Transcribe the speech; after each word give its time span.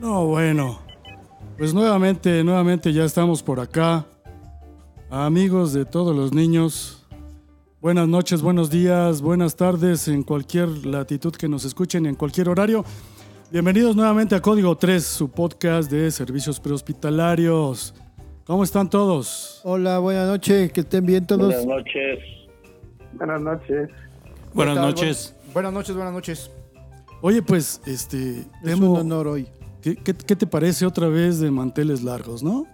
No, 0.00 0.26
bueno. 0.26 0.78
Pues 1.58 1.74
nuevamente, 1.74 2.42
nuevamente 2.42 2.90
ya 2.90 3.04
estamos 3.04 3.42
por 3.42 3.60
acá. 3.60 4.06
Amigos 5.10 5.74
de 5.74 5.84
todos 5.84 6.16
los 6.16 6.32
niños. 6.32 7.06
Buenas 7.82 8.08
noches, 8.08 8.40
buenos 8.40 8.70
días, 8.70 9.20
buenas 9.20 9.56
tardes 9.56 10.08
en 10.08 10.22
cualquier 10.22 10.68
latitud 10.86 11.34
que 11.34 11.48
nos 11.48 11.66
escuchen, 11.66 12.06
en 12.06 12.14
cualquier 12.14 12.48
horario. 12.48 12.82
Bienvenidos 13.50 13.94
nuevamente 13.94 14.34
a 14.34 14.40
Código 14.40 14.74
3, 14.74 15.04
su 15.04 15.30
podcast 15.30 15.90
de 15.90 16.10
servicios 16.10 16.58
prehospitalarios. 16.60 17.94
¿Cómo 18.46 18.64
están 18.64 18.88
todos? 18.88 19.60
Hola, 19.64 19.98
buenas 19.98 20.28
noches, 20.28 20.72
que 20.72 20.80
estén 20.80 21.04
bien 21.04 21.26
todos. 21.26 21.46
Buenas 21.46 21.66
noches. 21.66 22.18
Buenas 23.12 23.40
noches. 23.42 23.90
Buenas 24.54 24.76
noches. 24.76 25.36
Buenas 25.52 25.72
noches, 25.74 25.94
buenas 25.94 26.14
noches. 26.14 26.50
Oye, 27.20 27.42
pues, 27.42 27.82
este, 27.84 28.46
Es 28.64 28.76
un 28.76 28.96
honor 28.96 29.28
hoy. 29.28 29.46
¿Qué, 29.82 29.96
qué, 29.96 30.14
qué 30.14 30.36
te 30.36 30.46
parece 30.46 30.86
otra 30.86 31.08
vez 31.08 31.38
de 31.40 31.50
manteles 31.50 32.02
largos, 32.02 32.42
no? 32.42 32.66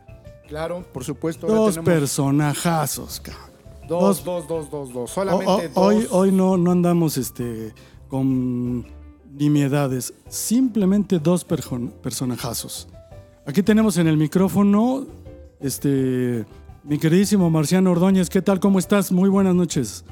Claro, 0.48 0.84
por 0.92 1.04
supuesto. 1.04 1.46
ahora 1.46 1.58
Dos 1.58 1.74
tenemos 1.74 1.92
personajazos, 1.92 3.20
cabrón. 3.20 3.46
Dos, 3.88 4.24
dos, 4.24 4.48
dos, 4.48 4.70
dos, 4.70 4.92
dos. 4.92 5.10
Solamente 5.10 5.68
dos. 5.68 5.76
hoy, 5.76 6.06
hoy 6.10 6.32
no, 6.32 6.56
no 6.56 6.70
andamos 6.72 7.16
este, 7.16 7.72
con 8.08 8.84
nimiedades, 9.32 10.12
simplemente 10.28 11.18
dos 11.18 11.46
perjon- 11.46 11.90
personajazos. 12.02 12.88
Aquí 13.46 13.62
tenemos 13.62 13.96
en 13.98 14.08
el 14.08 14.16
micrófono 14.16 15.06
este, 15.60 16.44
mi 16.84 16.98
queridísimo 16.98 17.48
Marciano 17.50 17.92
Ordóñez. 17.92 18.28
¿Qué 18.28 18.42
tal? 18.42 18.58
¿Cómo 18.60 18.78
estás? 18.78 19.12
Muy 19.12 19.28
buenas 19.28 19.54
noches. 19.54 20.04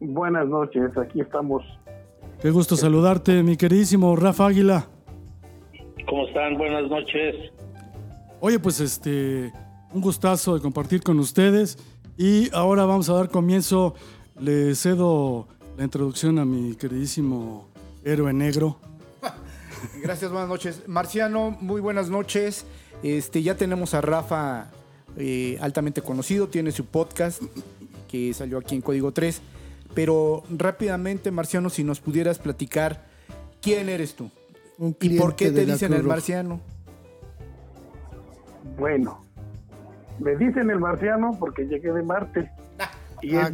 Buenas 0.00 0.46
noches, 0.48 0.90
aquí 0.98 1.20
estamos. 1.20 1.62
Qué 2.42 2.50
gusto 2.50 2.76
saludarte, 2.76 3.42
mi 3.42 3.56
queridísimo 3.56 4.16
Rafa 4.16 4.46
Águila. 4.46 4.88
¿Cómo 6.06 6.26
están? 6.26 6.58
Buenas 6.58 6.88
noches. 6.90 7.34
Oye, 8.40 8.58
pues 8.58 8.80
este, 8.80 9.52
un 9.92 10.00
gustazo 10.00 10.54
de 10.54 10.60
compartir 10.60 11.02
con 11.02 11.18
ustedes. 11.18 11.78
Y 12.16 12.54
ahora 12.54 12.84
vamos 12.84 13.08
a 13.08 13.14
dar 13.14 13.30
comienzo. 13.30 13.94
Le 14.38 14.74
cedo 14.74 15.48
la 15.76 15.84
introducción 15.84 16.38
a 16.38 16.44
mi 16.44 16.74
queridísimo 16.74 17.68
héroe 18.04 18.32
negro. 18.32 18.78
Gracias, 20.02 20.30
buenas 20.30 20.48
noches. 20.48 20.82
Marciano, 20.86 21.56
muy 21.60 21.80
buenas 21.80 22.10
noches. 22.10 22.66
Este, 23.02 23.42
ya 23.42 23.56
tenemos 23.56 23.94
a 23.94 24.00
Rafa 24.00 24.70
eh, 25.16 25.56
altamente 25.60 26.02
conocido, 26.02 26.48
tiene 26.48 26.72
su 26.72 26.86
podcast 26.86 27.42
que 28.08 28.34
salió 28.34 28.58
aquí 28.58 28.74
en 28.74 28.82
Código 28.82 29.12
3. 29.12 29.40
Pero 29.94 30.42
rápidamente, 30.50 31.30
Marciano, 31.30 31.70
si 31.70 31.82
nos 31.82 32.00
pudieras 32.00 32.38
platicar 32.38 33.06
quién 33.62 33.88
eres 33.88 34.14
tú 34.14 34.30
Un 34.78 34.96
y 35.00 35.18
por 35.18 35.36
qué 35.36 35.50
te 35.50 35.64
dicen 35.64 35.92
el. 35.92 36.02
Marciano. 36.02 36.60
Bueno, 38.78 39.24
me 40.18 40.36
dicen 40.36 40.70
el 40.70 40.80
marciano 40.80 41.36
porque 41.38 41.64
llegué 41.66 41.92
de 41.92 42.02
Marte. 42.02 42.50
Y 43.22 43.36
es, 43.36 43.52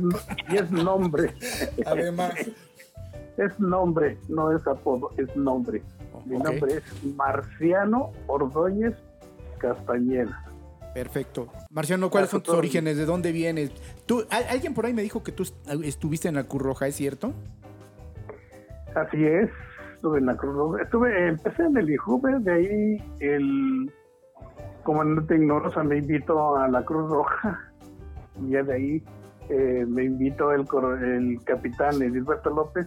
y 0.48 0.56
es 0.56 0.70
nombre, 0.72 1.32
Además, 1.86 2.32
es 3.36 3.60
nombre, 3.60 4.18
no 4.28 4.50
es 4.56 4.66
apodo, 4.66 5.10
es 5.16 5.34
nombre. 5.36 5.82
Mi 6.26 6.36
nombre 6.38 6.74
es 6.78 7.04
Marciano 7.16 8.10
Ordóñez 8.26 8.94
Castañeda. 9.58 10.44
perfecto. 10.92 11.48
Marciano, 11.70 12.10
¿cuáles 12.10 12.30
son 12.30 12.42
tus 12.42 12.54
orígenes? 12.54 12.96
¿De 12.96 13.04
dónde 13.06 13.30
vienes? 13.32 13.70
¿Tú, 14.06 14.24
al- 14.30 14.48
alguien 14.48 14.74
por 14.74 14.86
ahí 14.86 14.92
me 14.92 15.02
dijo 15.02 15.22
que 15.22 15.30
tú 15.32 15.44
est- 15.44 15.54
estuviste 15.84 16.26
en 16.28 16.34
la 16.34 16.44
Cruz 16.44 16.62
Roja, 16.62 16.88
¿es 16.88 16.96
cierto? 16.96 17.32
Así 18.96 19.24
es, 19.24 19.48
estuve 20.00 20.18
en 20.18 20.26
la 20.26 20.36
Cruz 20.36 20.56
Roja. 20.56 20.82
Estuve, 20.82 21.28
empecé 21.28 21.62
en 21.62 21.76
el 21.76 21.90
IJUVE, 21.90 22.38
de 22.38 22.52
ahí 22.52 23.04
el 23.20 23.92
comandante 24.82 25.34
Ignorosa 25.34 25.82
me 25.82 25.98
invitó 25.98 26.56
a 26.56 26.68
la 26.68 26.82
Cruz 26.82 27.10
Roja. 27.10 27.70
Y 28.40 28.52
ya 28.52 28.62
de 28.62 28.72
ahí 28.72 29.04
eh, 29.50 29.84
me 29.86 30.04
invitó 30.04 30.52
el, 30.52 30.66
el 31.02 31.44
capitán 31.44 32.00
Edilberto 32.00 32.48
López 32.48 32.86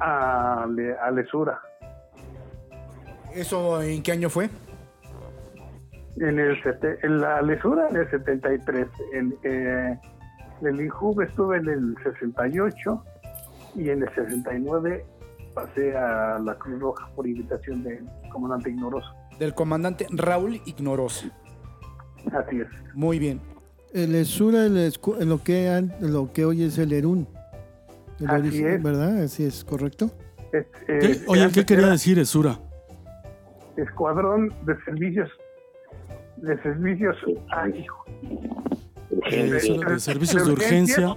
a, 0.00 0.64
a 0.64 1.10
Lesura. 1.10 1.58
¿Eso 3.34 3.80
en 3.80 4.02
qué 4.02 4.12
año 4.12 4.28
fue? 4.28 4.50
En, 6.16 6.38
el 6.38 6.58
en 7.02 7.20
la 7.22 7.40
Lesura 7.40 7.88
en 7.88 7.96
el 7.96 8.10
73. 8.10 8.86
En, 9.14 9.34
eh, 9.44 9.98
en 10.60 10.66
el 10.66 10.78
IJUVE 10.82 11.24
estuve 11.24 11.56
en 11.56 11.68
el 11.70 11.96
68 12.02 13.02
y 13.76 13.88
en 13.88 14.02
el 14.02 14.14
69 14.14 15.06
pasé 15.60 15.96
a 15.96 16.38
la 16.38 16.54
Cruz 16.56 16.80
Roja 16.80 17.08
por 17.14 17.26
invitación 17.26 17.82
del 17.82 18.04
comandante 18.32 18.70
Ignoroso. 18.70 19.08
Del 19.38 19.54
comandante 19.54 20.06
Raúl 20.10 20.60
Ignoroso. 20.66 21.26
Así 22.32 22.60
es. 22.60 22.66
Muy 22.94 23.18
bien. 23.18 23.40
El 23.92 24.14
Esura, 24.14 24.66
el 24.66 24.76
escu- 24.76 25.20
en 25.20 25.28
lo 25.28 25.42
que 25.42 25.66
en 25.66 25.92
lo 26.12 26.32
que 26.32 26.44
hoy 26.44 26.62
es 26.64 26.78
el 26.78 26.92
Erún. 26.92 27.26
El 28.20 28.28
Así 28.28 28.48
origen, 28.48 28.66
es. 28.68 28.82
¿Verdad? 28.82 29.22
Así 29.22 29.44
es, 29.44 29.64
correcto. 29.64 30.10
Es- 30.52 30.66
¿Qué- 30.86 31.12
eh, 31.12 31.24
oye, 31.26 31.48
¿qué 31.52 31.64
quería 31.64 31.86
decir 31.88 32.18
Esura? 32.18 32.58
Escuadrón 33.76 34.52
de 34.66 34.76
servicios. 34.84 35.30
De 36.36 36.60
servicios. 36.62 37.16
Ay, 37.50 37.80
hijo. 37.80 38.04
Eh, 39.30 39.50
de 39.50 40.00
servicios 40.00 40.46
de 40.46 40.52
urgencia. 40.52 41.16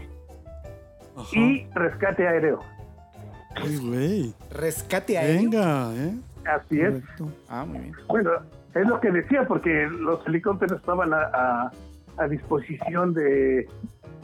Ajá. 1.16 1.38
Y 1.40 1.68
rescate 1.76 2.28
aéreo. 2.28 2.60
Ay, 3.56 3.78
güey. 3.78 4.34
Rescate 4.52 5.18
aéreo. 5.18 5.42
Venga, 5.42 5.94
¿eh? 5.96 6.16
Así 6.46 6.80
es. 6.82 6.92
Correcto. 7.02 7.30
Ah, 7.50 7.66
muy 7.66 7.80
bien. 7.80 7.94
Bueno, 8.08 8.32
es 8.74 8.88
lo 8.88 9.00
que 9.00 9.12
decía, 9.12 9.46
porque 9.48 9.88
los 10.00 10.26
helicópteros 10.28 10.80
estaban 10.80 11.14
a, 11.14 11.22
a- 11.34 11.72
a 12.18 12.28
disposición 12.28 13.14
de 13.14 13.68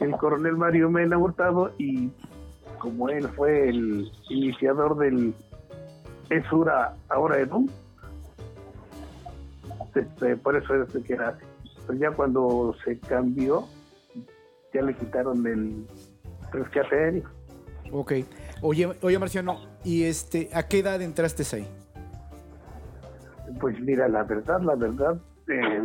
el 0.00 0.10
coronel 0.16 0.56
Mario 0.56 0.88
Mena 0.90 1.18
Hurtado 1.18 1.72
y 1.78 2.10
como 2.78 3.08
él 3.08 3.28
fue 3.30 3.68
el 3.68 4.10
iniciador 4.28 4.96
del 4.98 5.34
ESURA, 6.30 6.94
ahora 7.08 7.38
EDUM, 7.40 7.68
este, 9.94 10.36
por 10.36 10.56
eso 10.56 10.74
es 10.82 11.04
que 11.04 11.12
era 11.14 11.30
así. 11.30 11.44
Pero 11.86 11.98
ya 11.98 12.10
cuando 12.12 12.74
se 12.84 12.98
cambió, 13.00 13.66
ya 14.72 14.82
le 14.82 14.94
quitaron 14.94 15.44
el 15.46 15.86
rescate 16.52 16.94
aéreo. 16.96 17.24
Ok. 17.92 18.12
Oye, 18.62 18.88
oye, 19.02 19.18
Marciano, 19.18 19.60
¿y 19.84 20.04
este, 20.04 20.50
a 20.52 20.64
qué 20.64 20.80
edad 20.80 21.00
entraste 21.00 21.44
ahí? 21.56 21.66
Pues 23.60 23.80
mira, 23.80 24.08
la 24.08 24.22
verdad, 24.24 24.60
la 24.60 24.74
verdad, 24.74 25.18
eh, 25.48 25.82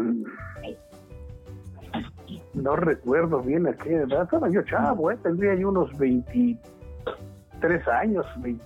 no 2.54 2.76
recuerdo 2.76 3.42
bien 3.42 3.68
a 3.68 3.74
qué 3.74 3.96
edad. 3.96 4.24
Estaba 4.24 4.50
yo 4.50 4.62
chavo, 4.64 5.12
¿eh? 5.12 5.18
tendría 5.24 5.56
yo 5.56 5.70
unos 5.70 5.98
23 5.98 7.88
años, 7.88 8.26
20, 8.38 8.64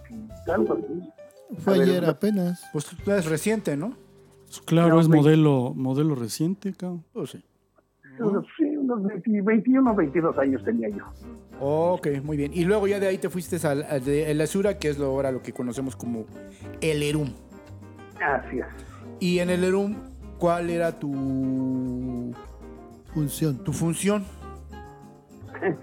algo 0.51 0.73
así. 0.73 1.09
Fue 1.59 1.79
ver, 1.79 1.89
ayer 1.89 2.05
apenas. 2.05 2.63
Pues 2.71 2.85
tú 2.85 3.11
eres 3.11 3.25
reciente, 3.25 3.75
¿no? 3.77 3.93
Claro, 4.65 4.95
No, 4.95 5.01
es 5.01 5.07
modelo, 5.07 5.73
modelo 5.75 6.15
reciente, 6.15 6.73
cabrón. 6.73 7.03
Pues 7.13 7.31
sí. 7.31 7.43
Unos, 8.19 8.45
sí, 8.57 8.68
unos 8.89 9.03
20, 9.23 9.41
21, 9.41 9.95
22 9.95 10.37
años 10.37 10.63
tenía 10.63 10.89
yo. 10.89 11.05
Ok, 11.59 12.07
muy 12.23 12.37
bien. 12.37 12.51
Y 12.53 12.65
luego 12.65 12.87
ya 12.87 12.99
de 12.99 13.07
ahí 13.07 13.17
te 13.17 13.29
fuiste 13.29 13.55
al, 13.67 13.83
al 13.83 14.03
de 14.03 14.31
el 14.31 14.41
Azura, 14.41 14.77
que 14.77 14.89
es 14.89 14.97
lo, 14.97 15.07
ahora 15.07 15.31
lo 15.31 15.41
que 15.41 15.53
conocemos 15.53 15.95
como 15.95 16.25
el 16.81 17.03
Erum. 17.03 17.29
Así 18.21 18.59
es. 18.59 18.65
Y 19.19 19.39
en 19.39 19.49
el 19.49 19.63
Erum, 19.63 19.95
¿cuál 20.39 20.69
era 20.69 20.97
tu, 20.97 22.33
Función. 23.13 23.63
tu 23.63 23.73
función? 23.73 24.25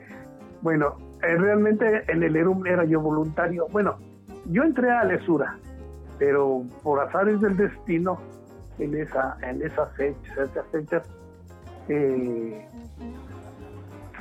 Bueno, 0.62 0.96
eh, 1.22 1.36
realmente 1.36 2.02
en 2.10 2.24
el 2.24 2.34
ERUM 2.34 2.66
era 2.66 2.84
yo 2.84 3.00
voluntario. 3.00 3.68
Bueno, 3.70 3.98
yo 4.46 4.64
entré 4.64 4.90
a 4.90 5.04
Lesura, 5.04 5.58
pero 6.18 6.64
por 6.82 6.98
azares 6.98 7.40
del 7.40 7.56
destino, 7.56 8.18
en 8.78 8.96
esa 8.96 9.36
en 9.42 9.62
esas 9.62 9.94
fechas, 9.96 10.38
esas 10.38 10.66
fechas 10.72 11.02
eh, 11.88 12.66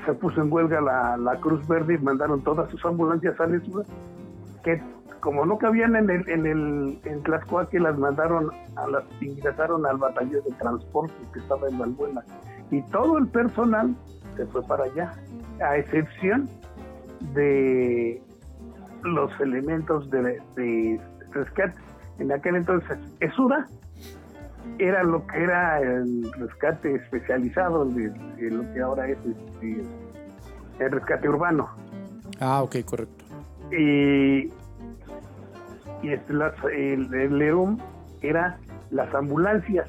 se 0.05 0.13
puso 0.13 0.41
en 0.41 0.51
huelga 0.51 0.81
la, 0.81 1.17
la 1.17 1.39
Cruz 1.39 1.67
Verde 1.67 1.95
y 1.95 1.97
mandaron 1.97 2.43
todas 2.43 2.69
sus 2.69 2.83
ambulancias 2.85 3.39
a 3.39 3.47
Lesura 3.47 3.85
que 4.63 4.81
como 5.19 5.45
no 5.45 5.57
cabían 5.57 5.95
en 5.95 6.09
el 6.09 6.29
en 6.29 6.45
el 6.45 6.99
en 7.03 7.23
Tlaxcuaque 7.23 7.79
las 7.79 7.97
mandaron 7.97 8.51
a 8.75 8.87
las 8.87 9.03
ingresaron 9.21 9.85
al 9.85 9.97
batallón 9.97 10.43
de 10.43 10.55
transporte 10.59 11.15
que 11.33 11.39
estaba 11.39 11.67
en 11.67 11.79
Valbuena 11.79 12.23
y 12.71 12.81
todo 12.83 13.17
el 13.17 13.27
personal 13.27 13.95
se 14.35 14.45
fue 14.47 14.61
para 14.63 14.83
allá 14.85 15.13
a 15.61 15.77
excepción 15.77 16.47
de 17.33 18.21
los 19.03 19.31
elementos 19.39 20.09
de, 20.09 20.41
de 20.55 21.01
rescate. 21.31 21.79
En 22.19 22.31
aquel 22.31 22.55
entonces 22.55 22.97
Esura 23.19 23.67
era 24.79 25.03
lo 25.03 25.25
que 25.27 25.43
era 25.43 25.79
el 25.79 26.31
rescate 26.33 26.95
especializado 26.95 27.85
de, 27.85 28.09
de 28.09 28.51
lo 28.51 28.73
que 28.73 28.81
ahora 28.81 29.07
es 29.07 29.17
este, 29.25 29.83
el 30.79 30.91
rescate 30.91 31.29
urbano 31.29 31.69
Ah, 32.39 32.61
ok, 32.63 32.77
correcto. 32.85 33.23
y, 33.71 34.47
y 36.01 36.09
este, 36.11 36.33
las, 36.33 36.53
el, 36.65 37.13
el 37.13 37.37
Lerum 37.37 37.77
era 38.21 38.57
las 38.91 39.13
ambulancias. 39.15 39.87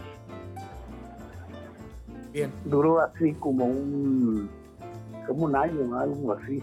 Bien. 2.32 2.52
Duró 2.67 3.00
así 3.00 3.32
como 3.34 3.64
un, 3.64 4.49
como 5.26 5.46
un 5.46 5.56
año, 5.56 5.99
algo 5.99 6.34
así, 6.34 6.62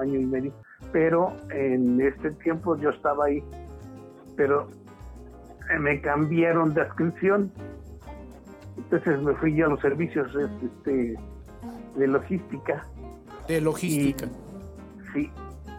año 0.00 0.20
y 0.20 0.26
medio. 0.26 0.52
Pero 0.92 1.32
en 1.50 2.00
este 2.00 2.30
tiempo 2.32 2.76
yo 2.76 2.90
estaba 2.90 3.24
ahí, 3.26 3.42
pero 4.36 4.68
me 5.80 6.00
cambiaron 6.00 6.74
de 6.74 6.82
adscripción. 6.82 7.50
Entonces 8.76 9.22
me 9.22 9.34
fui 9.34 9.54
yo 9.54 9.66
a 9.66 9.68
los 9.70 9.80
servicios 9.80 10.28
este, 10.62 11.16
de 11.96 12.06
logística. 12.06 12.84
De 13.48 13.60
logística. 13.60 14.26
Sí, 15.12 15.30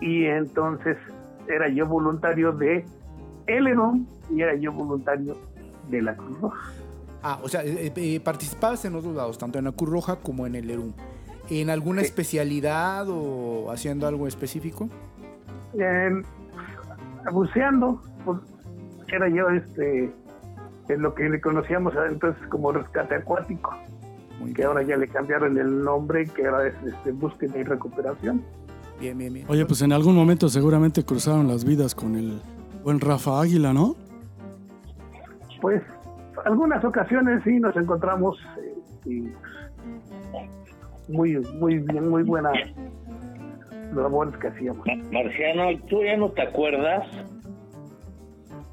y 0.01 0.25
entonces 0.25 0.97
era 1.47 1.67
yo 1.69 1.85
voluntario 1.85 2.51
de 2.53 2.85
Eleron 3.47 4.07
y 4.29 4.41
era 4.41 4.55
yo 4.55 4.71
voluntario 4.71 5.35
de 5.89 6.01
la 6.01 6.15
Cruz 6.15 6.39
Roja. 6.39 6.71
Ah, 7.21 7.39
o 7.43 7.49
sea, 7.49 7.63
eh, 7.63 7.91
eh, 7.95 8.19
participabas 8.19 8.85
en 8.85 8.93
los 8.93 9.03
dos 9.03 9.15
lados, 9.15 9.37
tanto 9.37 9.57
en 9.59 9.65
la 9.65 9.71
Cruz 9.71 9.89
Roja 9.89 10.15
como 10.17 10.45
en 10.47 10.55
el 10.55 10.69
ERUM. 10.69 10.93
¿En 11.49 11.69
alguna 11.69 12.01
Sí. 12.01 12.07
especialidad 12.07 13.05
o 13.09 13.71
haciendo 13.71 14.07
algo 14.07 14.27
específico? 14.27 14.89
En- 15.77 16.23
buceando, 17.31 18.01
pues, 18.23 18.39
era 19.07 19.29
yo 19.29 19.49
este 19.49 20.11
en 20.89 21.01
lo 21.01 21.13
que 21.15 21.27
le 21.29 21.41
conocíamos 21.41 21.93
entonces 22.09 22.45
como 22.47 22.71
rescate 22.71 23.15
acuático, 23.15 23.73
Muy 24.39 24.51
que 24.53 24.57
bien. 24.57 24.67
ahora 24.67 24.83
ya 24.83 24.97
le 24.97 25.07
cambiaron 25.07 25.57
el 25.57 25.83
nombre, 25.83 26.25
que 26.27 26.45
ahora 26.47 26.67
es 26.67 26.75
este, 26.85 27.11
búsqueda 27.11 27.57
y 27.57 27.63
recuperación. 27.63 28.43
Bien, 28.99 29.17
bien, 29.17 29.33
bien. 29.33 29.45
Oye, 29.49 29.65
pues 29.65 29.81
en 29.81 29.91
algún 29.91 30.15
momento 30.15 30.47
seguramente 30.47 31.03
cruzaron 31.03 31.47
las 31.47 31.65
vidas 31.65 31.95
con 31.95 32.15
el 32.15 32.39
buen 32.83 32.99
Rafa 32.99 33.41
Águila, 33.41 33.73
¿no? 33.73 33.95
Pues 35.61 35.81
algunas 36.45 36.83
ocasiones 36.85 37.41
sí 37.43 37.59
nos 37.59 37.75
encontramos 37.75 38.37
eh, 38.61 39.09
y 39.09 39.31
muy 41.11 41.35
muy 41.59 41.79
bien, 41.79 42.09
muy 42.09 42.23
buena 42.23 42.51
labores 43.95 44.35
que 44.37 44.47
hacíamos. 44.47 44.85
Ma- 44.85 45.03
Marciano, 45.11 45.69
tú 45.89 46.03
ya 46.03 46.17
no 46.17 46.29
te 46.31 46.41
acuerdas, 46.43 47.05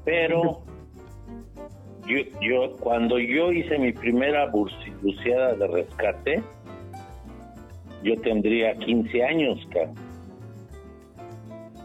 pero 0.05 0.41
yo, 2.07 2.17
yo 2.41 2.75
cuando 2.77 3.17
yo 3.19 3.51
hice 3.51 3.77
mi 3.79 3.91
primera 3.91 4.49
buceada 4.51 5.53
de 5.53 5.67
rescate, 5.67 6.43
yo 8.03 8.15
tendría 8.21 8.75
15 8.75 9.23
años. 9.23 9.67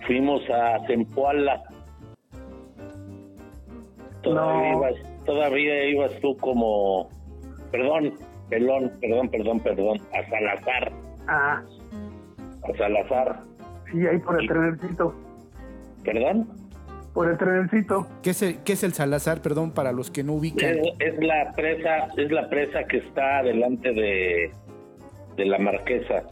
Fuimos 0.06 0.42
a 0.50 0.84
Zempoala. 0.86 1.62
Todavía, 4.22 4.72
No. 4.72 4.78
ibas, 4.78 4.94
todavía 5.24 5.84
ibas 5.84 6.10
tú 6.20 6.36
como, 6.38 7.08
perdón, 7.70 8.14
pelón, 8.48 8.90
perdón, 9.00 9.28
perdón, 9.28 9.60
perdón, 9.60 10.00
a 10.12 10.28
Salazar, 10.28 10.92
Ah, 11.28 11.62
a 12.64 12.76
Salazar, 12.78 13.40
sí, 13.92 14.06
ahí 14.06 14.18
por 14.18 14.40
el 14.40 14.48
trenercito, 14.48 15.14
perdón. 16.04 16.48
Por 17.18 17.28
el 17.28 17.36
trenercito. 17.36 18.06
¿Qué 18.22 18.30
es, 18.30 18.42
el, 18.42 18.58
qué 18.62 18.74
es 18.74 18.84
el 18.84 18.92
Salazar, 18.92 19.42
perdón, 19.42 19.72
para 19.72 19.90
los 19.90 20.08
que 20.08 20.22
no 20.22 20.34
ubican? 20.34 20.70
Es, 20.78 20.86
es 21.00 21.18
la 21.26 21.50
presa, 21.56 22.06
es 22.16 22.30
la 22.30 22.48
presa 22.48 22.84
que 22.84 22.98
está 22.98 23.42
delante 23.42 23.92
de, 23.92 24.52
de 25.36 25.44
la 25.44 25.58
Marquesa. 25.58 26.22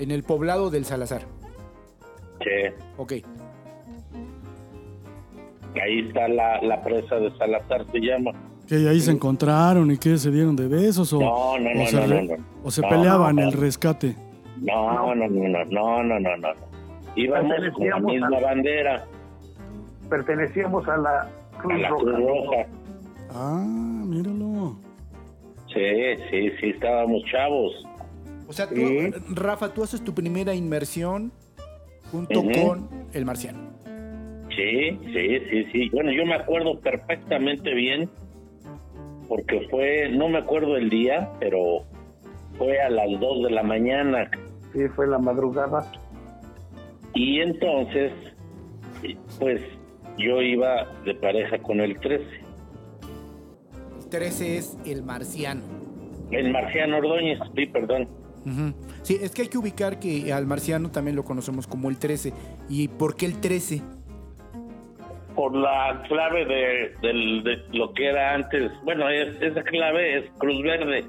En 0.00 0.10
el 0.10 0.24
poblado 0.24 0.70
del 0.70 0.84
Salazar. 0.84 1.22
Che, 2.40 2.74
Ok. 2.96 3.12
ahí 5.80 6.00
está 6.08 6.26
la, 6.26 6.60
la 6.62 6.82
presa 6.82 7.16
de 7.20 7.30
Salazar, 7.36 7.86
se 7.92 8.00
llama. 8.00 8.32
Que 8.66 8.74
ahí 8.88 8.98
se 9.00 9.12
encontraron 9.12 9.88
y 9.92 9.98
que 9.98 10.16
se 10.18 10.32
dieron 10.32 10.56
de 10.56 10.66
besos 10.66 11.12
o, 11.12 11.20
No, 11.20 11.58
no, 11.60 11.70
o 11.70 11.74
no, 11.74 11.86
se, 11.86 12.06
re- 12.06 12.22
no, 12.24 12.36
no. 12.36 12.44
o 12.64 12.70
se 12.72 12.80
No, 12.82 12.88
peleaban 12.88 13.36
no, 13.36 13.42
el 13.42 13.54
no. 13.54 13.60
rescate. 13.60 14.16
No, 14.60 15.14
no, 15.14 15.28
no, 15.28 15.28
no, 15.28 15.64
no, 15.66 16.02
no, 16.02 16.18
no, 16.18 16.36
no. 16.38 16.48
Íbamos 17.14 17.52
con 17.74 17.88
la 17.88 17.98
misma 18.00 18.40
bandera, 18.40 19.04
Pertenecíamos 20.12 20.86
a 20.88 20.96
la 20.98 21.20
a 21.22 21.58
Cruz 21.62 21.80
la 21.80 21.88
Cruz 21.88 22.02
Roja. 22.04 22.18
Roja. 22.18 22.66
Ah, 23.30 23.64
míralo. 24.06 24.76
Sí, 25.72 25.80
sí, 26.30 26.50
sí, 26.60 26.66
estábamos 26.68 27.22
chavos. 27.32 27.72
O 28.46 28.52
sea, 28.52 28.68
tú, 28.68 28.74
Sí. 28.74 29.10
Rafa, 29.30 29.72
tú 29.72 29.82
haces 29.82 30.04
tu 30.04 30.12
primera 30.12 30.54
inmersión 30.54 31.32
junto 32.10 32.42
con 32.42 32.90
el 33.14 33.24
marciano. 33.24 33.70
Sí, 34.54 34.98
sí, 35.14 35.38
sí, 35.48 35.64
sí. 35.72 35.88
Bueno, 35.94 36.12
yo 36.12 36.26
me 36.26 36.34
acuerdo 36.34 36.78
perfectamente 36.78 37.72
bien 37.72 38.10
porque 39.28 39.66
fue, 39.70 40.10
no 40.10 40.28
me 40.28 40.40
acuerdo 40.40 40.76
el 40.76 40.90
día, 40.90 41.30
pero 41.40 41.84
fue 42.58 42.78
a 42.82 42.90
las 42.90 43.18
2 43.18 43.44
de 43.44 43.50
la 43.50 43.62
mañana. 43.62 44.30
Sí, 44.74 44.80
fue 44.94 45.06
la 45.06 45.18
madrugada. 45.18 45.90
Y 47.14 47.40
entonces, 47.40 48.12
pues 49.40 49.62
yo 50.18 50.40
iba 50.42 50.86
de 51.04 51.14
pareja 51.14 51.58
con 51.58 51.80
el 51.80 51.98
13, 52.00 52.24
El 54.02 54.08
13 54.10 54.56
es 54.58 54.76
el 54.86 55.02
marciano. 55.02 55.62
el 56.30 56.50
Marciano 56.52 56.98
Ordóñez, 56.98 57.38
sí, 57.56 57.66
perdón. 57.66 58.08
Ujú. 58.44 58.74
Sí, 59.02 59.18
es 59.22 59.30
que 59.32 59.42
hay 59.42 59.48
que 59.48 59.58
ubicar 59.58 59.98
que 60.00 60.32
al 60.32 60.46
marciano 60.46 60.90
también 60.90 61.16
lo 61.16 61.24
conocemos 61.24 61.66
como 61.66 61.88
el 61.90 61.98
13. 61.98 62.32
¿Y 62.68 62.88
por 62.88 63.14
qué 63.16 63.26
el 63.26 63.40
13? 63.40 63.80
Por 65.36 65.54
la 65.56 66.02
clave 66.08 66.44
de, 66.44 66.94
del- 67.00 67.42
de 67.44 67.56
lo 67.76 67.92
que 67.94 68.06
era 68.08 68.34
antes, 68.34 68.70
bueno, 68.84 69.08
es, 69.08 69.40
esa 69.40 69.62
clave 69.62 70.18
es 70.18 70.30
Cruz 70.38 70.60
Verde. 70.62 71.04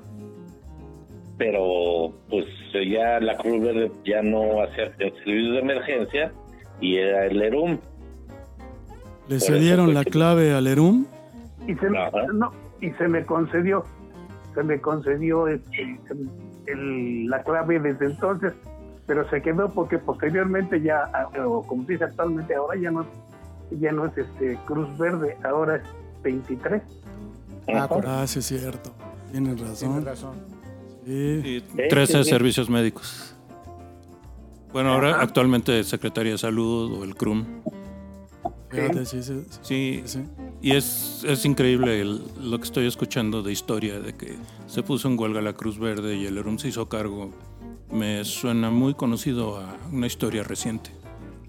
Pero 1.37 2.13
pues 2.29 2.45
ya 2.73 3.19
la 3.19 3.35
Cruz 3.37 3.61
Verde 3.61 3.91
ya 4.05 4.21
no 4.21 4.61
hacía 4.61 4.93
el 4.99 5.13
servicio 5.23 5.51
de 5.53 5.59
emergencia 5.59 6.31
y 6.79 6.97
era 6.97 7.25
el 7.25 7.41
ERUM. 7.41 7.79
¿Le 9.27 9.39
cedieron 9.39 9.93
la 9.93 10.03
clave 10.03 10.53
al 10.53 10.67
Erum? 10.67 11.05
Y 11.67 11.75
se, 11.75 11.89
me, 11.89 11.99
no, 12.33 12.51
y 12.81 12.91
se 12.91 13.07
me 13.07 13.25
concedió, 13.25 13.85
se 14.53 14.63
me 14.63 14.79
concedió 14.81 15.47
este, 15.47 15.99
el- 16.67 17.27
la 17.29 17.41
clave 17.43 17.79
desde 17.79 18.05
entonces, 18.07 18.53
pero 19.07 19.27
se 19.29 19.41
quedó 19.41 19.69
porque 19.69 19.97
posteriormente 19.97 20.81
ya, 20.81 21.09
o 21.45 21.63
como 21.63 21.85
se 21.85 21.93
dice 21.93 22.03
actualmente, 22.05 22.53
ahora 22.55 22.77
ya 22.79 22.91
no, 22.91 23.05
ya 23.79 23.91
no 23.91 24.05
es 24.05 24.17
este 24.17 24.57
Cruz 24.65 24.97
Verde, 24.97 25.37
ahora 25.43 25.77
es 25.77 25.83
23. 26.23 26.81
Ah. 27.73 27.87
Ah, 28.05 28.23
sí 28.27 28.39
es 28.39 28.45
cierto. 28.45 28.91
Tienes 29.31 29.55
Tienes 29.55 29.69
razón. 29.71 30.05
razón. 30.05 30.35
Sí. 31.05 31.11
Y 31.11 31.59
Sí, 31.61 31.65
13 31.89 32.17
sí, 32.17 32.23
sí. 32.25 32.29
servicios 32.29 32.69
médicos. 32.69 33.35
Bueno, 34.73 34.93
ahora 34.93 35.21
actualmente 35.21 35.83
Secretaría 35.83 36.33
de 36.33 36.37
Salud 36.37 36.99
o 36.99 37.03
el 37.03 37.15
CRUM. 37.15 37.45
Fíjate, 38.73 39.05
sí, 39.05 39.23
sí, 39.23 39.41
sí, 39.49 39.59
Sí, 39.61 40.03
y 40.61 40.71
es, 40.71 41.23
es 41.27 41.45
increíble 41.45 42.01
el- 42.01 42.21
lo 42.41 42.57
que 42.57 42.63
estoy 42.65 42.87
escuchando 42.87 43.41
de 43.43 43.51
historia, 43.51 43.99
de 43.99 44.13
que 44.13 44.35
se 44.67 44.81
puso 44.83 45.07
en 45.07 45.19
huelga 45.19 45.41
la 45.41 45.53
Cruz 45.53 45.77
Verde 45.79 46.15
y 46.15 46.25
el 46.25 46.37
ERUM 46.37 46.57
se 46.57 46.69
hizo 46.69 46.87
cargo. 46.89 47.31
Me 47.91 48.23
suena 48.25 48.69
muy 48.71 48.93
conocido 48.95 49.57
a 49.57 49.77
una 49.91 50.07
historia 50.07 50.43
reciente 50.43 50.89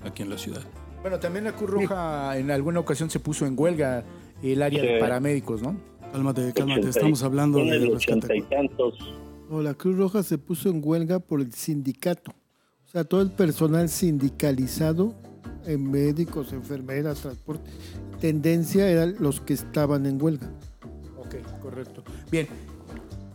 aquí 0.02 0.23
en 0.23 0.31
la 0.31 0.38
ciudad. 0.38 0.62
Bueno, 1.00 1.19
también 1.19 1.45
la 1.45 1.52
Cruz 1.52 1.71
Roja 1.71 2.37
en 2.38 2.50
alguna 2.50 2.81
ocasión 2.81 3.09
se 3.11 3.21
puso 3.21 3.47
en 3.47 3.54
huelga 3.59 4.04
el 4.43 4.62
área 4.62 4.83
de 4.83 4.99
paramédicos, 5.00 5.62
¿no? 5.62 5.76
Cálmate, 6.12 6.52
cálmate. 6.52 6.88
Estamos 6.88 7.23
hablando 7.23 7.59
de 7.59 7.78
rescate. 7.90 8.37
y 8.38 8.43
tantos. 8.43 8.95
No, 9.50 9.61
la 9.62 9.75
Cruz 9.75 9.97
Roja 9.97 10.23
se 10.23 10.38
puso 10.38 10.69
en 10.71 10.81
huelga 10.85 11.19
por 11.21 11.40
el 11.40 11.52
sindicato. 11.52 12.33
O 12.87 12.88
sea, 12.90 13.04
todo 13.04 13.21
el 13.23 13.31
personal 13.33 13.88
sindicalizado, 13.88 15.14
en 15.66 15.90
médicos, 15.90 16.52
enfermeras, 16.52 17.21
transporte, 17.21 17.71
tendencia 18.21 18.88
eran 18.88 19.16
los 19.18 19.40
que 19.40 19.54
estaban 19.54 20.06
en 20.06 20.21
huelga. 20.21 20.49
Ok, 21.16 21.37
correcto. 21.61 22.04
Bien. 22.30 22.47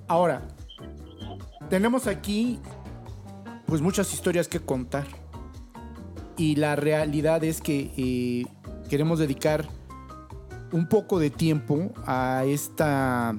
Ahora, 0.07 0.41
tenemos 1.69 2.07
aquí 2.07 2.59
pues 3.65 3.81
muchas 3.81 4.11
historias 4.13 4.47
que 4.47 4.59
contar. 4.59 5.05
y 6.37 6.55
la 6.55 6.75
realidad 6.77 7.43
es 7.43 7.59
que 7.59 7.91
eh, 7.97 8.45
queremos 8.89 9.19
dedicar 9.19 9.67
un 10.71 10.87
poco 10.87 11.19
de 11.19 11.29
tiempo 11.29 11.91
a 12.05 12.43
esta, 12.45 13.35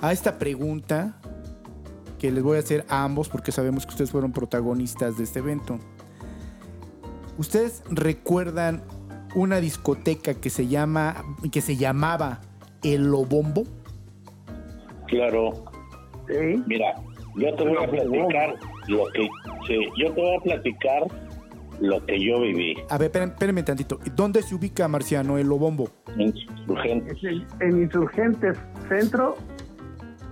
a 0.00 0.12
esta 0.12 0.38
pregunta 0.38 1.18
que 2.18 2.30
les 2.30 2.42
voy 2.42 2.56
a 2.56 2.60
hacer 2.60 2.84
a 2.88 3.04
ambos 3.04 3.28
porque 3.28 3.52
sabemos 3.52 3.86
que 3.86 3.90
ustedes 3.90 4.10
fueron 4.10 4.32
protagonistas 4.32 5.16
de 5.16 5.24
este 5.24 5.38
evento. 5.38 5.78
¿Ustedes 7.38 7.82
recuerdan 7.90 8.82
una 9.34 9.60
discoteca 9.60 10.34
que 10.34 10.50
se 10.50 10.66
llama 10.66 11.16
que 11.52 11.60
se 11.60 11.76
llamaba 11.76 12.40
El 12.82 13.10
Lobombo? 13.10 13.64
Claro. 15.08 15.64
Sí. 16.28 16.62
Mira, 16.66 16.94
yo 17.36 17.54
te 17.54 17.64
voy 17.64 17.76
a 17.84 17.88
platicar 17.88 18.54
lo 18.88 19.04
que 19.14 19.28
sí, 19.66 19.78
yo 19.98 20.12
te 20.12 20.20
voy 20.20 20.36
a 20.36 20.40
platicar 20.40 21.02
lo 21.80 22.04
que 22.06 22.18
yo 22.24 22.40
viví 22.40 22.74
A 22.88 22.96
ver, 22.96 23.06
espérenme, 23.08 23.32
espérenme 23.34 23.62
tantito. 23.62 23.98
¿Dónde 24.16 24.42
se 24.42 24.54
ubica 24.54 24.88
Marciano 24.88 25.36
El 25.38 25.48
Lobombo? 25.48 25.88
en 26.16 26.34
Insurgentes. 26.34 27.18
En 27.60 27.82
Insurgentes 27.82 28.58
Centro, 28.88 29.36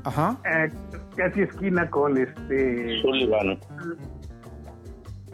Ajá. 0.05 0.39
eh, 0.45 0.71
casi 1.17 1.43
esquina 1.43 1.89
con 1.91 2.17
este. 2.17 3.01
Sullivan. 3.03 3.59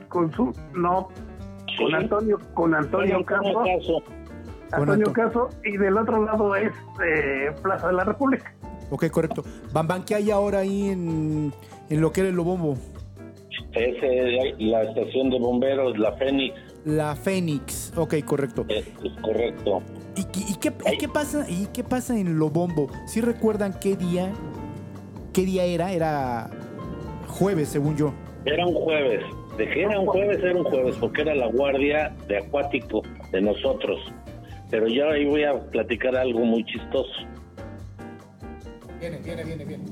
Con 0.09 0.33
su. 0.33 0.53
No. 0.75 1.09
Con 1.83 1.95
Antonio, 1.95 2.39
con 2.55 2.75
Antonio 2.75 3.25
Caso. 3.25 4.03
Antonio 4.73 5.07
Anto- 5.09 5.13
Caso, 5.13 5.49
y 5.65 5.77
del 5.77 5.97
otro 5.97 6.25
lado 6.25 6.55
es 6.55 6.71
eh, 7.05 7.51
Plaza 7.63 7.89
de 7.89 7.93
la 7.95 8.05
República. 8.05 8.55
Ok, 8.91 9.07
correcto. 9.11 9.43
Bambán, 9.73 10.05
¿qué 10.05 10.15
hay 10.17 10.31
ahora 10.31 10.61
ahí 10.61 10.89
en, 10.91 11.53
en 11.89 12.01
lo 12.01 12.13
que 12.13 12.21
era 12.21 12.31
El 12.31 12.37
Lobombo? 12.37 12.77
Es 13.73 13.97
eh, 14.03 14.55
la 14.59 14.83
estación 14.83 15.31
de 15.31 15.39
bomberos, 15.39 15.97
la 15.99 16.13
Fénix. 16.13 16.55
La 16.85 17.15
Fénix. 17.17 17.93
Ok, 17.97 18.15
correcto. 18.25 18.65
Es, 18.69 18.87
es 18.87 19.13
correcto. 19.23 19.83
¿Y, 20.17 20.21
y- 20.23 20.53
y 20.53 20.57
qué, 20.61 20.73
y 20.93 20.99
qué 20.99 21.09
pasa, 21.09 21.47
¿Y 21.49 21.67
qué 21.73 21.85
pasa 21.85 22.19
en 22.19 22.39
Lobombo? 22.39 22.89
¿Sí 23.07 23.21
recuerdan 23.21 23.75
qué 23.81 23.97
día? 23.97 24.33
¿Qué 25.33 25.43
día 25.43 25.65
era? 25.65 25.93
Era 25.93 26.51
jueves, 27.29 27.69
según 27.69 27.97
yo. 27.97 28.13
Era 28.45 28.67
un 28.67 28.75
jueves. 28.75 29.23
De 29.61 29.69
que 29.69 29.83
era 29.83 30.01
un 30.01 30.07
jueves, 30.07 30.43
era 30.43 30.57
un 30.57 30.65
jueves, 30.65 30.97
porque 30.97 31.21
era 31.21 31.35
la 31.35 31.49
guardia 31.49 32.17
de 32.27 32.39
acuático 32.39 33.03
de 33.31 33.43
nosotros. 33.43 34.01
Pero 34.71 34.89
ya 34.89 35.11
ahí 35.11 35.27
voy 35.27 35.45
a 35.45 35.53
platicar 35.53 36.17
algo 36.17 36.47
muy 36.47 36.65
chistoso. 36.65 37.13
Viene, 38.99 39.19
viene, 39.19 39.45
viene, 39.45 39.65
viene. 39.67 39.85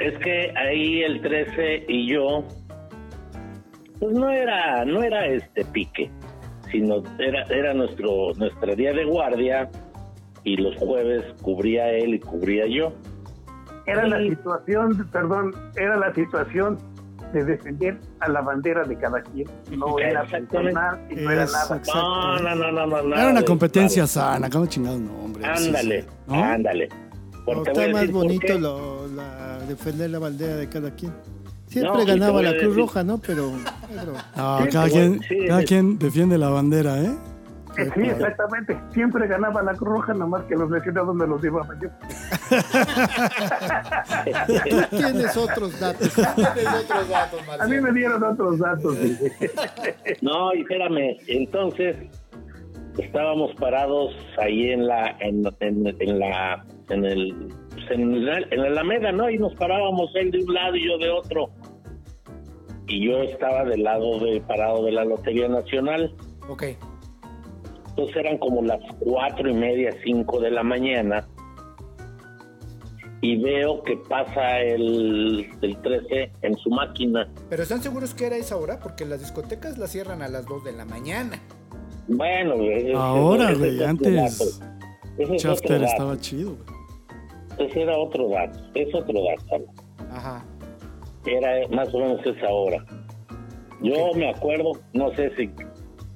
Es 0.00 0.18
que 0.18 0.52
ahí 0.54 1.00
el 1.02 1.22
13 1.22 1.86
y 1.88 2.12
yo, 2.12 2.44
pues 3.98 4.12
no 4.12 4.28
era, 4.28 4.84
no 4.84 5.02
era 5.02 5.26
este 5.28 5.64
pique, 5.64 6.10
sino 6.70 7.02
era, 7.18 7.44
era 7.44 7.72
nuestro, 7.72 8.34
nuestro 8.36 8.76
día 8.76 8.92
de 8.92 9.06
guardia 9.06 9.70
y 10.44 10.58
los 10.58 10.76
jueves 10.76 11.24
cubría 11.40 11.88
él 11.88 12.16
y 12.16 12.20
cubría 12.20 12.66
yo. 12.66 12.92
Era 13.86 14.06
la 14.06 14.18
situación, 14.18 15.08
perdón, 15.10 15.54
era 15.74 15.96
la 15.96 16.12
situación 16.12 16.91
de 17.32 17.44
defender 17.44 17.98
a 18.20 18.28
la 18.28 18.40
bandera 18.40 18.84
de 18.84 18.96
cada 18.96 19.22
quien. 19.22 19.48
No 19.76 19.98
era 19.98 20.24
personal 20.24 21.00
y 21.10 21.14
no 21.16 21.30
era 21.30 21.46
nada. 21.46 21.80
No, 21.94 22.38
no, 22.38 22.54
no, 22.54 22.72
no, 22.72 22.86
no. 23.02 23.08
nada 23.08 23.22
Era 23.22 23.28
una 23.30 23.42
competencia 23.42 24.06
sana, 24.06 24.48
como 24.50 24.66
chingados, 24.66 25.00
no, 25.00 25.12
hombre. 25.24 25.44
Ándale, 25.44 26.04
¿No? 26.26 26.42
ándale. 26.44 26.88
Está 27.66 27.88
más 27.88 28.10
bonito 28.10 28.46
qué. 28.46 28.58
lo- 28.58 29.08
la, 29.08 29.58
defender 29.68 30.10
la 30.10 30.18
bandera 30.20 30.56
de 30.56 30.68
cada 30.68 30.90
quien. 30.94 31.12
Siempre 31.66 32.00
No, 32.00 32.06
ganaba 32.06 32.42
la 32.42 32.56
Cruz 32.56 32.76
Roja, 32.76 33.02
¿no? 33.02 33.18
Pero, 33.18 33.50
pero 33.88 34.12
No, 34.36 34.60
Sí, 34.62 34.68
cada, 34.70 34.88
quien, 34.90 35.20
cada 35.48 35.64
quien 35.64 35.98
defiende 35.98 36.36
la 36.38 36.50
bandera, 36.50 37.00
¿eh? 37.02 37.10
Sí, 37.74 38.02
exactamente. 38.02 38.78
Siempre 38.90 39.26
ganaba 39.26 39.62
la 39.62 39.74
Cruz 39.74 39.92
Roja, 39.92 40.14
nomás 40.14 40.44
que 40.44 40.54
los 40.54 40.70
lesionados 40.70 41.14
me 41.14 41.26
los 41.26 41.42
llevaba 41.42 41.74
yo. 41.80 41.88
tú 44.70 44.96
tienes 44.96 45.36
otros 45.36 45.80
datos. 45.80 46.18
A 47.60 47.66
mí 47.66 47.80
me 47.80 47.92
dieron 47.92 48.22
otros 48.22 48.58
datos. 48.58 48.96
No, 50.20 50.54
y 50.54 50.60
espérame, 50.60 51.16
entonces 51.26 51.96
estábamos 52.98 53.54
parados 53.56 54.14
ahí 54.38 54.70
en 54.70 54.86
la 54.86 55.16
en, 55.20 55.44
en, 55.60 55.86
en 56.00 56.18
la 56.18 56.64
en 56.90 57.04
el 57.04 57.52
en 57.90 58.24
la, 58.24 58.38
en 58.38 58.62
la 58.62 58.68
Alameda, 58.68 59.12
¿no? 59.12 59.30
Y 59.30 59.38
nos 59.38 59.54
parábamos 59.54 60.10
él 60.14 60.30
de 60.30 60.44
un 60.44 60.54
lado 60.54 60.76
y 60.76 60.86
yo 60.86 60.98
de 60.98 61.10
otro. 61.10 61.50
Y 62.86 63.06
yo 63.06 63.22
estaba 63.22 63.64
del 63.64 63.82
lado 63.82 64.18
de 64.20 64.40
parado 64.40 64.84
de 64.84 64.92
la 64.92 65.04
Lotería 65.04 65.48
Nacional. 65.48 66.14
Ok. 66.48 66.64
Entonces 67.92 68.16
eran 68.16 68.38
como 68.38 68.62
las 68.62 68.80
cuatro 69.00 69.48
y 69.50 69.54
media, 69.54 69.90
cinco 70.04 70.40
de 70.40 70.50
la 70.50 70.62
mañana. 70.62 71.26
Y 73.20 73.40
veo 73.40 73.82
que 73.84 73.96
pasa 74.08 74.58
el, 74.60 75.48
el 75.62 75.76
13 75.82 76.32
en 76.42 76.56
su 76.56 76.70
máquina. 76.70 77.28
¿Pero 77.48 77.62
están 77.62 77.80
seguros 77.80 78.14
que 78.14 78.26
era 78.26 78.36
esa 78.36 78.56
hora? 78.56 78.80
Porque 78.80 79.04
las 79.04 79.20
discotecas 79.20 79.78
las 79.78 79.90
cierran 79.92 80.22
a 80.22 80.28
las 80.28 80.44
2 80.46 80.64
de 80.64 80.72
la 80.72 80.84
mañana. 80.84 81.38
Bueno, 82.08 82.54
ese- 82.62 82.94
Ahora, 82.94 83.52
güey, 83.54 83.82
antes 83.84 84.08
es 84.08 84.58
dato. 84.58 85.84
estaba 85.84 86.18
chido, 86.18 86.56
güey. 86.56 87.68
Ese 87.68 87.82
era 87.82 87.96
otro 87.96 88.28
dato, 88.30 88.58
es 88.74 88.92
otro 88.94 89.14
dato. 89.22 89.64
Ajá. 90.10 90.44
Era 91.26 91.68
más 91.68 91.94
o 91.94 91.98
menos 91.98 92.26
esa 92.26 92.48
hora. 92.48 92.84
Yo 93.82 94.12
me 94.16 94.30
acuerdo, 94.30 94.72
no 94.94 95.14
sé 95.14 95.30
si 95.36 95.48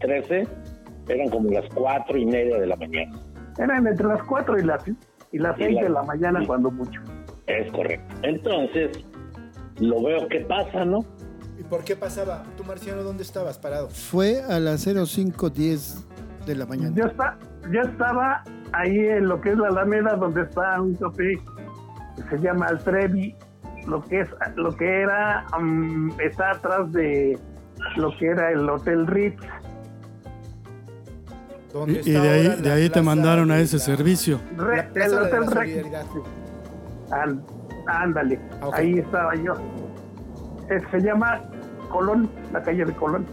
13, 0.00 0.48
eran 1.08 1.28
como 1.30 1.50
las 1.50 1.64
cuatro 1.74 2.16
y 2.18 2.26
media 2.26 2.58
de 2.58 2.66
la 2.66 2.76
mañana. 2.76 3.18
Eran 3.58 3.86
entre 3.86 4.06
las 4.06 4.22
4 4.24 4.58
y 4.58 4.62
las, 4.64 4.86
y 5.32 5.38
las 5.38 5.58
Y 5.58 5.62
6 5.64 5.74
la- 5.76 5.82
de 5.82 5.88
la 5.88 6.02
mañana, 6.02 6.42
y- 6.42 6.46
cuando 6.46 6.70
mucho. 6.70 7.00
Es 7.46 7.70
correcto. 7.72 8.14
Entonces, 8.22 9.04
lo 9.80 10.02
veo 10.02 10.28
que 10.28 10.40
pasa, 10.40 10.84
¿no? 10.84 10.98
¿Y 11.58 11.62
por 11.62 11.82
qué 11.84 11.96
pasaba? 11.96 12.42
¿Tú, 12.56 12.64
Marciano, 12.64 13.02
dónde 13.02 13.22
estabas 13.22 13.58
parado? 13.58 13.88
Fue 13.88 14.42
a 14.42 14.60
las 14.60 14.84
0510 14.84 16.06
de 16.46 16.54
la 16.54 16.66
mañana. 16.66 16.94
Yo, 16.94 17.04
está, 17.06 17.38
yo 17.72 17.80
estaba 17.80 18.42
ahí 18.72 18.98
en 18.98 19.26
lo 19.28 19.40
que 19.40 19.52
es 19.52 19.56
la 19.58 19.68
Alameda, 19.68 20.16
donde 20.16 20.42
está 20.42 20.80
un 20.82 20.94
café 20.96 21.34
que 22.16 22.36
se 22.36 22.42
llama 22.42 22.66
Altrevi, 22.66 23.34
lo 23.86 24.02
que 24.02 24.20
es 24.20 24.28
lo 24.56 24.76
que 24.76 25.00
era 25.02 25.46
mm, 25.58 26.10
está 26.20 26.50
atrás 26.50 26.92
de 26.92 27.38
lo 27.96 28.10
que 28.18 28.26
era 28.26 28.50
el 28.50 28.68
Hotel 28.68 29.06
Ritz. 29.06 29.40
Y, 31.76 31.78
¿Dónde 31.78 31.92
y 31.94 31.98
está 31.98 32.22
de 32.22 32.28
ahí, 32.30 32.46
ahora 32.46 32.56
de 32.62 32.72
ahí 32.72 32.90
te 32.90 33.02
mandaron 33.02 33.50
a 33.50 33.56
de 33.56 33.62
ese 33.62 33.76
la- 33.78 33.82
servicio. 33.84 34.40
Re- 34.56 34.76
La 34.76 34.82
el 34.82 34.88
plaza 34.92 35.20
de 35.20 35.40
la 35.40 35.46
solidaridad. 35.46 36.04
Án- 37.10 37.42
ándale, 37.86 38.40
Ah, 38.62 38.70
ahí 38.72 38.98
estaba 38.98 39.34
yo. 39.36 39.52
Eh, 40.70 40.80
se 40.90 41.00
llama 41.00 41.42
Colón, 41.90 42.28
la 42.52 42.62
calle 42.62 42.84
de 42.84 42.92
Colón. 42.94 43.26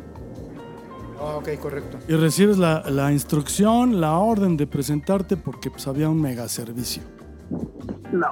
Ah, 1.19 1.37
ok, 1.37 1.49
correcto. 1.59 1.97
Y 2.07 2.15
recibes 2.15 2.57
la, 2.57 2.83
la 2.89 3.11
instrucción, 3.11 4.01
la 4.01 4.17
orden 4.17 4.57
de 4.57 4.67
presentarte 4.67 5.37
porque 5.37 5.71
pues, 5.71 5.87
había 5.87 6.09
un 6.09 6.21
mega 6.21 6.47
servicio. 6.49 7.01
No, 8.11 8.27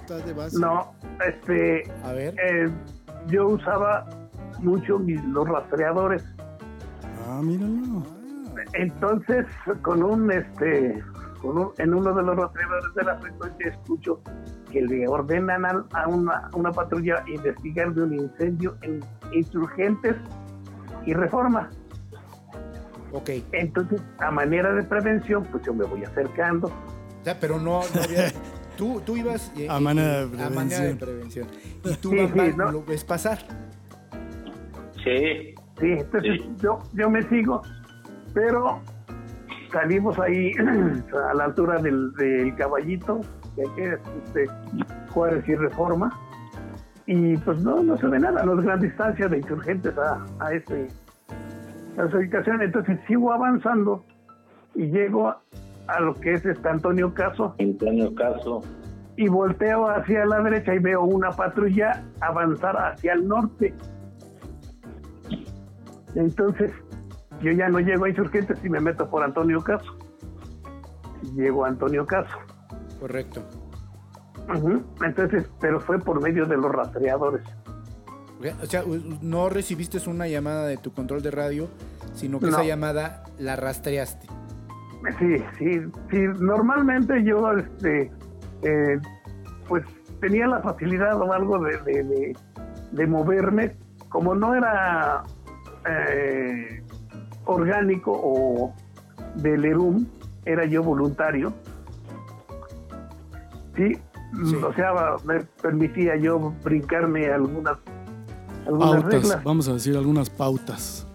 Está 0.00 0.16
de 0.18 0.32
base. 0.32 0.58
no, 0.58 0.94
este, 1.26 1.84
A 2.04 2.12
ver. 2.12 2.34
eh, 2.40 2.70
yo 3.28 3.48
usaba 3.48 4.06
mucho 4.60 4.98
mis, 4.98 5.22
los 5.26 5.46
rastreadores. 5.48 6.24
Ah, 7.28 7.40
míralo. 7.42 8.02
Entonces, 8.74 9.46
con 9.82 10.02
un, 10.02 10.30
este, 10.30 11.02
con 11.40 11.58
un- 11.58 11.72
en 11.78 11.94
uno 11.94 12.12
de 12.14 12.22
los 12.22 12.36
rastreadores 12.36 12.94
de 12.94 13.02
la 13.04 13.16
frecuencia 13.18 13.68
escucho 13.68 14.20
que 14.70 14.82
le 14.82 15.06
ordenan 15.08 15.64
a, 15.64 15.84
a 15.92 16.08
una, 16.08 16.50
una 16.54 16.72
patrulla 16.72 17.22
investigar 17.26 17.94
de 17.94 18.02
un 18.02 18.14
incendio 18.14 18.76
en 18.82 19.00
insurgentes 19.32 20.16
y 21.04 21.14
reforma. 21.14 21.70
Ok. 23.12 23.30
Entonces, 23.52 24.00
a 24.18 24.30
manera 24.30 24.72
de 24.74 24.82
prevención, 24.82 25.44
pues 25.50 25.64
yo 25.64 25.72
me 25.72 25.84
voy 25.84 26.04
acercando. 26.04 26.70
Ya, 27.24 27.38
pero 27.38 27.58
no, 27.58 27.80
no 27.94 28.02
había... 28.02 28.32
Tú, 28.76 29.00
tú 29.06 29.16
ibas... 29.16 29.50
eh, 29.56 29.68
A 29.70 29.78
eh, 29.78 29.80
manera 29.80 30.26
de 30.26 30.42
A 30.42 30.50
manera 30.50 30.82
de 30.84 30.94
prevención. 30.96 31.46
Y 31.82 31.94
tú, 31.94 32.10
Sí, 32.10 32.18
sí, 32.30 32.52
¿no? 32.58 32.70
lo 32.72 32.84
ves 32.84 33.04
pasar. 33.04 33.38
Sí, 35.02 35.54
Sí, 35.80 35.86
entonces 35.92 36.32
Sí. 36.42 36.54
Yo, 36.62 36.78
yo 36.92 37.08
me 37.08 37.22
sigo, 37.30 37.62
pero 38.36 38.82
salimos 39.72 40.18
ahí 40.18 40.52
a 41.30 41.34
la 41.34 41.44
altura 41.44 41.80
del, 41.80 42.12
del 42.12 42.54
caballito, 42.54 43.22
que 43.56 43.62
aquí 43.62 43.80
es 43.80 43.98
este, 44.24 44.46
Juárez 45.08 45.48
y 45.48 45.54
Reforma, 45.54 46.12
y 47.06 47.38
pues 47.38 47.58
no, 47.60 47.82
no 47.82 47.96
se 47.96 48.06
ve 48.08 48.20
nada, 48.20 48.44
no 48.44 48.58
es 48.58 48.66
gran 48.66 48.78
distancia 48.78 49.26
de 49.26 49.38
insurgentes 49.38 49.96
a, 49.96 50.22
a, 50.38 50.52
ese, 50.52 50.88
a 51.96 52.04
esa 52.04 52.18
ubicación. 52.18 52.60
Entonces 52.60 53.00
sigo 53.08 53.32
avanzando 53.32 54.04
y 54.74 54.90
llego 54.90 55.28
a, 55.28 55.40
a 55.88 56.00
lo 56.00 56.12
que 56.14 56.34
es 56.34 56.44
este 56.44 56.68
Antonio 56.68 57.14
Caso 57.14 57.54
Antonio 57.58 58.14
Caso. 58.14 58.60
y 59.16 59.28
volteo 59.28 59.88
hacia 59.88 60.26
la 60.26 60.42
derecha 60.42 60.74
y 60.74 60.78
veo 60.78 61.04
una 61.04 61.30
patrulla 61.30 62.02
avanzar 62.20 62.76
hacia 62.76 63.14
el 63.14 63.26
norte. 63.26 63.72
Entonces 66.14 66.72
yo 67.40 67.52
ya 67.52 67.68
no 67.68 67.78
llego 67.80 68.04
a 68.04 68.08
Insurgentes 68.08 68.58
y 68.64 68.68
me 68.68 68.80
meto 68.80 69.08
por 69.08 69.22
Antonio 69.22 69.62
Caso. 69.62 69.96
Llego 71.34 71.64
a 71.64 71.68
Antonio 71.68 72.06
Caso. 72.06 72.36
Correcto. 73.00 73.42
Entonces, 75.04 75.48
pero 75.60 75.80
fue 75.80 75.98
por 75.98 76.20
medio 76.22 76.46
de 76.46 76.56
los 76.56 76.70
rastreadores. 76.70 77.42
O 78.62 78.66
sea, 78.66 78.82
no 79.22 79.48
recibiste 79.48 79.98
una 80.08 80.28
llamada 80.28 80.66
de 80.66 80.76
tu 80.76 80.92
control 80.92 81.22
de 81.22 81.30
radio, 81.30 81.68
sino 82.14 82.38
que 82.38 82.46
No. 82.46 82.52
esa 82.52 82.64
llamada 82.64 83.24
la 83.38 83.56
rastreaste. 83.56 84.26
Sí, 85.18 85.36
sí, 85.58 85.80
sí. 86.10 86.18
Normalmente 86.40 87.22
yo, 87.24 87.50
este, 87.52 88.10
eh, 88.62 88.98
pues 89.68 89.84
tenía 90.20 90.46
la 90.46 90.60
facilidad 90.60 91.20
o 91.20 91.32
algo 91.32 91.58
de, 91.58 91.76
de, 91.78 92.04
de- 92.04 92.36
de 92.92 93.06
moverme, 93.06 93.76
como 94.08 94.34
no 94.34 94.54
era 94.54 95.22
eh, 95.88 96.82
orgánico 97.46 98.12
o 98.12 98.74
del 99.36 99.64
ERUM, 99.64 100.06
era 100.44 100.64
yo 100.66 100.82
voluntario. 100.82 101.52
Sí, 103.76 103.92
Sí. 104.44 104.56
o 104.56 104.72
sea, 104.74 104.92
me 105.24 105.40
permitía 105.62 106.16
yo 106.16 106.52
brincarme 106.64 107.26
algunas, 107.28 107.78
algunas 108.66 109.02
Pautas, 109.02 109.22
reglas. 109.22 109.44
vamos 109.44 109.68
a 109.68 109.72
decir 109.74 109.96
algunas 109.96 110.28
pautas. 110.30 111.06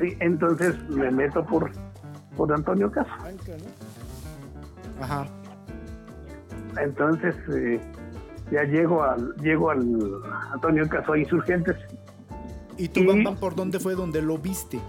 Sí, 0.00 0.16
entonces 0.20 0.74
me 0.88 1.10
meto 1.10 1.44
por, 1.44 1.70
por 2.36 2.52
Antonio 2.52 2.90
Caso. 2.90 3.10
Ajá. 5.00 5.26
Entonces 6.80 7.34
eh, 7.54 7.80
ya 8.50 8.64
llego 8.64 9.02
al 9.02 9.34
llego 9.36 9.70
al 9.70 9.84
Antonio 10.52 10.88
Caso 10.88 11.12
a 11.12 11.18
Insurgentes. 11.18 11.76
¿Y 12.76 12.88
tú, 12.88 13.00
Y- 13.00 13.24
por 13.36 13.54
dónde 13.54 13.78
fue 13.78 13.94
donde 13.94 14.20
lo 14.22 14.38
viste? 14.38 14.80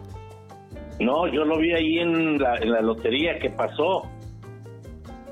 No, 0.99 1.27
yo 1.27 1.43
lo 1.43 1.57
vi 1.57 1.73
ahí 1.73 1.99
en 1.99 2.37
la, 2.39 2.55
en 2.57 2.71
la 2.71 2.81
lotería 2.81 3.37
que 3.39 3.49
pasó. 3.49 4.03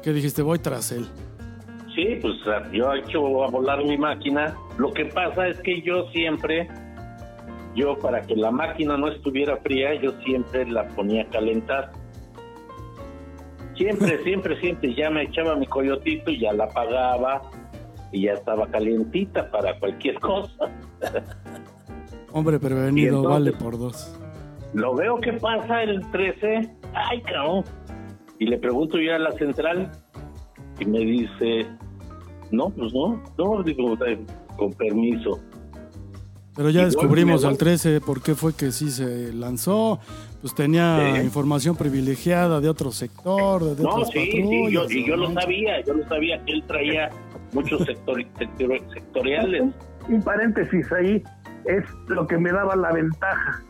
¿Qué 0.02 0.12
dijiste? 0.12 0.42
Voy 0.42 0.60
tras 0.60 0.92
él. 0.92 1.08
Sí, 1.96 2.18
pues 2.22 2.34
yo 2.74 2.92
he 2.92 3.00
hecho 3.00 3.44
a 3.44 3.50
volar 3.50 3.84
mi 3.86 3.98
máquina. 3.98 4.58
Lo 4.78 4.92
que 4.92 5.06
pasa 5.06 5.48
es 5.48 5.58
que 5.62 5.82
yo 5.84 6.10
siempre, 6.12 6.68
yo 7.76 7.98
para 8.00 8.22
que 8.24 8.36
la 8.36 8.52
máquina 8.52 8.98
no 8.98 9.08
estuviera 9.10 9.58
fría, 9.58 9.94
yo 10.02 10.12
siempre 10.26 10.66
la 10.66 10.88
ponía 10.90 11.22
a 11.24 11.28
calentar. 11.28 11.92
Siempre, 13.78 14.18
siempre, 14.24 14.60
siempre. 14.60 14.94
Ya 14.96 15.10
me 15.10 15.24
echaba 15.24 15.56
mi 15.56 15.68
coyotito 15.68 16.32
y 16.32 16.40
ya 16.42 16.52
la 16.52 16.66
apagaba 16.66 17.42
y 18.12 18.24
ya 18.24 18.34
estaba 18.34 18.68
calientita 18.68 19.50
para 19.50 19.80
cualquier 19.80 20.16
cosa. 20.20 20.70
Hombre 22.32 22.60
entonces- 23.22 23.30
vale 23.32 23.52
por 23.54 23.78
dos. 23.80 24.20
Lo 24.74 24.96
veo 24.96 25.20
que 25.22 25.34
pasa 25.34 25.84
el 25.84 26.02
13. 26.12 26.70
Ay, 26.94 27.22
cabrón. 27.22 27.64
Y 28.40 28.46
le 28.48 28.58
pregunto 28.58 28.98
yo 29.00 29.14
a 29.16 29.20
la 29.20 29.32
central 29.34 29.92
y 30.80 30.86
me 30.86 31.00
dice, 31.00 31.68
no, 32.52 32.70
pues 32.70 32.94
no, 32.94 33.22
no, 33.38 33.64
digo, 33.64 33.94
eh, 34.06 34.20
con 34.58 34.74
permiso. 34.74 35.40
Pero 36.56 36.70
ya 36.70 36.82
Igual 36.82 36.92
descubrimos 36.92 37.46
al 37.46 37.58
13 37.58 38.00
por 38.02 38.22
qué 38.22 38.36
fue 38.36 38.56
que 38.56 38.72
sí 38.72 38.90
se 38.92 39.34
lanzó. 39.34 40.00
Pues 40.42 40.54
tenía 40.54 41.16
Sí. 41.16 41.22
información 41.22 41.76
privilegiada 41.76 42.60
de 42.60 42.68
otro 42.70 42.92
sector, 42.92 43.64
de, 43.64 43.76
de 43.76 43.84
No, 43.84 43.90
otras 43.92 44.10
sí, 44.12 44.30
sí, 44.32 44.72
yo, 44.72 44.84
y 44.90 45.08
yo 45.08 45.16
lo 45.16 45.32
sabía, 45.34 45.82
yo 45.86 45.94
lo 45.94 46.08
sabía 46.08 46.44
que 46.46 46.52
él 46.52 46.64
traía 46.68 47.10
muchos 47.54 47.82
sector- 47.86 48.24
sector- 48.38 48.82
sectoriales. 48.94 49.64
Un 50.10 50.22
paréntesis 50.22 50.92
ahí 50.92 51.24
es 51.66 51.84
lo 52.08 52.28
que 52.28 52.38
me 52.38 52.52
daba 52.52 52.76
la 52.76 52.92
ventaja. 52.92 53.64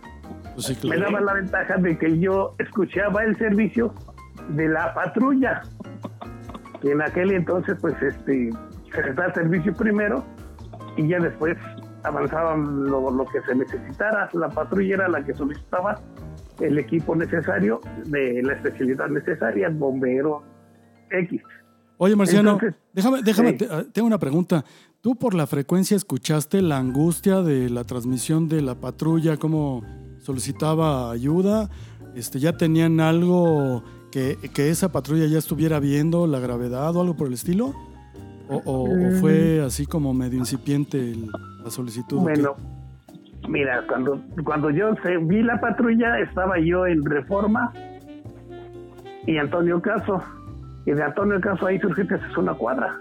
Pues 0.55 0.83
Me 0.83 0.98
daba 0.98 1.19
la 1.22 1.33
ventaja 1.33 1.77
de 1.77 1.98
que 1.98 2.19
yo 2.19 2.55
escuchaba 2.60 3.24
el 3.24 3.38
servicio 3.38 3.93
de 4.50 4.67
la 4.69 4.93
patrulla. 4.93 5.62
Y 6.81 6.89
en 6.89 7.01
aquel 7.01 7.31
entonces, 7.31 7.77
pues, 7.81 7.96
este, 8.01 8.50
se 8.94 9.13
da 9.13 9.25
el 9.27 9.33
servicio 9.33 9.74
primero 9.74 10.24
y 10.98 11.07
ya 11.07 11.20
después 11.20 11.57
avanzaban 12.03 12.85
lo, 12.85 13.09
lo 13.09 13.25
que 13.25 13.42
se 13.48 13.55
necesitara. 13.55 14.29
La 14.33 14.50
patrulla 14.50 14.96
era 14.96 15.07
la 15.07 15.24
que 15.24 15.33
solicitaba 15.33 16.00
el 16.59 16.77
equipo 16.77 17.16
necesario 17.16 17.79
de 18.05 18.42
la 18.44 18.53
especialidad 18.53 19.07
necesaria, 19.09 19.70
bombero 19.70 20.44
X. 21.09 21.42
Oye, 21.98 22.16
Marciano, 22.16 22.53
Entonces, 22.53 22.75
déjame, 22.92 23.22
déjame, 23.24 23.50
sí. 23.51 23.57
te- 23.59 23.68
ah, 23.72 23.83
tengo 23.94 24.07
una 24.07 24.20
pregunta. 24.20 24.66
¿Tú 25.01 25.16
por 25.16 25.33
la 25.33 25.48
frecuencia 25.48 25.96
escuchaste 25.96 26.61
la 26.61 26.77
angustia 26.77 27.42
de 27.42 27.70
la 27.70 27.83
transmisión 27.85 28.50
de 28.50 28.61
la 28.61 28.75
patrulla, 28.75 29.37
cómo 29.37 29.81
solicitaba 30.24 31.12
ayuda? 31.12 31.70
Este, 32.16 32.40
¿Ya 32.40 32.53
tenían 32.57 33.00
algo 33.00 33.83
que, 34.12 34.38
que 34.53 34.70
esa 34.70 34.92
patrulla 34.92 35.25
ya 35.27 35.38
estuviera 35.38 35.79
viendo, 35.79 36.27
la 36.27 36.40
gravedad 36.40 36.96
o 36.96 37.01
algo 37.01 37.16
por 37.16 37.27
el 37.27 37.33
estilo? 37.33 37.74
¿O, 38.50 38.57
o- 38.66 39.07
o 39.07 39.12
fue 39.22 39.62
así 39.62 39.86
como 39.86 40.14
medio 40.14 40.38
incipiente 40.40 40.98
el- 41.00 41.27
la 41.64 41.70
solicitud? 41.72 42.20
Bueno, 42.20 42.55
mira, 43.48 43.83
cuando, 43.88 44.20
cuando 44.44 44.70
yo 44.70 44.94
se- 45.01 45.18
vi 45.18 45.42
la 45.44 45.59
patrulla, 45.62 46.20
estaba 46.20 46.59
yo 46.59 46.86
en 46.86 47.03
Reforma 47.05 47.72
y 49.25 49.38
Antonio 49.38 49.81
Caso. 49.81 50.22
Y 50.86 50.92
de 50.92 51.01
Antonio 51.03 51.40
Caso 51.40 51.66
ahí 51.66 51.79
Surgentes 51.79 52.20
es 52.29 52.38
una 52.38 52.53
cuadra. 52.53 53.00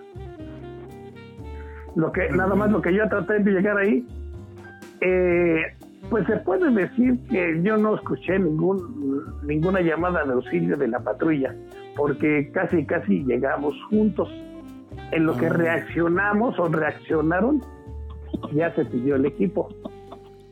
Lo 1.96 2.10
que, 2.12 2.28
nada 2.30 2.54
más 2.54 2.70
lo 2.70 2.80
que 2.80 2.94
yo 2.94 3.06
traté 3.08 3.40
de 3.40 3.50
llegar 3.50 3.76
ahí, 3.76 4.06
eh, 5.00 5.62
pues 6.12 6.26
se 6.26 6.36
puede 6.40 6.70
decir 6.70 7.18
que 7.30 7.58
yo 7.62 7.78
no 7.78 7.94
escuché 7.94 8.38
ningún, 8.38 9.24
ninguna 9.46 9.80
llamada 9.80 10.22
de 10.26 10.34
auxilio 10.34 10.76
de 10.76 10.86
la 10.88 11.00
patrulla, 11.00 11.54
porque 11.96 12.50
casi, 12.52 12.84
casi 12.84 13.24
llegamos 13.24 13.74
juntos. 13.88 14.28
En 15.10 15.24
lo 15.24 15.34
que 15.38 15.46
Ah. 15.46 15.54
reaccionamos 15.54 16.58
o 16.58 16.68
reaccionaron, 16.68 17.62
ya 18.54 18.74
se 18.74 18.84
pidió 18.84 19.16
el 19.16 19.24
equipo. 19.24 19.70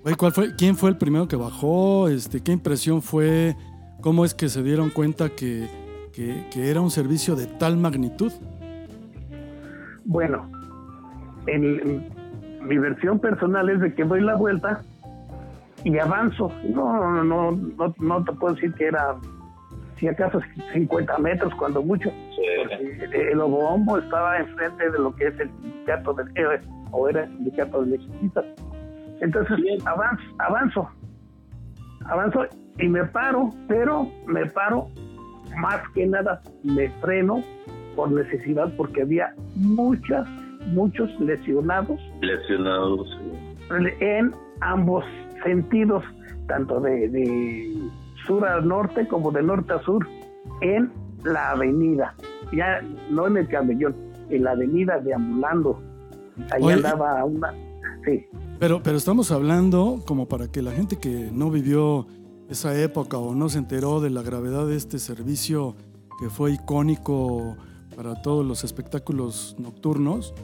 Oye, 0.03 0.14
¿cuál 0.16 0.33
fue, 0.33 0.57
¿quién 0.57 0.77
fue 0.77 0.88
el 0.88 0.96
primero 0.96 1.29
que 1.29 1.37
bajó? 1.37 2.09
Este, 2.09 2.42
¿Qué 2.42 2.53
impresión 2.53 3.03
fue? 3.03 3.55
¿Cómo 4.01 4.25
es 4.25 4.33
que 4.33 4.49
se 4.49 4.62
dieron 4.62 4.88
cuenta 4.88 5.29
que, 5.29 5.68
que- 6.14 6.46
que 6.51 6.70
era 6.70 6.81
un 6.81 6.90
servicio 6.90 7.37
de 7.37 7.44
tal 7.46 7.77
magnitud? 7.77 8.33
Bueno, 10.07 10.51
en, 11.46 11.64
en 11.64 12.11
mi 12.66 12.79
versión 12.79 13.18
personal 13.18 13.68
es 13.68 13.81
de 13.81 13.94
que 13.94 14.05
doy 14.05 14.23
la 14.23 14.37
vuelta 14.37 14.81
y 15.84 15.98
avanzo. 15.98 16.52
No, 16.64 16.92
no, 16.92 17.24
no, 17.24 17.52
no, 17.52 17.94
no 17.98 18.24
te 18.24 18.32
puedo 18.32 18.54
decir 18.54 18.72
que 18.74 18.86
era, 18.86 19.16
si 19.98 20.08
acaso 20.08 20.40
50 20.72 21.18
metros, 21.18 21.54
cuando 21.54 21.82
mucho. 21.82 22.10
Porque 22.62 23.30
el 23.32 23.40
obombo 23.40 23.98
estaba 23.98 24.38
enfrente 24.38 24.90
de 24.90 24.98
lo 24.98 25.14
que 25.14 25.28
es 25.28 25.40
el 25.40 25.50
sindicato 25.62 26.14
del 26.14 26.28
o 26.92 27.08
era 27.08 27.24
el 27.24 27.28
sindicato 27.30 27.82
de 27.82 27.94
electricistas. 27.94 28.44
Entonces 29.20 29.58
avanzo, 29.84 30.24
avanzo, 30.38 30.90
avanzo 32.06 32.46
y 32.78 32.88
me 32.88 33.04
paro, 33.04 33.50
pero 33.68 34.08
me 34.26 34.46
paro 34.46 34.88
más 35.60 35.80
que 35.94 36.06
nada 36.06 36.40
me 36.62 36.88
freno 37.00 37.42
por 37.96 38.10
necesidad 38.10 38.72
porque 38.76 39.02
había 39.02 39.34
muchas, 39.56 40.26
muchos 40.68 41.10
lesionados 41.20 42.00
Lesionados. 42.22 43.18
en 44.00 44.32
ambos 44.60 45.04
sentidos, 45.42 46.05
tanto 46.46 46.81
de, 46.81 47.09
de 47.09 47.90
sur 48.26 48.46
a 48.46 48.61
norte 48.61 49.07
como 49.09 49.31
de 49.31 49.42
norte 49.42 49.72
a 49.72 49.81
sur, 49.81 50.07
en 50.61 50.90
la 51.24 51.50
avenida, 51.50 52.14
ya 52.53 52.81
no 53.11 53.26
en 53.26 53.37
el 53.37 53.48
camellón, 53.48 53.94
en 54.31 54.44
la 54.44 54.53
avenida 54.53 54.98
deambulando. 55.00 55.81
Ahí 56.50 56.62
Oye, 56.62 56.74
andaba 56.74 57.24
una, 57.24 57.53
sí, 58.05 58.24
Pero, 58.59 58.83
pero 58.83 58.96
estamos 58.96 59.31
hablando 59.31 60.03
como 60.07 60.26
para 60.26 60.48
que 60.48 60.62
la 60.62 60.72
gente 60.72 60.96
que 60.96 61.31
no 61.33 61.50
vivió 61.50 62.07
esa 62.48 62.74
época 62.81 63.18
o 63.18 63.35
no 63.35 63.48
se 63.48 63.59
enteró 63.59 64.00
de 64.00 64.11
la 64.11 64.22
gravedad 64.22 64.66
de 64.66 64.76
este 64.76 64.98
servicio 64.98 65.76
que 66.18 66.29
fue 66.29 66.53
icónico 66.53 67.57
para 67.96 68.20
todos 68.22 68.44
los 68.44 68.64
espectáculos 68.64 69.57
nocturnos, 69.59 70.35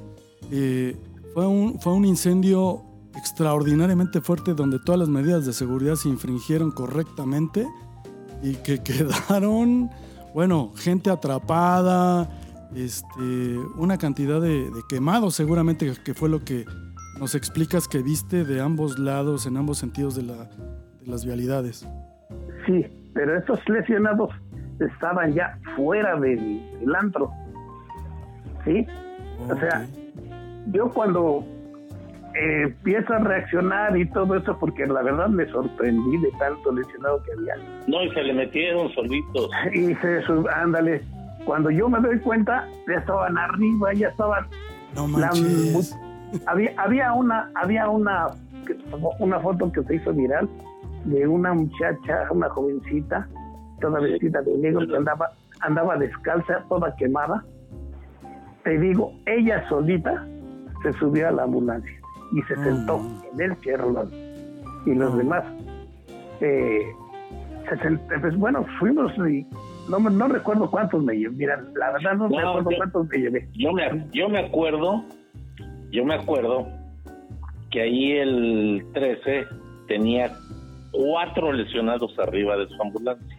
eh, 0.51 0.97
fue, 1.35 1.47
un, 1.47 1.81
fue 1.81 1.93
un 1.93 2.05
incendio 2.05 2.83
extraordinariamente 3.17 4.21
fuerte 4.21 4.55
donde 4.55 4.79
todas 4.79 4.99
las 4.99 5.09
medidas 5.09 5.47
de 5.47 5.53
seguridad 5.53 5.97
se 5.97 6.09
infringieron 6.09 6.71
correctamente 6.71 7.67
y 8.43 8.55
que 8.57 8.83
quedaron, 8.83 9.91
bueno, 10.35 10.73
gente 10.77 11.11
atrapada, 11.11 12.29
este, 12.75 13.59
una 13.77 13.97
cantidad 13.99 14.41
de, 14.41 14.71
de 14.71 14.83
quemados 14.89 15.35
seguramente 15.35 15.93
que 16.05 16.15
fue 16.15 16.29
lo 16.29 16.45
que 16.45 16.65
nos 17.19 17.35
explicas 17.35 17.89
que 17.89 18.03
viste 18.03 18.45
de 18.45 18.61
ambos 18.61 18.99
lados, 18.99 19.47
en 19.47 19.57
ambos 19.57 19.79
sentidos 19.79 20.17
de, 20.17 20.23
la, 20.23 20.45
de 21.01 21.07
las 21.07 21.25
vialidades. 21.25 21.89
sí, 22.67 22.85
pero 23.15 23.39
estos 23.39 23.59
lesionados 23.69 24.31
estaban 24.79 25.33
ya 25.33 25.59
fuera 25.75 26.21
del, 26.21 26.61
del 26.81 26.95
antro, 26.95 27.31
¿sí? 28.65 28.87
O 29.49 29.57
sea, 29.57 29.87
yo 30.73 30.91
cuando 30.91 31.45
eh, 32.38 32.62
empiezo 32.64 33.12
a 33.14 33.18
reaccionar 33.18 33.96
y 33.96 34.05
todo 34.11 34.35
eso 34.37 34.59
porque 34.59 34.87
la 34.87 35.03
verdad 35.03 35.29
me 35.29 35.46
sorprendí 35.46 36.18
de 36.18 36.31
tanto 36.38 36.72
lesionado 36.72 37.22
que 37.22 37.33
había. 37.33 37.55
No, 37.87 38.03
y 38.03 38.11
se 38.11 38.22
le 38.22 38.33
metieron 38.35 38.90
solitos. 38.92 39.51
Y 39.72 39.94
se 39.96 40.22
sub- 40.22 40.49
ándale, 40.49 41.03
cuando 41.44 41.70
yo 41.70 41.88
me 41.88 42.01
doy 42.01 42.18
cuenta, 42.20 42.66
ya 42.88 42.94
estaban 42.99 43.37
arriba, 43.38 43.92
ya 43.94 44.09
estaban 44.09 44.46
No 44.94 45.07
La- 45.18 45.29
manches. 45.29 45.96
había 46.46 46.72
había 46.77 47.12
una 47.12 47.51
había 47.55 47.88
una 47.88 48.27
una 49.20 49.38
foto 49.40 49.70
que 49.70 49.83
se 49.85 49.94
hizo 49.96 50.12
viral 50.12 50.49
de 51.05 51.27
una 51.29 51.55
muchacha 51.55 52.27
una 52.31 52.49
jovencita 52.49 53.29
toda 53.81 54.01
vestida 54.01 54.42
de 54.42 54.57
negro 54.59 54.87
que 54.88 54.96
andaba 54.96 55.31
andaba 55.61 55.96
descalza 55.96 56.64
toda 56.68 56.94
quemada 56.96 57.44
te 58.64 58.77
digo 58.79 59.12
ella 59.27 59.68
solita 59.68 60.27
se 60.83 60.92
subió 60.94 61.29
a 61.29 61.31
la 61.31 61.44
ambulancia 61.44 61.96
y 62.33 62.43
se 62.43 62.55
sentó 62.57 63.01
en 63.35 63.41
el 63.41 63.61
cherlón 63.61 64.11
y 64.87 64.95
los 64.95 65.17
demás 65.17 65.45
eh, 66.41 66.83
se 67.69 67.77
sent- 67.77 68.21
pues 68.21 68.37
bueno 68.37 68.65
fuimos 68.79 69.12
y 69.29 69.47
no, 69.89 70.01
me- 70.01 70.11
no 70.11 70.29
recuerdo 70.29 70.71
cuántos 70.71 71.03
me 71.03 71.15
llevé 71.15 71.35
mira 71.37 71.62
la 71.77 71.93
verdad 71.93 72.15
no, 72.15 72.29
No, 72.29 72.39
recuerdo 72.39 72.71
yo- 72.71 72.77
cuántos 72.79 73.09
me 73.09 73.19
llevé 73.19 73.49
Yo 73.55 73.73
me, 73.73 73.83
yo 74.12 74.29
me 74.29 74.39
acuerdo, 74.41 75.05
yo 75.91 76.05
me 76.05 76.15
acuerdo 76.15 76.67
que 77.71 77.81
ahí 77.83 78.12
el 78.12 78.85
13 78.95 79.45
tenía 79.89 80.33
cuatro 80.93 81.53
lesionados 81.53 82.17
arriba 82.19 82.57
de 82.57 82.67
su 82.69 82.81
ambulancia. 82.83 83.37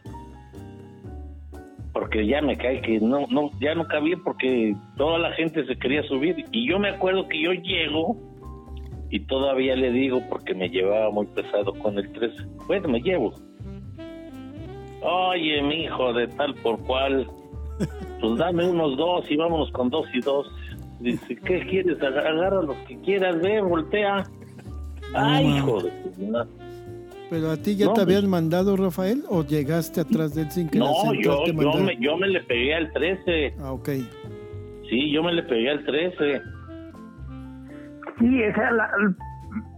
Porque 1.94 2.28
ya 2.28 2.42
me 2.42 2.56
cae 2.58 2.82
que 2.82 3.00
no, 3.00 3.26
no, 3.32 3.50
ya 3.60 3.74
no 3.74 3.88
cabía 3.88 4.18
porque 4.24 4.76
toda 4.98 5.18
la 5.18 5.32
gente 5.32 5.66
se 5.66 5.78
quería 5.80 6.04
subir. 6.04 6.36
Y 6.52 6.70
yo 6.70 6.78
me 6.78 6.90
acuerdo 6.90 7.28
que 7.28 7.42
yo 7.42 7.54
llego 7.54 8.16
y 9.10 9.20
todavía 9.22 9.76
le 9.76 9.92
digo 9.92 10.22
porque 10.30 10.54
me 10.54 10.70
llevaba 10.70 11.10
muy 11.12 11.26
pesado 11.28 11.74
con 11.74 11.98
el 11.98 12.12
13. 12.12 12.44
Bueno, 12.68 12.90
me 12.90 13.00
llevo. 13.02 13.34
Oye, 15.02 15.62
mi 15.62 15.84
hijo, 15.84 16.12
de 16.14 16.28
tal 16.28 16.54
por 16.56 16.80
cual, 16.86 17.28
pues 18.20 18.38
dame 18.38 18.68
unos 18.68 18.98
dos 18.98 19.30
y 19.30 19.38
vámonos 19.38 19.72
con 19.72 19.90
dos 19.90 20.06
y 20.14 20.22
dos. 20.22 20.48
Dice, 21.00 21.36
¿qué 21.46 21.60
quieres? 21.70 22.02
Aga- 22.02 22.28
Agarra 22.28 22.64
los 22.64 22.76
que 22.88 22.98
quieras, 23.02 23.40
ve, 23.42 23.62
voltea. 23.62 24.24
Ay, 25.14 25.46
No, 25.48 25.58
hijo 25.58 25.82
de. 25.84 25.92
Pero 27.30 27.52
a 27.52 27.58
ti 27.58 27.76
ya 27.76 27.86
No, 27.88 27.94
te 27.94 28.02
habían 28.02 28.28
mandado, 28.30 28.76
Rafael, 28.78 29.24
o 29.30 29.44
llegaste 29.44 30.02
atrás 30.02 30.34
de 30.34 30.44
él 30.44 30.52
sin 30.52 30.70
que 30.70 30.80
la 30.80 30.86
No, 30.86 30.94
central 30.96 31.22
yo, 31.24 31.46
yo, 31.46 31.84
me, 31.84 31.98
yo 32.00 32.18
me 32.18 32.28
le 32.30 32.40
pegué 32.42 32.74
al 32.74 32.92
13. 32.94 33.54
Ah, 33.60 33.74
ok. 33.74 33.90
Sí, 34.90 35.12
yo 35.12 35.22
me 35.22 35.34
le 35.34 35.44
pegué 35.44 35.70
al 35.70 35.84
13. 35.86 36.42
Sí, 38.20 38.44
o 38.44 38.54
sea, 38.54 38.72
la- 38.72 38.90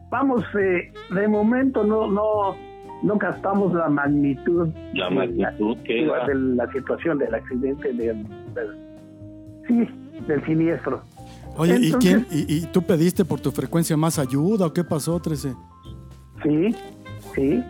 vamos, 0.10 0.44
eh, 0.60 0.92
de 1.14 1.28
momento 1.28 1.84
no 1.84 2.08
no 2.10 2.56
no 3.02 3.18
captamos 3.18 3.74
la 3.74 3.88
magnitud, 3.88 4.68
La 4.94 5.08
de 5.10 5.16
magnitud 5.16 5.78
que 5.86 6.02
la, 6.06 6.26
de 6.28 6.36
la 6.36 6.70
situación 6.72 7.18
del 7.18 7.34
accidente, 7.34 7.94
del, 7.94 8.26
del- 8.54 8.78
sí, 9.68 9.88
del 10.28 10.44
siniestro. 10.46 11.02
Oye, 11.58 11.78
¿y, 11.82 11.92
quién, 11.94 12.26
y, 12.32 12.54
y 12.58 12.66
tú 12.68 12.82
pediste 12.82 13.24
por 13.26 13.40
tu 13.40 13.52
frecuencia 13.52 13.96
más 13.98 14.18
ayuda 14.20 14.66
o 14.68 14.74
qué 14.74 14.84
pasó, 14.84 15.20
13? 15.20 15.54
Sí, 16.44 16.76
sí, 17.36 17.64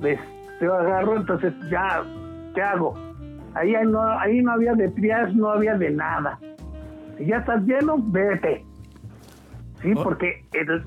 ves, 0.00 0.18
yo 0.60 0.74
agarro, 0.74 1.16
entonces 1.16 1.52
ya, 1.70 2.02
¿qué 2.54 2.62
hago? 2.62 2.94
Ahí 3.54 3.72
no, 3.86 4.02
ahí 4.18 4.42
no 4.42 4.52
había 4.52 4.74
de 4.74 4.88
trias, 4.90 5.34
no 5.34 5.48
había 5.50 5.74
de 5.78 5.90
nada. 5.90 6.38
Si 7.18 7.24
ya 7.26 7.38
estás 7.38 7.62
lleno, 7.64 7.96
vete. 7.98 8.65
Sí, 9.82 9.92
Oh. 9.96 10.02
porque 10.02 10.44
el- 10.52 10.84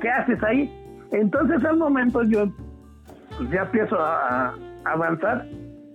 ¿qué 0.00 0.08
haces 0.10 0.42
ahí? 0.42 0.72
Entonces 1.12 1.64
al 1.64 1.76
momento 1.76 2.22
yo 2.22 2.46
ya 3.50 3.62
empiezo 3.62 3.98
a, 3.98 4.48
a 4.84 4.90
avanzar 4.92 5.46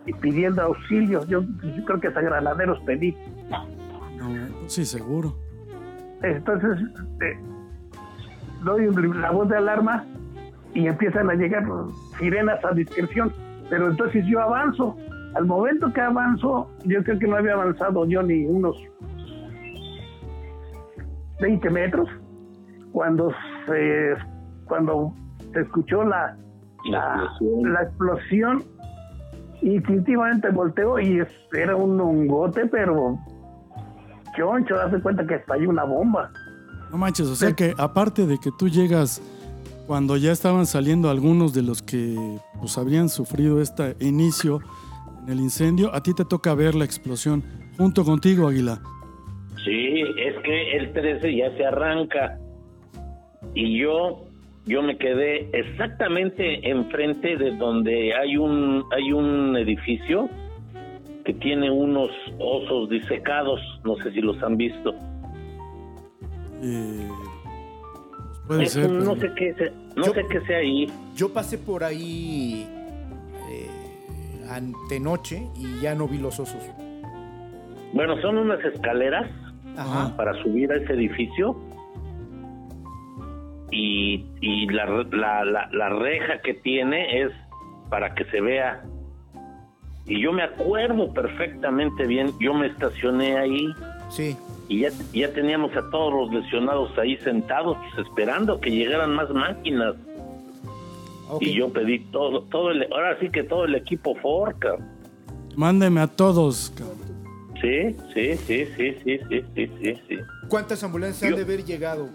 y 0.06 0.13
pidiendo 0.13 0.62
auxilio. 0.63 1.25
Yo, 1.27 1.41
yo 1.41 1.86
creo 1.86 1.99
que 1.99 2.08
hasta 2.08 2.21
granaderos 2.21 2.79
pedí. 2.82 3.15
No, 4.17 4.29
sí, 4.67 4.86
seguro. 4.86 5.36
Entonces 6.21 6.79
eh, 7.21 7.38
doy 8.63 8.88
la 9.15 9.32
voz 9.32 9.49
de 9.49 9.58
alarma 9.58 10.06
y 10.73 10.88
empiezan 10.88 11.29
a 11.29 11.34
llegar 11.36 11.63
sirenas 12.17 12.63
a 12.65 12.71
discreción. 12.73 13.32
Pero 13.69 13.89
entonces 13.89 14.25
yo 14.27 14.41
avanzo. 14.41 14.95
Al 15.36 15.45
momento 15.45 15.91
que 15.91 15.99
avanzo, 16.01 16.69
yo 16.86 17.03
creo 17.03 17.17
que 17.19 17.27
no 17.27 17.38
había 17.38 17.53
avanzado 17.53 18.06
yo 18.08 18.21
ni 18.21 18.45
unos 18.45 18.75
20 21.41 21.69
metros 21.69 22.08
cuando 22.93 23.32
se, 23.65 24.13
cuando 24.65 25.13
se 25.51 25.60
escuchó 25.62 26.03
la, 26.06 26.38
la, 26.89 27.23
explosión. 27.25 27.73
la 27.73 27.82
explosión. 27.84 28.63
Instintivamente 29.62 30.49
volteo 30.49 30.99
y 30.99 31.19
es- 31.21 31.27
era 31.53 31.75
un 31.75 31.99
hongote, 31.99 32.65
pero 32.67 33.17
choncho, 34.36 34.79
hace 34.79 34.99
cuenta 35.01 35.25
que 35.25 35.36
estalló 35.36 35.69
una 35.69 35.84
bomba. 35.86 36.32
No 36.91 36.97
manches, 36.97 37.27
o 37.27 37.36
sea 37.36 37.53
que 37.53 37.73
aparte 37.77 38.27
de 38.27 38.38
que 38.39 38.51
tú 38.58 38.67
llegas 38.67 39.21
cuando 39.88 40.17
ya 40.17 40.32
estaban 40.32 40.65
saliendo 40.65 41.10
algunos 41.10 41.53
de 41.53 41.62
los 41.62 41.82
que 41.82 42.15
pues 42.60 42.77
habrían 42.77 43.10
sufrido 43.10 43.62
este 43.62 43.95
inicio 43.99 44.60
en 45.25 45.32
el 45.34 45.39
incendio, 45.39 45.93
a 45.95 46.03
ti 46.03 46.13
te 46.13 46.25
toca 46.25 46.53
ver 46.56 46.75
la 46.75 46.84
explosión 46.86 47.41
junto 47.77 48.03
contigo, 48.03 48.47
Águila. 48.49 48.79
Sí, 49.63 50.01
es 50.19 50.36
que 50.43 50.77
el 50.77 50.91
13 50.93 51.36
ya 51.38 51.56
se 51.56 51.65
arranca. 51.65 52.38
Y 53.56 53.78
yo 53.80 54.26
yo 54.66 54.82
me 54.82 54.98
quedé 54.98 55.50
exactamente 55.52 56.70
enfrente 56.70 57.36
de 57.38 57.52
donde 57.58 58.13
hay 58.16 58.38
un 58.38 58.84
hay 58.96 59.12
un 59.12 59.56
edificio 59.58 60.30
que 61.26 61.34
tiene 61.34 61.70
unos 61.72 62.10
osos 62.39 62.89
disecados, 62.89 63.60
no 63.86 63.96
sé 63.98 64.12
si 64.12 64.22
los 64.22 64.42
han 64.44 64.58
visto. 64.58 64.94
Eh, 66.62 67.08
puede 68.48 68.66
ser. 68.68 68.88
pero- 68.88 69.00
no 69.04 69.16
sé 69.18 69.32
qué 69.36 69.54
sea, 69.54 69.72
no 69.96 70.06
Yo- 70.06 70.13
sé 70.13 70.26
qué 70.30 70.42
sea 70.42 70.58
ahí. 70.58 70.88
Yo 71.16 71.34
pasé 71.34 71.58
por 71.58 71.84
ahí 71.84 72.66
eh, 73.50 74.46
antenoche 74.50 75.44
y 75.58 75.82
ya 75.82 75.94
no 75.96 76.08
vi 76.08 76.18
los 76.18 76.39
osos. 76.39 76.62
Bueno, 77.94 78.20
son 78.22 78.38
unas 78.38 78.63
escaleras 78.66 79.30
Ajá. 79.78 80.16
para 80.18 80.34
subir 80.42 80.72
a 80.72 80.78
ese 80.78 80.94
edificio 80.94 81.56
y, 83.73 84.23
y 84.41 84.67
la, 84.67 84.86
la, 84.86 85.43
la, 85.45 85.69
la 85.71 85.89
reja 85.89 86.39
que 86.41 86.53
tiene 86.53 87.21
es 87.21 87.31
para 87.89 88.13
que 88.13 88.25
se 88.25 88.39
vea. 88.39 88.83
Y 90.05 90.21
yo 90.21 90.31
me 90.31 90.43
acuerdo 90.43 91.12
perfectamente 91.13 92.05
bien, 92.05 92.31
yo 92.39 92.53
me 92.53 92.67
estacioné 92.67 93.38
ahí. 93.38 93.67
Sí. 94.09 94.38
Y 94.67 94.81
ya, 94.81 94.89
ya 95.13 95.33
teníamos 95.33 95.75
a 95.75 95.89
todos 95.89 96.13
los 96.13 96.43
lesionados 96.43 96.97
ahí 96.97 97.17
sentados, 97.17 97.77
pues, 97.77 98.07
esperando 98.07 98.59
que 98.59 98.69
llegaran 98.69 99.15
más 99.15 99.29
máquinas. 99.31 99.95
Y 101.39 101.53
yo 101.53 101.71
pedí 101.73 101.99
todo, 102.12 102.43
todo 102.43 102.69
el, 102.69 102.83
ahora 102.93 103.17
sí 103.19 103.29
que 103.29 103.43
todo 103.43 103.65
el 103.65 103.75
equipo 103.75 104.13
Forca. 104.15 104.75
Mándeme 105.55 106.01
a 106.01 106.07
todos, 106.07 106.71
cabrón. 106.75 106.97
Sí, 107.59 107.95
sí, 108.13 108.36
sí, 108.45 108.67
sí, 108.75 108.97
sí, 109.03 109.19
sí, 109.29 109.45
sí, 109.55 109.93
sí. 110.07 110.17
¿Cuántas 110.49 110.83
ambulancias 110.83 111.21
yo, 111.21 111.36
han 111.38 111.45
de 111.45 111.53
haber 111.53 111.65
llegado? 111.65 112.09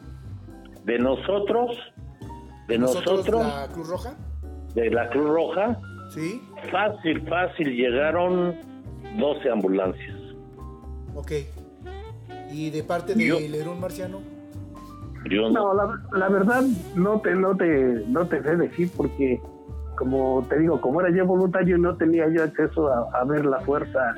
De 0.88 0.98
nosotros, 0.98 1.76
de 2.66 2.78
nosotros, 2.78 3.28
la 3.28 3.68
Cruz 3.72 3.88
Roja? 3.88 4.16
de 4.74 4.90
la 4.90 5.08
Cruz 5.10 5.28
Roja, 5.28 5.78
Sí. 6.10 6.42
fácil, 6.72 7.20
fácil, 7.28 7.76
llegaron 7.76 8.56
12 9.18 9.50
ambulancias. 9.50 10.16
Ok. 11.14 11.32
¿Y 12.50 12.70
de 12.70 12.82
parte 12.82 13.14
Yo- 13.16 13.36
de 13.38 13.48
Lerón 13.50 13.80
Marciano? 13.80 14.20
Yo 15.30 15.50
No, 15.50 15.74
no, 15.74 15.74
la, 15.74 16.02
la 16.18 16.28
verdad 16.30 16.62
no 16.94 17.20
te, 17.20 17.34
no 17.34 17.54
te, 17.56 17.66
no 18.06 18.26
te 18.26 18.42
sé 18.42 18.56
decir 18.56 18.90
porque, 18.96 19.38
como 19.96 20.42
te 20.48 20.58
digo, 20.58 20.80
como 20.80 21.00
era 21.02 21.14
yo 21.14 21.26
voluntario, 21.26 21.76
no 21.76 21.96
tenía 21.96 22.26
yo 22.34 22.44
acceso 22.44 22.88
a, 22.88 23.10
a 23.20 23.24
ver 23.24 23.44
la 23.44 23.60
fuerza, 23.60 24.14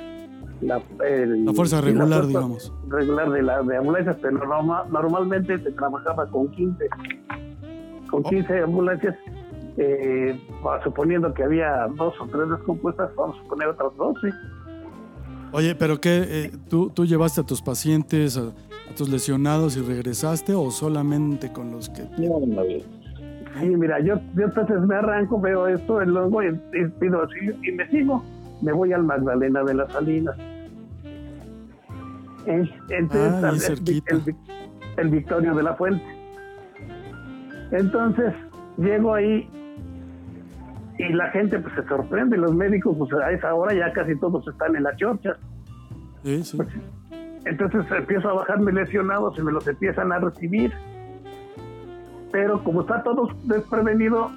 la, 0.61 0.81
el- 1.09 1.45
La 1.45 1.53
fuerza 1.53 1.81
regular, 1.81 2.09
fuerza 2.09 2.27
digamos. 2.29 2.73
regular 2.89 3.31
de 3.31 3.43
la 3.43 3.63
de 3.63 3.77
ambulancias, 3.77 4.17
pero 4.21 4.39
norma- 4.47 4.85
normalmente 4.91 5.59
se 5.59 5.71
trabajaba 5.73 6.27
con 6.29 6.49
15, 6.51 6.85
con 8.11 8.23
15 8.25 8.61
ambulancias, 8.63 9.17
eh, 9.77 10.39
suponiendo 10.85 11.33
que 11.33 11.45
había 11.45 11.87
dos 11.97 12.15
o 12.21 12.27
tres 12.27 12.49
descompuestas, 12.51 13.11
vamos 13.17 13.37
a 13.45 13.49
poner 13.49 13.69
otras 13.69 13.97
12. 13.97 14.29
Oye, 15.53 15.75
pero 15.75 16.01
qué, 16.01 16.25
eh, 16.29 16.51
¿tú, 16.69 16.91
¿tú 16.91 17.05
llevaste 17.07 17.41
a 17.41 17.45
tus 17.45 17.61
pacientes, 17.63 18.37
a, 18.37 18.43
a 18.91 18.95
tus 18.97 19.09
lesionados 19.09 19.77
y 19.77 19.81
regresaste 19.81 20.55
o 20.55 20.71
solamente 20.71 21.53
con 21.53 21.71
los 21.73 21.89
que... 21.89 22.03
no, 22.19 22.41
no, 22.47 22.63
Sí, 23.59 23.67
mira, 23.67 23.99
yo, 23.99 24.15
yo 24.37 24.45
entonces 24.45 24.81
me 24.83 24.95
arranco, 24.95 25.41
veo 25.41 25.67
esto, 25.67 26.01
luego 26.05 26.41
y- 26.45 26.49
y 26.49 26.87
pido 27.01 27.21
auxilio 27.23 27.57
y 27.65 27.73
me 27.73 27.89
sigo. 27.91 28.23
Me 28.63 28.73
voy 28.73 28.93
al 28.93 29.03
Magdalena 29.05 29.63
de 29.65 29.75
las 29.75 29.93
Salinas. 29.93 30.37
Eh, 32.47 32.71
Entonces, 32.91 33.71
Ah, 33.71 33.83
el- 33.87 34.03
el, 34.27 34.37
el 34.97 35.09
Victorio 35.09 35.55
de 35.55 35.63
la 35.63 35.75
Fuente. 35.75 36.05
Entonces, 37.73 38.35
llego 38.77 39.15
ahí 39.15 39.49
y 40.99 41.13
la 41.13 41.31
gente 41.31 41.59
pues 41.61 41.75
se 41.75 41.83
sorprende, 41.87 42.37
los 42.37 42.55
médicos 42.55 42.97
pues 42.99 43.11
a 43.23 43.31
esa 43.31 43.55
hora 43.55 43.73
ya 43.75 43.93
casi 43.93 44.19
todos 44.19 44.47
están 44.49 44.77
en 44.77 44.83
la 44.83 44.95
chorcha. 44.97 45.37
Sí, 46.25 46.43
sí. 46.45 46.59
Entonces 47.47 47.87
empiezo 47.91 48.29
a 48.29 48.35
bajarme 48.35 48.73
lesionados 48.73 49.39
y 49.39 49.43
me 49.43 49.53
los 49.53 49.67
empiezan 49.67 50.13
a 50.13 50.19
recibir. 50.19 50.73
Pero 52.33 52.63
como 52.63 52.83
está 52.83 53.03
todo 53.03 53.29
desprevenido, 53.45 54.31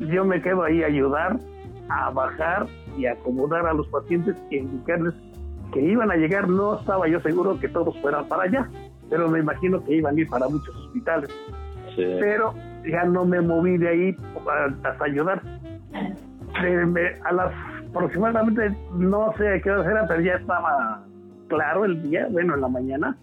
yo 0.00 0.24
me 0.24 0.40
quedo 0.40 0.62
ahí 0.62 0.82
a 0.82 0.86
ayudar, 0.86 1.38
a 1.88 2.10
bajar 2.10 2.66
y 2.96 3.06
acomodar 3.06 3.66
a 3.66 3.72
los 3.74 3.86
pacientes 3.88 4.36
y 4.50 4.56
indicarles 4.58 5.14
que 5.72 5.80
iban 5.80 6.10
a 6.10 6.16
llegar. 6.16 6.48
No 6.48 6.78
estaba 6.78 7.08
yo 7.08 7.20
seguro 7.20 7.58
que 7.58 7.68
todos 7.68 7.96
fueran 8.00 8.26
para 8.28 8.44
allá, 8.44 8.68
pero 9.10 9.28
me 9.28 9.40
imagino 9.40 9.82
que 9.84 9.96
iban 9.96 10.16
a 10.16 10.20
ir 10.20 10.28
para 10.28 10.48
muchos 10.48 10.74
hospitales. 10.76 11.30
Sí. 11.94 12.04
Pero 12.20 12.54
ya 12.90 13.04
no 13.04 13.24
me 13.24 13.40
moví 13.40 13.76
de 13.78 13.88
ahí 13.88 14.16
hasta 14.84 15.04
ayudar. 15.04 15.42
De- 16.62 16.86
me- 16.86 17.14
a 17.24 17.32
las 17.32 17.52
aproximadamente, 17.90 18.76
no 18.94 19.32
sé 19.38 19.60
qué 19.62 19.70
hora 19.70 19.90
era, 19.90 20.06
pero 20.06 20.20
ya 20.20 20.34
estaba 20.34 21.02
claro 21.48 21.84
el 21.86 22.02
día, 22.02 22.28
bueno, 22.30 22.54
en 22.54 22.60
la 22.60 22.68
mañana. 22.68 23.16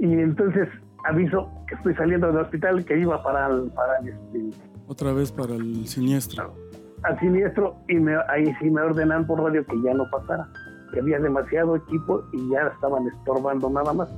Y 0.00 0.12
entonces 0.12 0.68
aviso 1.04 1.48
que 1.68 1.74
estoy 1.76 1.94
saliendo 1.94 2.26
del 2.28 2.38
hospital, 2.38 2.84
que 2.84 2.98
iba 2.98 3.22
para 3.22 3.46
el, 3.48 3.70
para 3.70 3.98
el, 3.98 4.08
este, 4.08 4.60
Otra 4.88 5.12
vez 5.12 5.30
para 5.30 5.54
el 5.54 5.86
siniestro. 5.86 6.54
Al 7.02 7.18
siniestro 7.20 7.76
y 7.88 7.94
me, 7.94 8.14
ahí 8.28 8.52
sí 8.60 8.70
me 8.70 8.80
ordenan 8.82 9.26
por 9.26 9.40
radio 9.42 9.64
que 9.66 9.80
ya 9.82 9.94
no 9.94 10.04
pasara, 10.10 10.48
que 10.92 11.00
había 11.00 11.18
demasiado 11.18 11.76
equipo 11.76 12.22
y 12.32 12.50
ya 12.50 12.68
estaban 12.74 13.06
estorbando 13.08 13.70
nada 13.70 13.92
más. 13.92 14.08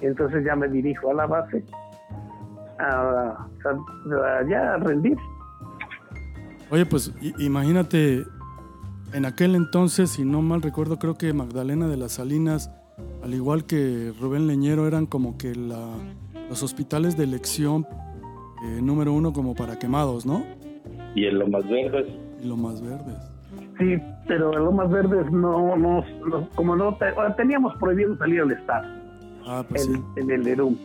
Entonces 0.00 0.44
ya 0.44 0.56
me 0.56 0.68
dirijo 0.68 1.10
a 1.10 1.14
la 1.14 1.26
base 1.26 1.64
a, 2.78 2.86
a- 2.86 4.38
a 4.40 4.48
ya 4.48 4.74
a 4.74 4.76
rendir. 4.78 5.16
Oye, 6.70 6.84
pues 6.86 7.12
i- 7.20 7.34
imagínate, 7.44 8.24
en 9.12 9.24
aquel 9.26 9.54
entonces, 9.54 10.10
si 10.10 10.24
no 10.24 10.42
mal 10.42 10.62
recuerdo, 10.62 10.98
creo 10.98 11.14
que 11.14 11.32
Magdalena 11.32 11.86
de 11.88 11.96
las 11.96 12.12
Salinas, 12.12 12.70
al 13.22 13.32
igual 13.34 13.64
que 13.64 14.12
Rubén 14.20 14.46
Leñero, 14.46 14.86
eran 14.88 15.06
como 15.06 15.38
que 15.38 15.54
la, 15.54 15.88
los 16.48 16.62
hospitales 16.62 17.16
de 17.16 17.24
elección 17.24 17.86
eh, 18.66 18.80
número 18.82 19.12
uno 19.12 19.32
como 19.32 19.54
para 19.54 19.78
quemados, 19.78 20.26
¿no? 20.26 20.44
Y 21.14 21.26
en 21.26 21.38
lo 21.38 21.46
más 21.46 21.68
verdes, 21.68 22.06
Y 22.44 22.48
lo 22.48 22.56
más 22.56 22.80
verdes. 22.82 23.16
Sí, 23.78 23.96
pero 24.28 24.52
en 24.52 24.64
Lomas 24.64 24.90
Verdes 24.90 25.30
no, 25.32 25.76
no, 25.76 26.04
no- 26.28 26.48
como 26.54 26.76
no 26.76 26.96
teníamos 27.36 27.74
prohibido 27.76 28.16
salir 28.18 28.40
al 28.42 28.52
estado 28.52 28.86
Ah, 29.46 29.64
pues 29.68 29.84
sí. 29.84 29.92
en, 30.16 30.22
en 30.24 30.30
el 30.40 30.46
ERUM. 30.48 30.76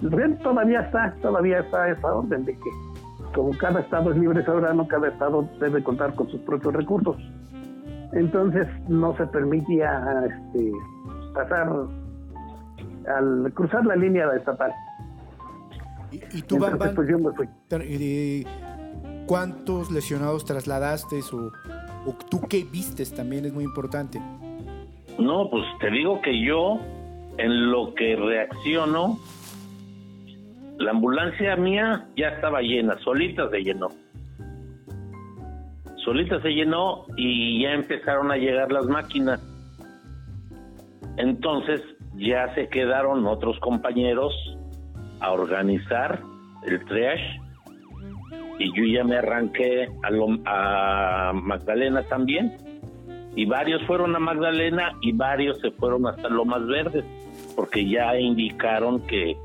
Bien, 0.00 0.38
Todavía 0.38 0.80
está, 0.80 1.14
todavía 1.22 1.60
está 1.60 1.88
esa 1.90 2.14
orden 2.14 2.44
de 2.44 2.52
que 2.54 2.70
como 3.34 3.50
cada 3.58 3.80
estado 3.80 4.10
es 4.12 4.18
libre 4.18 4.44
soberano, 4.44 4.86
cada 4.88 5.08
estado 5.08 5.48
debe 5.60 5.82
contar 5.82 6.14
con 6.14 6.28
sus 6.28 6.40
propios 6.42 6.74
recursos. 6.74 7.16
Entonces 8.12 8.66
no 8.88 9.16
se 9.16 9.26
permitía 9.26 10.02
este, 10.28 10.72
pasar 11.34 11.68
al 13.16 13.52
cruzar 13.54 13.84
la 13.86 13.96
línea 13.96 14.26
estatal. 14.36 14.72
Y, 16.10 16.16
y 16.38 16.42
tú, 16.42 16.58
Bam 16.58 16.72
Entonces 16.74 16.78
Bam, 16.78 16.94
pues 16.94 17.08
yo 17.08 17.18
me 17.18 17.32
fui. 17.34 17.48
¿Cuántos 19.26 19.90
lesionados 19.90 20.44
trasladaste 20.44 21.20
o, 21.32 21.52
o 22.08 22.14
tú 22.30 22.40
qué 22.48 22.64
vistes 22.64 23.14
también 23.14 23.44
es 23.44 23.52
muy 23.52 23.64
importante? 23.64 24.20
No, 25.18 25.48
pues 25.50 25.64
te 25.80 25.90
digo 25.90 26.20
que 26.22 26.44
yo, 26.44 26.78
en 27.38 27.70
lo 27.70 27.94
que 27.94 28.16
reacciono, 28.16 29.18
la 30.78 30.90
ambulancia 30.90 31.56
mía 31.56 32.06
ya 32.16 32.28
estaba 32.28 32.60
llena, 32.60 32.98
solita 32.98 33.48
se 33.50 33.62
llenó. 33.62 33.88
Solita 36.04 36.40
se 36.40 36.50
llenó 36.50 37.06
y 37.16 37.62
ya 37.62 37.72
empezaron 37.72 38.30
a 38.30 38.36
llegar 38.36 38.70
las 38.70 38.86
máquinas. 38.86 39.40
Entonces 41.16 41.80
ya 42.14 42.54
se 42.54 42.68
quedaron 42.68 43.26
otros 43.26 43.58
compañeros 43.60 44.32
a 45.20 45.32
organizar 45.32 46.20
el 46.66 46.84
triage 46.84 47.45
y 48.58 48.68
yo 48.76 48.84
ya 48.84 49.04
me 49.04 49.16
arranqué 49.16 49.88
a, 50.02 50.10
lo- 50.10 50.38
a 50.46 51.32
Magdalena 51.34 52.02
también 52.04 52.56
y 53.34 53.44
varios 53.44 53.82
fueron 53.86 54.16
a 54.16 54.18
Magdalena 54.18 54.92
y 55.02 55.12
varios 55.12 55.58
se 55.60 55.70
fueron 55.72 56.06
hasta 56.06 56.28
Lomas 56.28 56.66
Verdes 56.66 57.04
porque 57.54 57.88
ya 57.88 58.18
indicaron 58.18 59.00
que 59.06 59.36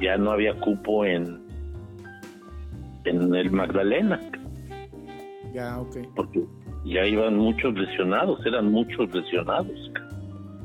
ya 0.00 0.16
no 0.16 0.30
había 0.32 0.54
cupo 0.60 1.04
en 1.04 1.40
en 3.04 3.34
el 3.34 3.50
Magdalena 3.50 4.20
Ya, 5.54 5.80
ok. 5.80 5.96
porque 6.14 6.44
ya 6.84 7.04
iban 7.06 7.36
muchos 7.36 7.74
lesionados 7.74 8.44
eran 8.46 8.70
muchos 8.70 9.12
lesionados 9.14 9.90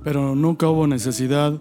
Pero 0.03 0.35
nunca 0.35 0.67
hubo 0.69 0.85
necesidad. 0.85 1.53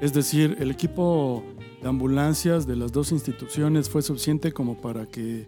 Es 0.00 0.12
decir, 0.14 0.56
el 0.60 0.70
equipo 0.70 1.42
de 1.82 1.88
ambulancias 1.88 2.66
de 2.66 2.76
las 2.76 2.92
dos 2.92 3.10
instituciones 3.10 3.90
fue 3.90 4.02
suficiente 4.02 4.52
como 4.52 4.80
para 4.80 5.06
que 5.06 5.44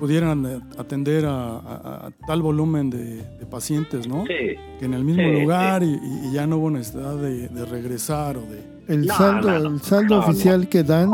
pudieran 0.00 0.44
eh, 0.46 0.60
atender 0.78 1.26
a, 1.26 1.58
a- 1.58 2.06
a 2.06 2.10
tal 2.26 2.42
volumen 2.42 2.90
de, 2.90 3.16
de 3.38 3.46
pacientes, 3.46 4.08
¿no? 4.08 4.24
sí 4.26 4.56
Que 4.78 4.86
en 4.86 4.94
el 4.94 5.04
mismo 5.04 5.22
Sí, 5.22 5.40
lugar 5.42 5.82
y, 5.82 5.86
y- 5.92 6.28
y 6.28 6.32
ya 6.32 6.46
no 6.46 6.56
hubo 6.56 6.70
necesidad 6.70 7.16
de, 7.16 7.48
de 7.48 7.64
regresar 7.66 8.36
o 8.38 8.40
de... 8.40 8.62
El 8.88 9.06
No, 9.06 9.14
saldo, 9.14 9.50
no, 9.50 9.58
no. 9.60 9.68
el 9.76 9.80
saldo 9.82 10.16
No, 10.16 10.22
no. 10.22 10.26
oficial 10.28 10.68
que 10.68 10.82
dan 10.82 11.10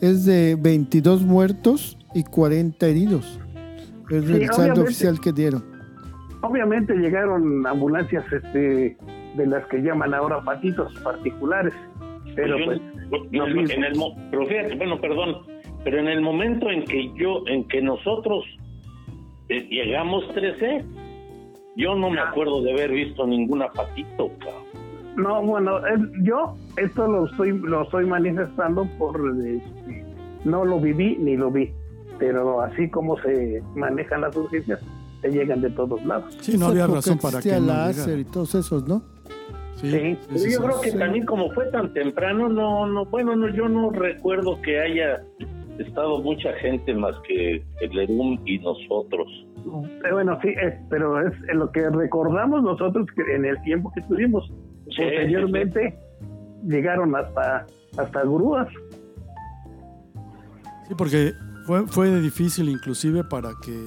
es 0.00 0.24
de 0.24 0.56
22 0.60 1.22
muertos 1.22 1.96
y 2.14 2.22
40 2.22 2.86
heridos. 2.86 3.40
Es 4.10 4.24
Sí, 4.26 4.32
el 4.32 4.46
saldo 4.48 4.62
obviamente. 4.62 4.80
oficial 4.82 5.20
que 5.20 5.32
dieron. 5.32 5.64
Obviamente 6.42 6.94
llegaron 6.94 7.66
ambulancias 7.66 8.24
este, 8.32 8.96
de 9.36 9.46
las 9.46 9.64
que 9.68 9.78
llaman 9.78 10.12
ahora 10.12 10.42
patitos 10.44 10.92
particulares, 11.02 11.72
pero 12.36 12.56
pues 12.64 12.80
yo- 13.30 13.46
lo 13.46 13.54
mismo. 13.54 13.74
en 13.74 13.84
el 13.84 13.92
pero 14.30 14.46
fíjate, 14.46 14.74
bueno, 14.76 15.00
perdón, 15.00 15.36
pero 15.84 15.98
en 15.98 16.08
el 16.08 16.20
momento 16.20 16.70
en 16.70 16.84
que 16.84 17.10
yo, 17.14 17.42
en 17.46 17.66
que 17.68 17.80
nosotros 17.82 18.44
eh, 19.48 19.66
llegamos 19.70 20.26
13, 20.34 20.84
yo 21.76 21.94
no 21.94 22.10
me 22.10 22.20
acuerdo 22.20 22.62
de 22.62 22.72
haber 22.72 22.90
visto 22.92 23.26
ninguna 23.26 23.68
patito, 23.68 24.30
cabrón. 24.38 24.62
No, 25.16 25.42
bueno, 25.42 25.78
es- 25.86 26.00
yo 26.22 26.54
esto 26.76 27.06
lo 27.06 27.26
estoy 27.26 27.58
lo 27.58 27.82
estoy 27.82 28.06
manifestando 28.06 28.86
por 28.98 29.20
este, 29.46 30.04
no 30.44 30.64
lo 30.64 30.80
viví 30.80 31.16
ni 31.18 31.36
lo 31.36 31.50
vi, 31.50 31.70
pero 32.18 32.62
así 32.62 32.88
como 32.90 33.18
se 33.20 33.62
manejan 33.74 34.22
las 34.22 34.34
urgencias, 34.36 34.80
te 35.20 35.30
llegan 35.30 35.60
de 35.60 35.70
todos 35.70 36.02
lados. 36.04 36.34
Sí, 36.40 36.56
no 36.56 36.66
había 36.66 36.86
razón 36.86 37.18
para 37.18 37.40
que 37.40 37.60
láser 37.60 38.20
y 38.20 38.24
todos 38.24 38.54
esos, 38.54 38.86
¿no? 38.88 39.02
Sí, 39.76 39.90
Pero 39.90 40.44
yo 40.48 40.62
creo 40.62 40.80
que 40.80 40.90
sí. 40.92 40.98
también 40.98 41.26
como 41.26 41.50
fue 41.52 41.66
tan 41.72 41.92
temprano, 41.92 42.48
no, 42.48 42.86
no, 42.86 43.04
bueno, 43.06 43.34
no, 43.36 43.48
yo 43.48 43.68
no 43.68 43.90
recuerdo 43.90 44.60
que 44.62 44.78
haya 44.78 45.22
estado 45.78 46.20
mucha 46.20 46.52
gente 46.54 46.94
más 46.94 47.14
que 47.26 47.62
el 47.80 47.98
ERUM 47.98 48.38
y 48.44 48.58
nosotros. 48.58 49.28
Eh, 50.04 50.12
bueno, 50.12 50.38
sí, 50.42 50.48
es, 50.48 50.74
pero 50.90 51.26
es 51.26 51.32
en 51.48 51.58
lo 51.58 51.70
que 51.70 51.88
recordamos 51.88 52.62
nosotros 52.62 53.06
que 53.14 53.34
en 53.34 53.44
el 53.44 53.60
tiempo 53.62 53.90
que 53.94 54.00
estuvimos. 54.00 54.46
Sí, 54.46 55.02
Posteriormente 55.02 55.98
llegaron 56.66 57.14
hasta 57.14 57.66
hasta 57.96 58.22
grúas. 58.22 58.68
Sí, 60.88 60.94
porque 60.96 61.32
fue, 61.66 61.86
fue 61.86 62.20
difícil 62.20 62.68
inclusive 62.68 63.24
para 63.24 63.50
que 63.64 63.84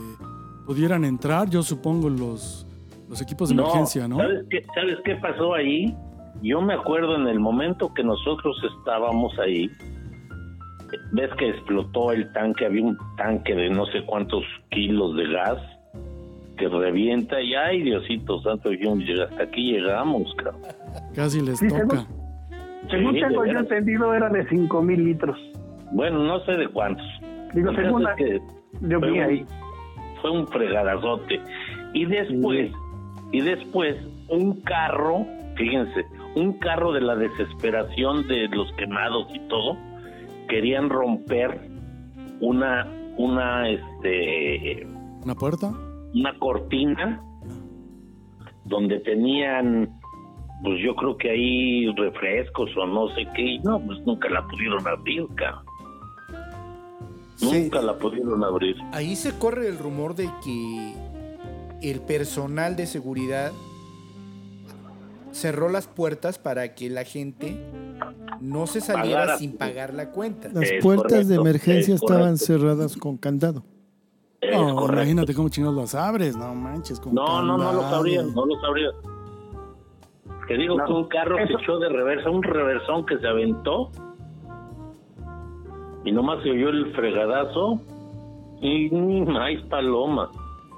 pudieran 0.65 1.05
entrar, 1.05 1.49
yo 1.49 1.61
supongo, 1.61 2.09
los, 2.09 2.67
los 3.09 3.21
equipos 3.21 3.49
de 3.49 3.55
emergencia, 3.55 4.07
¿no? 4.07 4.17
¿sabes 4.17 4.45
qué, 4.49 4.63
¿Sabes 4.73 4.97
qué 5.03 5.15
pasó 5.15 5.53
ahí? 5.53 5.95
Yo 6.41 6.61
me 6.61 6.73
acuerdo 6.73 7.15
en 7.15 7.27
el 7.27 7.39
momento 7.39 7.93
que 7.93 8.03
nosotros 8.03 8.57
estábamos 8.77 9.37
ahí, 9.39 9.69
ves 11.11 11.29
que 11.37 11.49
explotó 11.49 12.11
el 12.11 12.31
tanque, 12.33 12.65
había 12.65 12.83
un 12.83 12.97
tanque 13.17 13.53
de 13.55 13.69
no 13.69 13.85
sé 13.87 14.03
cuántos 14.05 14.43
kilos 14.69 15.15
de 15.15 15.27
gas 15.31 15.57
que 16.57 16.67
revienta 16.69 17.41
y 17.41 17.53
ay 17.53 17.81
Diosito 17.81 18.41
santo, 18.41 18.71
yo, 18.71 18.93
hasta 19.23 19.43
aquí 19.43 19.73
llegamos, 19.73 20.33
cabrón. 20.35 20.61
Casi 21.13 21.41
les 21.41 21.59
Sí, 21.59 21.67
toca. 21.67 22.05
Según 22.89 23.15
Sí, 23.15 23.21
tengo 23.21 23.45
yo 23.45 23.59
entendido, 23.59 24.13
era 24.13 24.29
de 24.29 24.47
5 24.47 24.81
mil 24.81 25.03
litros. 25.03 25.37
Bueno, 25.91 26.19
no 26.23 26.39
sé 26.41 26.53
de 26.53 26.67
cuántos. 26.67 27.05
Digo, 27.53 27.69
El 27.71 27.75
caso 27.75 27.87
según 27.87 28.01
es 28.01 28.07
la- 28.07 28.15
que 28.15 28.41
yo 28.81 28.99
vi 29.01 29.19
ahí. 29.19 29.45
fue 30.21 30.31
un 30.31 30.47
fregadazote. 30.47 31.41
Y 31.93 32.05
después, 32.05 32.71
y 33.31 33.41
después, 33.41 33.95
un 34.29 34.61
carro, 34.61 35.25
fíjense, 35.55 36.05
un 36.35 36.53
carro 36.59 36.91
de 36.93 37.01
la 37.01 37.15
desesperación 37.15 38.27
de 38.27 38.47
los 38.49 38.71
quemados 38.73 39.27
y 39.33 39.39
todo, 39.47 39.77
querían 40.47 40.89
romper 40.89 41.69
una, 42.41 42.91
una, 43.17 43.69
este, 43.69 44.85
¿Una 45.23 45.35
puerta? 45.35 45.73
una 46.13 46.37
cortina 46.39 47.21
donde 48.63 48.99
tenían, 49.01 49.89
pues 50.63 50.81
yo 50.83 50.95
creo 50.95 51.17
que 51.17 51.29
ahí 51.29 51.93
refrescos 51.95 52.69
o 52.77 52.85
no 52.87 53.09
sé 53.15 53.27
qué, 53.35 53.41
y 53.41 53.59
no, 53.59 53.79
pues 53.79 53.99
nunca 54.05 54.29
la 54.29 54.45
pudieron 54.47 54.87
abrir, 54.87 55.27
cabrón. 55.35 55.65
Sí. 57.35 57.63
Nunca 57.63 57.81
la 57.81 57.97
pudieron 57.97 58.43
abrir. 58.43 58.77
Ahí 58.93 59.15
se 59.15 59.37
corre 59.37 59.67
el 59.67 59.77
rumor 59.77 60.15
de 60.15 60.29
que 60.43 60.93
el 61.81 61.99
personal 62.01 62.75
de 62.75 62.87
seguridad 62.87 63.51
cerró 65.35 65.67
las 65.69 65.87
puertas 65.87 66.39
para 66.39 66.73
que 66.75 66.89
la 66.89 67.03
gente 67.03 67.57
no 68.39 68.67
se 68.67 68.79
saliera 68.79 69.19
Pagara. 69.21 69.37
sin 69.37 69.57
pagar 69.57 69.93
la 69.93 70.11
cuenta. 70.11 70.47
Las 70.53 70.69
Es 70.71 70.81
puertas 70.83 71.27
de 71.27 71.35
emergencia 71.35 71.93
es 71.95 72.01
estaban 72.01 72.21
correcto. 72.37 72.45
cerradas 72.45 72.95
con 72.97 73.17
candado. 73.17 73.63
No, 74.51 74.85
imagínate 74.87 75.33
cómo 75.33 75.49
chingados 75.49 75.75
las 75.75 75.95
abres, 75.95 76.37
no 76.37 76.53
manches. 76.55 76.99
con 76.99 77.13
No, 77.13 77.41
no, 77.41 77.57
no 77.57 77.63
lo 77.73 77.79
candado. 77.81 77.95
sabrían, 77.95 78.33
no 78.33 78.45
lo 78.45 78.59
sabrían. 78.61 78.91
Te 80.47 80.57
digo 80.57 80.77
No, 80.77 80.85
que 80.85 80.93
un 80.93 81.07
carro 81.07 81.37
eso- 81.39 81.57
se 81.57 81.63
echó 81.63 81.79
de 81.79 81.89
reversa, 81.89 82.29
un 82.29 82.43
reversón 82.43 83.05
que 83.05 83.17
se 83.17 83.27
aventó 83.27 83.89
y 86.05 86.11
nomás 86.11 86.41
se 86.43 86.51
oyó 86.51 86.69
el 86.69 86.93
fregadazo 86.95 87.81
y 88.61 88.89
ni 88.91 89.21
maíz 89.25 89.61
paloma. 89.69 90.29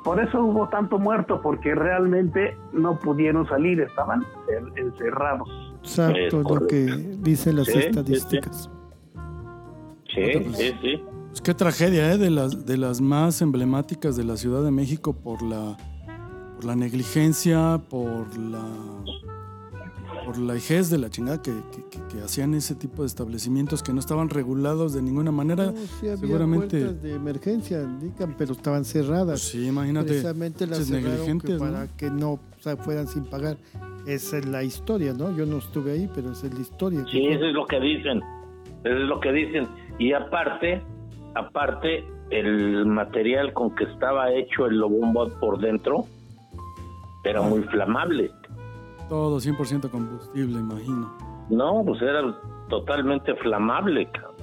Por 0.08 0.22
eso 0.22 0.42
hubo 0.42 0.70
tanto 0.70 0.98
muerto, 1.00 1.42
porque 1.42 1.76
realmente 1.76 2.56
no 2.72 2.98
pudieron 2.98 3.46
salir, 3.50 3.82
estaban 3.82 4.24
en- 4.48 4.86
encerrados. 4.88 5.50
Exacto, 5.82 6.40
Es 6.40 6.50
lo 6.50 6.66
que 6.66 6.86
dicen 7.20 7.58
las 7.58 7.66
Sí, 7.68 7.74
sí, 7.74 7.80
sí. 7.82 7.88
estadísticas. 7.88 8.70
Sí, 10.16 10.24
sí, 10.54 10.74
sí. 10.82 11.04
Pues 11.28 11.42
qué 11.42 11.54
tragedia, 11.54 12.14
¿eh? 12.14 12.18
De 12.18 12.30
las, 12.30 12.66
de 12.66 12.78
las 12.78 13.02
más 13.02 13.42
emblemáticas 13.42 14.16
de 14.16 14.24
la 14.24 14.38
Ciudad 14.38 14.64
de 14.64 14.72
México 14.72 15.12
por 15.12 15.42
la, 15.42 15.76
por 16.56 16.64
la 16.64 16.78
negligencia, 16.78 17.82
por 17.90 18.36
la, 18.38 18.64
por 20.28 20.38
la 20.40 20.56
ejez 20.56 20.90
de 20.90 20.98
la 20.98 21.10
chingada 21.10 21.42
que, 21.42 21.52
que- 21.72 21.84
que- 21.90 22.06
que 22.18 22.22
hacían 22.24 22.54
ese 22.54 22.76
tipo 22.76 23.02
de 23.04 23.08
establecimientos 23.08 23.82
que 23.82 23.94
no 23.94 24.00
estaban 24.02 24.30
regulados 24.30 24.94
de 24.94 25.02
ninguna 25.02 25.32
manera. 25.32 25.68
No, 25.68 25.72
sí 25.78 26.02
había 26.10 26.18
seguramente- 26.18 26.94
de 26.94 27.16
emergencia, 27.16 27.82
indican, 27.82 28.36
pero 28.38 28.52
estaban 28.52 28.84
cerradas. 28.84 29.40
Pues 29.40 29.42
sí, 29.44 29.68
imagínate. 29.68 30.08
Precisamente 30.10 30.68
las 30.68 30.80
pinches 30.80 30.88
cerraron 31.04 31.16
que 31.16 31.18
negligentes, 31.48 31.62
¿no? 31.62 31.66
para 31.72 31.88
que 31.96 32.12
no 32.12 32.32
o 32.34 32.40
sea, 32.60 32.76
fueran 32.76 33.08
sin 33.08 33.24
pagar. 33.24 33.56
Esa 34.06 34.38
es 34.40 34.46
la 34.46 34.64
historia, 34.64 35.14
¿no? 35.14 35.34
Yo 35.36 35.46
no 35.46 35.60
estuve 35.60 35.92
ahí, 35.94 36.10
pero 36.14 36.34
esa 36.34 36.48
es 36.48 36.54
la 36.54 36.60
historia. 36.62 37.06
Sí, 37.10 37.26
eso 37.26 37.46
es 37.46 37.54
lo 37.54 37.66
que 37.66 37.80
dicen. 37.80 38.22
Eso 38.84 38.96
es 38.98 39.08
lo 39.08 39.20
que 39.22 39.32
dicen. 39.32 39.66
Y 39.98 40.12
aparte, 40.12 40.82
aparte, 41.36 42.04
el 42.32 42.86
material 42.86 43.54
con 43.54 43.74
que 43.76 43.86
estaba 43.86 44.32
hecho 44.34 44.66
el 44.66 44.78
Lobombot 44.78 45.40
por 45.40 45.60
dentro 45.60 46.06
era 47.24 47.42
muy 47.42 47.62
flamable. 47.64 48.30
Todo 49.10 49.40
100% 49.40 49.90
combustible, 49.90 50.60
imagino. 50.60 51.12
No, 51.50 51.82
pues 51.86 52.02
era 52.02 52.22
totalmente 52.70 53.34
flamable. 53.36 54.10
cabrón. 54.12 54.36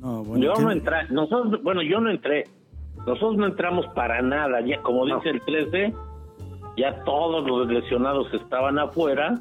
No, 0.00 0.22
bueno, 0.22 0.44
yo 0.44 0.52
¿qué- 0.54 0.62
no 0.62 0.70
entré, 0.70 0.96
nosotros, 1.10 1.60
bueno, 1.64 1.82
yo 1.82 2.00
no 2.00 2.10
entré. 2.10 2.44
Nosotros 3.06 3.36
no 3.36 3.46
entramos 3.46 3.86
para 3.94 4.22
nada. 4.22 4.60
Ya, 4.64 4.80
como 4.82 5.04
dice 5.06 5.30
el 5.30 5.40
13, 5.42 5.92
ya 6.76 7.02
todos 7.04 7.46
los 7.48 7.66
lesionados 7.68 8.32
estaban 8.34 8.78
afuera. 8.78 9.34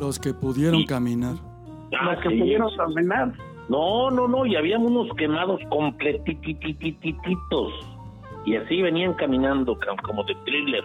los 0.00 0.18
que 0.20 0.32
pudieron 0.32 0.78
Y- 0.80 0.86
caminar. 0.86 1.34
Ah, 1.98 2.12
Los 2.12 2.22
que 2.22 2.28
sí, 2.30 2.38
pudieron 2.38 2.70
sí. 2.70 2.76
caminar. 2.76 3.32
No, 3.68 4.10
no, 4.12 4.28
no, 4.28 4.46
y 4.46 4.54
había 4.54 4.78
unos 4.78 5.08
quemados 5.16 5.60
completititititos. 5.70 7.72
Y 8.46 8.54
así 8.54 8.80
venían 8.80 9.14
caminando 9.14 9.76
ca- 9.78 9.96
como 10.04 10.22
de 10.22 10.36
thriller. 10.44 10.84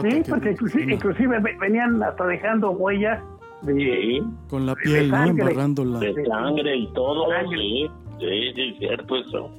Sí, 0.00 0.22
porque 0.28 0.50
inclusive, 0.52 0.94
inclusive 0.94 1.38
ve- 1.40 1.56
venían 1.60 2.02
hasta 2.02 2.26
dejando 2.26 2.70
huellas 2.70 3.22
de, 3.62 3.74
Sí, 3.74 4.22
Con 4.48 4.64
la 4.66 4.74
piel, 4.74 5.10
¿no? 5.10 5.16
sangre. 5.16 5.42
Embarrándola. 5.50 5.98
de 6.00 6.24
sangre 6.26 6.76
y 6.76 6.92
todo. 6.94 7.28
Sangre. 7.30 7.58
Sí, 7.58 7.90
sí, 8.20 8.52
sí, 8.54 8.74
cierto 8.78 9.16
eso. 9.16 9.50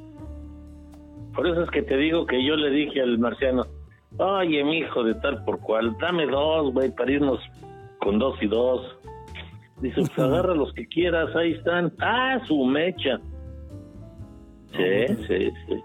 Por 1.36 1.48
eso 1.48 1.64
es 1.64 1.70
que 1.72 1.82
te 1.84 1.98
digo 1.98 2.26
que 2.26 2.44
yo 2.46 2.56
le 2.56 2.70
dije 2.70 3.02
al 3.02 3.18
marciano, 3.20 3.66
oye, 4.18 4.64
mi 4.64 4.80
hijo 4.80 5.04
de 5.04 5.16
tal 5.16 5.44
por 5.46 5.60
cual, 5.60 5.96
dame 6.00 6.26
dos, 6.28 6.72
güey, 6.74 6.92
para 6.96 7.12
irnos 7.12 7.40
con 8.00 8.20
dos 8.20 8.36
y 8.42 8.48
dos. 8.48 8.82
Dice, 9.82 9.96
pues 10.02 10.20
agarra 10.20 10.54
los 10.56 10.72
que 10.74 10.88
quieras, 10.88 11.36
ahí 11.36 11.54
están. 11.54 11.92
Ah, 12.00 12.40
su 12.48 12.64
mecha. 12.66 13.20
Sí, 14.76 15.16
sí, 15.28 15.52
sí. 15.68 15.84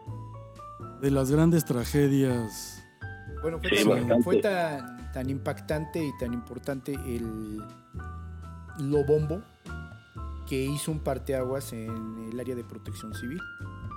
De 1.03 1.11
las 1.11 1.31
grandes 1.31 1.65
tragedias. 1.65 2.78
Bueno, 3.43 3.59
fue, 3.61 3.77
Sí, 3.77 3.89
tan, 4.09 4.23
fue 4.23 4.37
tan, 4.39 5.13
tan 5.13 5.31
impactante 5.31 6.05
y 6.05 6.11
tan 6.19 6.33
importante 6.35 6.93
el 6.95 7.63
Lobombo 8.81 9.43
que 10.47 10.65
hizo 10.65 10.91
un 10.93 11.01
parteaguas 11.01 11.73
en 11.73 12.29
el 12.33 12.41
área 12.41 12.55
de 12.55 12.65
protección 12.65 13.15
civil. 13.15 13.39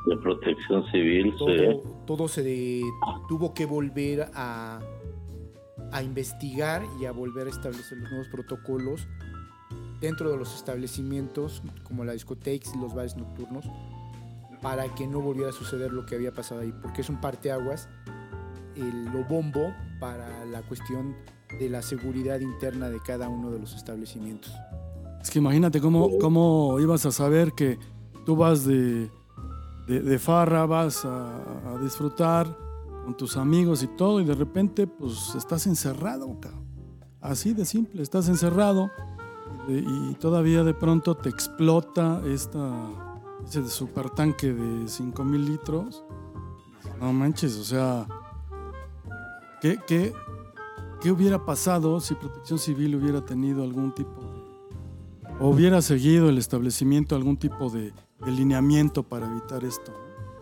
De 0.08 0.18
protección 0.18 0.86
civil, 0.92 1.34
Todo, 1.38 1.50
sí. 1.58 1.80
todo 2.08 2.28
se 2.28 2.44
de- 2.44 2.84
tuvo 3.30 3.54
que 3.54 3.66
volver 3.66 4.30
a, 4.34 4.80
a 5.92 6.04
investigar 6.04 6.84
y 7.00 7.06
a 7.06 7.12
volver 7.12 7.48
a 7.48 7.52
establecer 7.52 7.98
los 8.00 8.10
nuevos 8.10 8.28
protocolos 8.30 9.08
dentro 10.02 10.32
de 10.32 10.38
los 10.38 10.56
establecimientos 10.56 11.62
como 11.84 12.04
la 12.04 12.14
discotecas 12.14 12.74
y 12.76 12.80
los 12.80 12.94
bares 12.96 13.16
nocturnos 13.16 13.66
para 14.62 14.94
que 14.96 15.08
no 15.08 15.22
volviera 15.22 15.50
a 15.52 15.54
suceder 15.54 15.94
lo 15.94 16.06
que 16.06 16.16
había 16.16 16.34
pasado 16.34 16.62
ahí, 16.62 16.74
porque 16.82 17.02
es 17.02 17.10
un 17.10 17.22
parteaguas 17.22 17.88
el 18.76 19.06
Lobombo 19.06 19.74
para 20.00 20.46
la 20.46 20.62
cuestión 20.64 21.16
de 21.60 21.70
la 21.70 21.82
seguridad 21.82 22.40
interna 22.40 22.90
de 22.90 23.00
cada 23.00 23.30
uno 23.30 23.52
de 23.52 23.60
los 23.60 23.76
establecimientos. 23.76 24.54
Es 25.22 25.30
que 25.30 25.40
imagínate 25.40 25.80
cómo, 25.80 26.18
cómo 26.20 26.80
ibas 26.80 27.06
a 27.06 27.12
saber 27.12 27.54
que 27.54 27.78
tú 28.26 28.36
vas 28.36 28.66
de, 28.66 29.10
de, 29.88 30.00
de 30.00 30.20
farra, 30.20 30.66
vas 30.66 31.06
a, 31.06 31.74
a 31.74 31.78
disfrutar 31.80 32.58
con 33.04 33.16
tus 33.16 33.38
amigos 33.38 33.84
y 33.84 33.88
todo, 33.88 34.20
y 34.20 34.26
de 34.26 34.36
repente, 34.36 34.88
pues 34.88 35.36
estás 35.36 35.68
encerrado. 35.68 36.38
Así 37.20 37.54
de 37.54 37.66
simple, 37.66 38.02
estás 38.02 38.30
encerrado 38.30 38.90
y, 39.68 39.78
y 40.10 40.16
todavía 40.20 40.64
de 40.64 40.74
pronto 40.74 41.16
te 41.16 41.30
explota 41.30 42.22
esta, 42.26 42.90
ese 43.48 43.68
super 43.68 44.10
tanque 44.10 44.54
de 44.54 44.88
5000 44.88 45.46
litros. 45.46 46.04
No 47.00 47.14
manches, 47.14 47.58
o 47.58 47.64
sea, 47.64 48.08
¿qué, 49.62 49.80
qué, 49.88 50.14
qué 51.02 51.12
hubiera 51.12 51.46
pasado 51.46 52.00
si 52.00 52.16
Protección 52.16 52.60
Civil 52.60 52.96
hubiera 52.96 53.24
tenido 53.24 53.64
algún 53.64 53.94
tipo 53.94 54.22
de 54.22 54.42
o 55.40 55.50
hubiera 55.50 55.82
seguido 55.82 56.30
el 56.30 56.38
establecimiento 56.38 57.16
algún 57.16 57.36
tipo 57.38 57.70
de, 57.70 57.94
de 58.26 58.32
lineamiento 58.32 59.02
para 59.02 59.26
evitar 59.26 59.64
esto. 59.64 59.92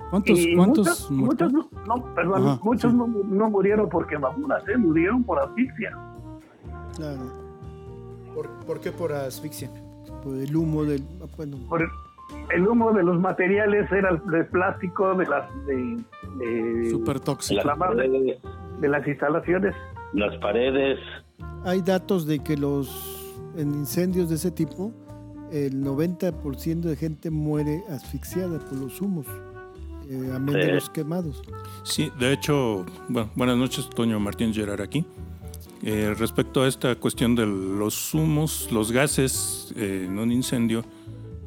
¿Cuántos, 0.10 0.38
y 0.40 0.56
cuántos 0.56 1.10
muchos, 1.10 1.12
muertos? 1.12 1.54
muchos 1.54 1.72
no, 1.88 1.96
no, 1.98 2.16
perdón, 2.16 2.48
Ajá, 2.48 2.60
muchos 2.64 2.92
sí. 2.92 2.98
no, 2.98 3.08
no 3.08 3.50
murieron 3.50 3.88
por 3.88 4.08
quemaduras, 4.08 4.68
¿eh? 4.68 4.76
murieron 4.76 5.24
por 5.24 5.40
asfixia. 5.40 5.98
Claro, 6.96 7.32
¿Por, 8.36 8.50
por 8.66 8.80
qué 8.82 8.92
por 8.92 9.14
asfixia? 9.14 9.70
por 10.24 10.36
el 10.36 10.54
humo 10.56 10.84
del. 10.84 11.02
Bueno, 11.38 11.58
Por 11.70 11.84
el, 11.84 11.90
el 12.50 12.68
humo 12.68 12.92
de 12.92 13.04
los 13.04 13.20
materiales 13.20 13.90
era 13.92 14.10
el, 14.10 14.22
de 14.32 14.44
plástico 14.46 15.14
de 15.16 15.26
las 15.28 15.66
de, 15.66 15.98
de, 16.38 16.90
Súper 16.92 17.20
tóxico. 17.20 17.62
Las 17.66 17.78
madre. 17.78 18.08
paredes, 18.08 18.38
de 18.82 18.88
las 18.90 19.08
instalaciones. 19.08 19.76
las 20.14 20.36
paredes, 20.38 21.00
hay 21.66 21.82
datos 21.82 22.26
de 22.26 22.40
que 22.40 22.56
los 22.58 22.90
en 23.58 23.74
incendios 23.74 24.30
de 24.30 24.36
ese 24.36 24.52
tipo, 24.52 24.94
el 25.52 25.84
90% 25.84 26.82
de 26.82 26.96
gente 26.96 27.30
muere 27.30 27.84
asfixiada 27.90 28.60
por 28.60 28.78
los 28.78 29.02
humos, 29.02 29.26
eh, 30.10 30.32
a 30.34 30.40
menos 30.40 30.62
Sí. 30.62 30.68
de 30.68 30.74
los 30.74 30.90
quemados. 30.90 31.42
Sí, 31.84 32.12
de 32.20 32.34
hecho, 32.34 32.86
bueno, 33.08 33.30
buenas 33.36 33.58
noches, 33.58 33.90
Toño 33.90 34.20
Martín 34.20 34.54
Gerard 34.54 34.82
aquí. 34.82 35.06
Eh, 35.82 36.14
respecto 36.18 36.62
a 36.64 36.68
esta 36.68 36.96
cuestión 36.96 37.36
de 37.36 37.46
los 37.46 38.14
humos, 38.14 38.70
los 38.72 38.92
gases 38.92 39.74
eh, 39.78 40.06
en 40.08 40.20
un 40.20 40.32
incendio, 40.32 40.84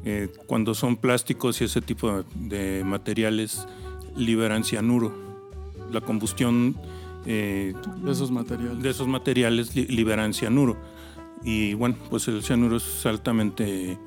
eh, 0.05 0.27
cuando 0.47 0.73
son 0.73 0.97
plásticos 0.97 1.61
y 1.61 1.65
ese 1.65 1.81
tipo 1.81 2.11
de, 2.11 2.77
de 2.77 2.83
materiales, 2.83 3.67
liberan 4.15 4.63
cianuro. 4.63 5.13
La 5.91 6.01
combustión 6.01 6.75
eh, 7.25 7.73
de 8.03 8.11
esos 8.11 8.31
materiales. 8.31 8.81
de 8.83 8.89
esos 8.89 9.07
materiales 9.07 9.75
li- 9.75 9.85
liberan 9.87 10.33
cianuro. 10.33 10.77
Y 11.43 11.73
bueno, 11.73 11.95
pues 12.09 12.27
el 12.27 12.41
cianuro 12.43 12.77
es 12.77 13.05
altamente 13.05 13.97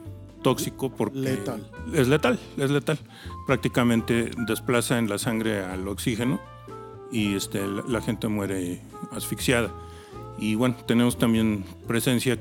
tóxico 0.42 0.90
porque 0.90 1.18
Letal. 1.18 1.70
es 1.92 2.08
letal, 2.08 2.38
es 2.56 2.70
letal. 2.70 2.98
Prácticamente 3.46 4.30
desplaza 4.46 4.98
en 4.98 5.08
la 5.08 5.18
sangre 5.18 5.64
al 5.64 5.86
oxígeno 5.88 6.40
y 7.12 7.34
este, 7.34 7.66
la, 7.66 7.82
la 7.88 8.00
gente 8.00 8.28
muere 8.28 8.80
asfixiada. 9.12 9.70
Y 10.38 10.54
bueno, 10.54 10.76
tenemos 10.86 11.18
también 11.18 11.64
presencia 11.86 12.38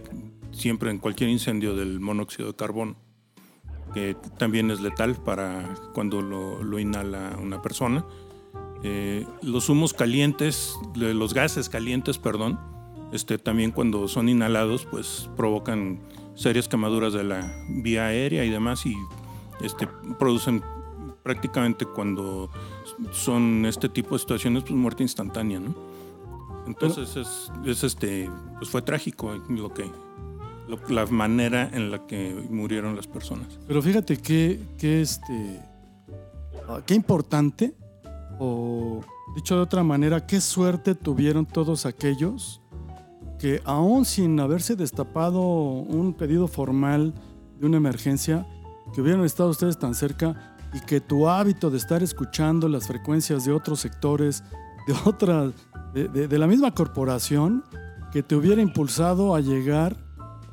siempre 0.52 0.92
en 0.92 0.98
cualquier 1.00 1.30
incendio 1.30 1.76
del 1.76 2.00
monóxido 2.00 2.48
de 2.50 2.56
carbono, 2.56 2.96
que 3.96 4.18
también 4.38 4.70
es 4.72 4.82
letal 4.82 5.16
para 5.16 5.74
cuando 5.94 6.22
lo, 6.22 6.62
lo 6.62 6.80
inhala 6.80 7.38
una 7.42 7.62
persona. 7.62 8.06
Eh, 8.84 9.26
los 9.42 9.70
humos 9.70 9.94
calientes, 9.94 10.76
los 10.96 11.34
gases 11.34 11.70
calientes, 11.70 12.18
perdón, 12.18 12.60
este, 13.14 13.38
también 13.38 13.72
cuando 13.72 14.10
son 14.10 14.28
inhalados, 14.28 14.86
pues 14.86 15.30
provocan 15.38 16.02
serias 16.36 16.68
quemaduras 16.68 17.14
de 17.14 17.24
la 17.24 17.50
vía 17.70 18.08
aérea 18.08 18.44
y 18.44 18.50
demás, 18.50 18.86
y 18.86 18.98
este, 19.62 19.88
producen 20.20 20.62
prácticamente 21.24 21.86
cuando 21.86 22.52
son 23.12 23.66
este 23.66 23.88
tipo 23.88 24.16
de 24.16 24.20
situaciones, 24.20 24.64
pues 24.64 24.76
muerte 24.76 25.04
instantánea, 25.04 25.62
¿no? 25.62 25.74
Entonces 26.68 27.16
es, 27.16 27.50
es, 27.66 27.84
este, 27.86 28.30
pues 28.58 28.70
fue 28.70 28.82
trágico 28.82 29.42
lo 29.48 29.74
que, 29.74 29.90
la 30.90 31.06
manera 31.08 31.70
en 31.74 31.92
la 31.92 32.06
que 32.08 32.34
murieron 32.50 32.96
las 32.96 33.08
personas. 33.08 33.60
Pero 33.68 33.82
fíjate 33.82 34.18
que, 34.18 34.60
que 34.78 35.02
este, 35.02 35.60
ah, 36.68 36.82
qué 36.86 36.94
importante, 36.96 37.76
o 38.40 39.02
dicho 39.36 39.56
de 39.56 39.62
otra 39.62 39.84
manera, 39.84 40.26
qué 40.26 40.42
suerte 40.42 40.96
tuvieron 40.96 41.46
todos 41.46 41.86
aquellos 41.86 42.62
que 43.40 43.62
aún 43.66 44.06
sin 44.06 44.40
haberse 44.40 44.76
destapado 44.76 45.42
un 45.42 46.14
pedido 46.14 46.48
formal 46.48 47.14
de 47.60 47.66
una 47.68 47.78
emergencia, 47.78 48.48
que 48.94 49.02
hubieran 49.02 49.24
estado 49.26 49.50
ustedes 49.50 49.78
tan 49.78 49.94
cerca 49.94 50.58
y 50.74 50.80
que 50.82 51.00
tu 51.02 51.28
hábito 51.28 51.70
de 51.70 51.78
estar 51.78 52.02
escuchando 52.02 52.68
las 52.70 52.88
frecuencias 52.88 53.46
de 53.46 53.52
otros 53.52 53.80
sectores, 53.82 54.44
de 54.88 54.94
otra, 55.06 55.52
de, 55.94 56.08
de- 56.08 56.28
de 56.28 56.38
la 56.40 56.48
misma 56.48 56.72
corporación, 56.74 57.64
que 58.12 58.24
te 58.24 58.36
hubiera 58.36 58.62
impulsado 58.62 59.36
a 59.36 59.42
llegar 59.42 59.98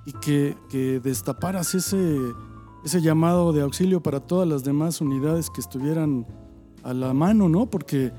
y 0.07 0.12
que, 0.14 0.57
que 0.70 1.00
destaparas 1.00 1.74
ese, 1.74 2.16
ese 2.84 3.00
llamado 3.00 3.53
de 3.53 3.62
auxilio 3.62 4.03
para 4.03 4.20
todas 4.20 4.48
las 4.48 4.64
demás 4.64 5.00
unidades 5.00 5.48
que 5.50 5.61
estuvieran 5.61 6.26
a 6.82 6.92
la 6.94 7.12
mano, 7.14 7.48
¿no? 7.48 7.66
Porque, 7.66 8.11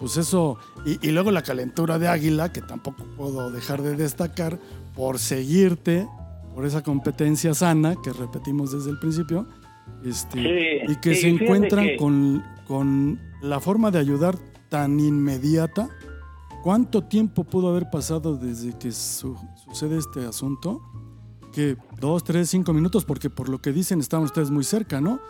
pues 0.00 0.16
eso, 0.16 0.58
y, 0.84 1.06
y 1.06 1.12
luego 1.12 1.30
la 1.30 1.42
calentura 1.42 1.98
de 1.98 2.08
Águila, 2.08 2.52
que 2.52 2.60
tampoco 2.62 3.04
puedo 3.16 3.50
dejar 3.50 3.82
de 3.82 3.94
destacar, 3.96 4.58
por 4.94 5.18
seguirte, 5.18 6.08
por 6.54 6.64
esa 6.66 6.82
competencia 6.82 7.52
sana 7.54 7.94
que 8.02 8.12
repetimos 8.12 8.72
desde 8.72 8.90
el 8.90 8.98
principio, 8.98 9.46
este, 10.04 10.42
Sí, 10.86 10.92
y 10.92 10.96
que 10.96 11.14
sí, 11.14 11.20
se 11.22 11.28
encuentran 11.28 11.84
que- 11.84 11.96
con, 11.96 12.42
con 12.66 13.20
la 13.42 13.60
forma 13.60 13.90
de 13.90 13.98
ayudar 13.98 14.36
tan 14.68 14.98
inmediata. 14.98 15.88
¿Cuánto 16.66 17.00
tiempo 17.00 17.44
pudo 17.44 17.68
haber 17.68 17.90
pasado 17.90 18.36
desde 18.36 18.76
que 18.76 18.90
su- 18.90 19.36
sucede 19.66 19.98
este 19.98 20.26
asunto? 20.26 20.82
Que 21.52 21.76
dos, 22.00 22.24
tres, 22.24 22.50
cinco 22.50 22.72
minutos, 22.72 23.04
porque 23.04 23.30
por 23.30 23.48
lo 23.48 23.60
que 23.62 23.70
dicen 23.72 24.00
estaban 24.00 24.24
ustedes 24.24 24.50
muy 24.50 24.64
cerca, 24.64 25.00
¿no? 25.00 25.20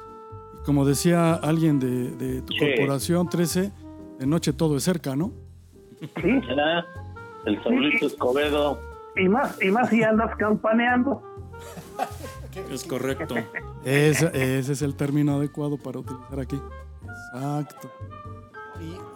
Y 0.58 0.64
como 0.64 0.86
decía 0.86 1.34
alguien 1.34 1.78
de, 1.78 2.12
de 2.12 2.40
tu 2.40 2.54
Sí. 2.54 2.58
corporación 2.60 3.28
13, 3.28 3.70
de 4.18 4.26
noche 4.26 4.54
todo 4.54 4.78
es 4.78 4.84
cerca, 4.84 5.14
¿no? 5.14 5.30
Sí. 6.00 6.40
El 7.44 7.62
Saulito 7.62 8.06
Escobedo. 8.06 8.80
y 9.22 9.28
más, 9.28 9.62
y 9.62 9.70
más 9.70 9.90
si 9.90 10.02
andas 10.02 10.34
campaneando. 10.38 11.22
Es 12.72 12.84
correcto. 12.84 13.34
Ese, 13.84 14.30
ese 14.58 14.72
es 14.72 14.80
el 14.80 14.96
término 14.96 15.34
adecuado 15.34 15.76
para 15.76 15.98
utilizar 15.98 16.40
aquí. 16.40 16.58
Exacto. 17.34 17.90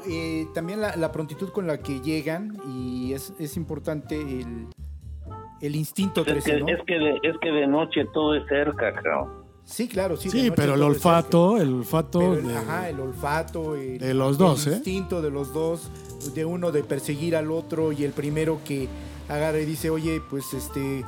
Eh, 0.09 0.46
también 0.55 0.80
la, 0.80 0.96
la 0.96 1.12
prontitud 1.12 1.51
con 1.51 1.66
la 1.66 1.78
que 1.78 2.01
llegan 2.01 2.57
y 2.68 3.12
es, 3.12 3.32
es 3.38 3.57
importante 3.57 4.20
el, 4.20 4.66
el 5.61 5.76
instinto 5.76 6.22
Es 6.22 6.26
13, 6.26 6.51
que, 6.53 6.61
¿no? 6.61 6.68
es, 6.68 6.78
que 6.86 6.94
de, 6.94 7.11
es 7.22 7.36
que 7.40 7.51
de 7.51 7.66
noche 7.66 8.05
todo 8.12 8.34
es 8.34 8.46
cerca, 8.48 8.92
cabrón. 8.94 9.40
Sí, 9.64 9.86
claro, 9.88 10.16
sí. 10.16 10.30
Sí, 10.30 10.51
pero 10.57 10.74
el 10.74 10.82
olfato, 10.82 11.59
el 11.59 11.72
olfato 11.74 12.18
Pero 12.18 12.34
el, 12.34 12.48
de- 12.48 12.57
ajá, 12.57 12.88
el 12.88 12.98
olfato, 12.98 13.76
el, 13.76 13.98
de 13.98 14.14
los 14.14 14.36
dos, 14.38 14.66
el 14.66 14.72
¿eh? 14.72 14.76
instinto 14.76 15.22
de 15.22 15.30
los 15.30 15.53
dos, 15.53 15.90
de 16.34 16.44
uno 16.44 16.72
de 16.72 16.82
perseguir 16.82 17.36
al 17.36 17.51
otro 17.53 17.92
y 17.92 18.03
el 18.05 18.12
primero 18.12 18.59
que 18.64 18.88
agarra 19.28 19.61
y 19.61 19.64
dice, 19.66 19.90
oye, 19.90 20.20
pues 20.28 20.55
este, 20.55 21.01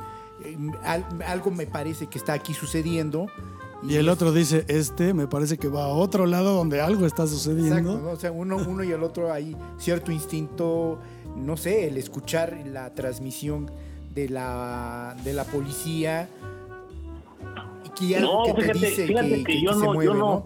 eh, 0.45 0.57
al- 0.83 1.05
algo 1.27 1.51
me 1.51 1.65
parece 1.67 2.07
que 2.07 2.17
está 2.17 2.33
aquí 2.33 2.53
sucediendo. 2.53 3.25
Y 3.87 3.95
el 3.95 4.07
otro 4.09 4.31
dice, 4.31 4.63
este 4.69 5.13
me 5.13 5.27
parece 5.27 5.57
que 5.57 5.67
va 5.67 5.83
a 5.85 5.87
otro 5.89 6.25
lado 6.25 6.55
donde 6.55 6.79
algo 6.81 7.05
está 7.05 7.27
sucediendo. 7.27 7.75
Exacto, 7.77 7.99
¿no? 8.01 8.11
O 8.11 8.15
sea, 8.15 8.31
uno, 8.31 8.57
uno 8.57 8.83
y 8.83 8.91
el 8.91 9.03
otro 9.03 9.31
hay 9.33 9.55
cierto 9.77 10.11
instinto, 10.11 10.99
no 11.35 11.57
sé, 11.57 11.87
el 11.87 11.97
escuchar 11.97 12.57
la 12.65 12.93
transmisión 12.93 13.69
de 14.13 14.29
la, 14.29 15.15
de 15.23 15.33
la 15.33 15.43
policía 15.43 16.29
y 17.99 18.13
algo 18.15 18.39
No, 18.39 18.43
que 18.45 18.53
te 18.53 18.61
fíjate, 18.73 18.79
dice 18.87 19.07
fíjate 19.07 19.29
que, 19.29 19.35
que, 19.37 19.43
que- 19.43 19.61
yo, 19.61 19.69
que 19.71 19.77
se 19.79 19.85
no, 19.85 19.93
mueve, 19.93 20.05
yo 20.05 20.13
¿no? 20.13 20.19
no, 20.19 20.45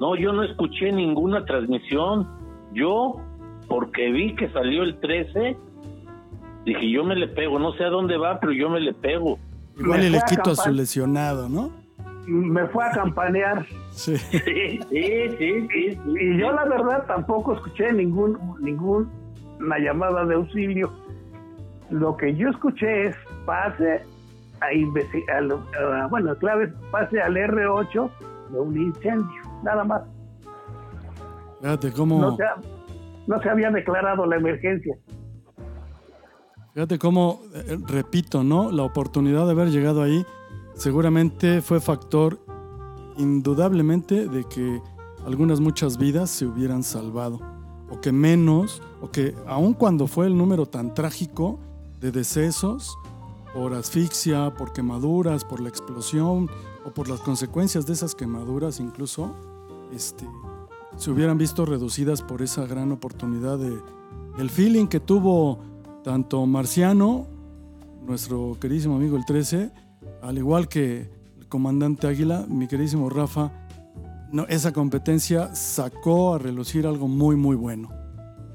no, 0.00 0.16
yo 0.16 0.32
no 0.32 0.42
escuché 0.44 0.92
ninguna 0.92 1.44
transmisión. 1.44 2.26
Yo, 2.72 3.16
porque 3.68 4.10
vi 4.10 4.34
que 4.36 4.48
salió 4.50 4.82
el 4.84 4.98
13, 5.00 5.56
dije, 6.64 6.90
yo 6.90 7.02
me 7.04 7.16
le 7.16 7.28
pego, 7.28 7.58
no 7.58 7.72
sé 7.72 7.84
a 7.84 7.88
dónde 7.88 8.16
va, 8.16 8.38
pero 8.40 8.52
yo 8.52 8.70
me 8.70 8.80
le 8.80 8.94
pego. 8.94 9.38
Igual 9.78 10.04
y 10.04 10.10
le 10.10 10.20
quito 10.28 10.50
a 10.52 10.56
su 10.56 10.70
lesionado, 10.70 11.48
¿no? 11.48 11.70
Me 12.28 12.66
fue 12.68 12.84
a 12.84 12.90
campanear. 12.92 13.66
Sí. 13.90 14.16
Sí, 14.16 14.80
sí, 14.90 15.68
sí. 15.68 16.00
Y 16.20 16.38
yo 16.38 16.52
la 16.52 16.64
verdad 16.66 17.04
tampoco 17.08 17.54
escuché 17.54 17.92
ningún 17.92 18.38
ninguna 18.60 19.08
llamada 19.80 20.24
de 20.24 20.36
auxilio. 20.36 20.92
Lo 21.90 22.16
que 22.16 22.34
yo 22.36 22.48
escuché 22.50 23.06
es 23.06 23.16
pase 23.44 24.02
a 24.60 24.72
investigar, 24.72 25.42
bueno, 26.10 26.36
clave, 26.36 26.72
pase 26.92 27.20
al 27.20 27.34
R8 27.36 28.10
de 28.52 28.60
un 28.60 28.76
incendio, 28.80 29.42
nada 29.64 29.82
más. 29.84 30.02
Fíjate 31.60 31.92
cómo, 31.92 32.20
No 32.20 32.36
se, 32.36 32.44
ha- 32.44 32.56
no 33.26 33.40
se 33.42 33.48
había 33.50 33.70
declarado 33.70 34.26
la 34.26 34.36
emergencia. 34.36 34.94
fíjate 36.74 36.98
cómo, 36.98 37.40
eh, 37.54 37.78
repito, 37.88 38.44
¿no? 38.44 38.70
La 38.70 38.84
oportunidad 38.84 39.44
de 39.46 39.52
haber 39.52 39.68
llegado 39.70 40.02
ahí 40.02 40.24
seguramente 40.78 41.60
fue 41.60 41.80
factor 41.80 42.38
indudablemente 43.18 44.28
de 44.28 44.44
que 44.44 44.80
algunas 45.26 45.60
muchas 45.60 45.98
vidas 45.98 46.30
se 46.30 46.46
hubieran 46.46 46.82
salvado. 46.82 47.40
O 47.90 48.00
que 48.00 48.12
menos, 48.12 48.80
o 49.02 49.10
que 49.10 49.34
aun 49.46 49.74
cuando 49.74 50.06
fue 50.06 50.26
el 50.26 50.36
número 50.36 50.66
tan 50.66 50.94
trágico 50.94 51.58
de 52.00 52.12
decesos 52.12 52.96
por 53.52 53.74
asfixia, 53.74 54.54
por 54.54 54.72
quemaduras, 54.72 55.44
por 55.44 55.60
la 55.60 55.68
explosión 55.68 56.48
o 56.84 56.90
por 56.90 57.08
las 57.08 57.20
consecuencias 57.20 57.86
de 57.86 57.94
esas 57.94 58.14
quemaduras 58.14 58.78
incluso, 58.78 59.34
este, 59.92 60.28
se 60.96 61.10
hubieran 61.10 61.38
visto 61.38 61.64
reducidas 61.64 62.22
por 62.22 62.42
esa 62.42 62.66
gran 62.66 62.92
oportunidad 62.92 63.58
de 63.58 63.78
el 64.38 64.50
feeling 64.50 64.86
que 64.86 65.00
tuvo 65.00 65.58
tanto 66.04 66.46
Marciano, 66.46 67.26
nuestro 68.06 68.56
queridísimo 68.60 68.96
amigo 68.96 69.16
el 69.16 69.24
13, 69.24 69.72
al 70.22 70.38
igual 70.38 70.68
que 70.68 71.08
el 71.38 71.48
comandante 71.48 72.06
Águila, 72.06 72.44
mi 72.48 72.66
queridísimo 72.68 73.08
Rafa, 73.10 73.50
no, 74.32 74.44
esa 74.48 74.72
competencia 74.72 75.54
sacó 75.54 76.34
a 76.34 76.38
relucir 76.38 76.86
algo 76.86 77.08
muy 77.08 77.36
muy 77.36 77.56
bueno. 77.56 77.88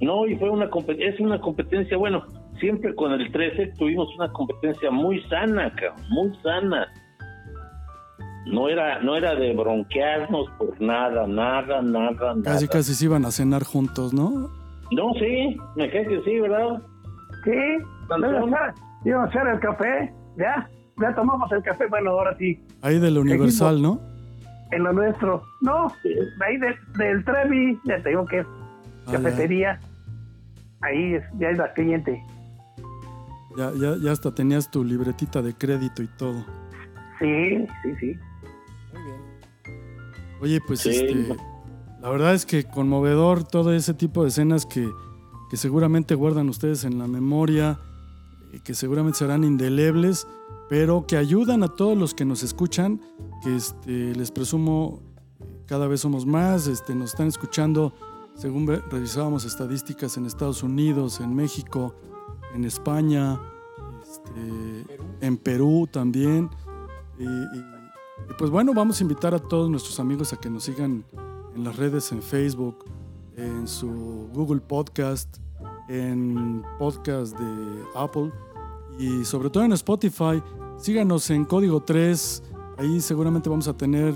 No, 0.01 0.27
y 0.27 0.35
fue 0.37 0.49
una 0.49 0.69
competencia, 0.69 1.09
es 1.13 1.19
una 1.19 1.39
competencia, 1.39 1.97
bueno, 1.97 2.23
siempre 2.59 2.93
con 2.93 3.11
el 3.13 3.31
13 3.31 3.73
tuvimos 3.77 4.07
una 4.17 4.31
competencia 4.31 4.91
muy 4.91 5.21
sana, 5.29 5.73
cabrón, 5.75 6.05
muy 6.09 6.35
sana. 6.43 6.87
No 8.45 8.67
era, 8.67 8.99
no 9.01 9.15
era 9.15 9.35
de 9.35 9.53
bronquearnos 9.55 10.49
por 10.57 10.79
nada, 10.81 11.25
nada, 11.27 11.81
nada, 11.81 12.11
nada. 12.35 12.41
Casi 12.43 12.67
casi 12.67 12.93
se 12.93 13.05
iban 13.05 13.23
a 13.25 13.31
cenar 13.31 13.63
juntos, 13.63 14.13
¿no? 14.13 14.49
No, 14.91 15.13
sí, 15.17 15.55
me 15.77 15.89
cae 15.89 16.05
que 16.05 16.21
sí, 16.25 16.39
¿verdad? 16.41 16.81
Sí, 17.45 17.51
¿Tanto? 18.09 18.27
Vamos 18.31 18.53
a 18.53 18.65
hacer- 18.65 18.73
íbamos 19.05 19.27
a 19.27 19.29
hacer 19.39 19.47
el 19.53 19.59
café, 19.61 20.13
ya, 20.37 20.69
ya 21.01 21.15
tomamos 21.15 21.51
el 21.51 21.63
café, 21.63 21.85
bueno, 21.87 22.11
ahora 22.11 22.35
sí, 22.37 22.59
Ahí 22.81 22.99
del 22.99 23.17
Universal, 23.17 23.81
¿no? 23.81 23.99
en 24.71 24.83
lo 24.83 24.91
nuestro. 24.93 25.43
No, 25.61 25.87
de 26.03 26.45
ahí 26.45 26.57
de- 26.57 26.75
del 26.97 27.23
Trevi, 27.23 27.79
ya 27.85 28.01
te 28.01 28.09
digo 28.09 28.25
que 28.25 28.39
es 28.39 28.47
Ah, 29.05 29.11
cafetería, 29.11 29.79
ahí 30.81 31.13
es, 31.15 31.23
ya 31.39 31.49
es 31.49 31.57
la 31.57 31.71
cliente. 31.73 32.23
Ya, 33.57 33.71
ya, 33.75 33.95
ya 34.01 34.11
hasta 34.11 34.33
tenías 34.33 34.71
tu 34.71 34.83
libretita 34.83 35.41
de 35.43 35.53
crédito 35.53 36.01
y 36.01 36.07
todo. 36.17 36.43
Sí, 37.19 37.67
sí, 37.83 37.95
sí. 37.99 38.19
Muy 38.93 39.03
bien. 39.03 39.21
Oye, 40.41 40.59
pues 40.65 40.79
Sí. 40.79 40.89
este, 40.89 41.35
la 42.01 42.09
verdad 42.09 42.33
es 42.33 42.45
que 42.47 42.63
conmovedor 42.63 43.43
todo 43.43 43.73
ese 43.73 43.93
tipo 43.93 44.23
de 44.23 44.29
escenas 44.29 44.65
que, 44.65 44.89
que 45.51 45.57
seguramente 45.57 46.15
guardan 46.15 46.49
ustedes 46.49 46.83
en 46.83 46.97
la 46.97 47.07
memoria, 47.07 47.77
que 48.59 48.73
seguramente 48.73 49.19
serán 49.19 49.43
indelebles, 49.43 50.27
pero 50.69 51.05
que 51.07 51.17
ayudan 51.17 51.63
a 51.63 51.67
todos 51.67 51.97
los 51.97 52.13
que 52.13 52.25
nos 52.25 52.43
escuchan, 52.43 53.01
que 53.43 53.55
este, 53.55 54.15
les 54.15 54.31
presumo 54.31 55.01
eh, 55.39 55.45
cada 55.65 55.87
vez 55.87 56.01
somos 56.01 56.25
más, 56.25 56.67
este, 56.67 56.95
nos 56.95 57.11
están 57.11 57.27
escuchando, 57.27 57.93
según 58.35 58.67
revisábamos 58.67 59.45
estadísticas 59.45 60.17
en 60.17 60.25
Estados 60.25 60.63
Unidos, 60.63 61.19
en 61.19 61.35
México, 61.35 61.95
en 62.53 62.65
España, 62.65 63.39
este, 64.01 64.99
en 65.21 65.37
Perú 65.37 65.87
también. 65.91 66.49
Y 67.19 67.25
pues 68.37 68.49
bueno, 68.49 68.73
vamos 68.73 68.99
a 68.99 69.03
invitar 69.03 69.33
a 69.33 69.39
todos 69.39 69.69
nuestros 69.69 69.99
amigos 69.99 70.33
a 70.33 70.37
que 70.37 70.49
nos 70.49 70.63
sigan 70.63 71.05
en 71.55 71.63
las 71.63 71.75
redes, 71.75 72.11
en 72.11 72.21
Facebook, 72.21 72.85
en 73.35 73.67
su 73.67 74.29
Google 74.33 74.61
Podcast, 74.61 75.37
en 75.87 76.63
podcast 76.79 77.37
de 77.37 77.83
Apple 77.95 78.31
y 78.97 79.23
sobre 79.25 79.49
todo 79.49 79.63
en 79.63 79.73
Spotify. 79.73 80.41
Síganos 80.77 81.29
en 81.29 81.45
Código 81.45 81.81
3, 81.81 82.43
ahí 82.77 83.01
seguramente 83.01 83.49
vamos 83.49 83.67
a 83.67 83.75
tener 83.75 84.13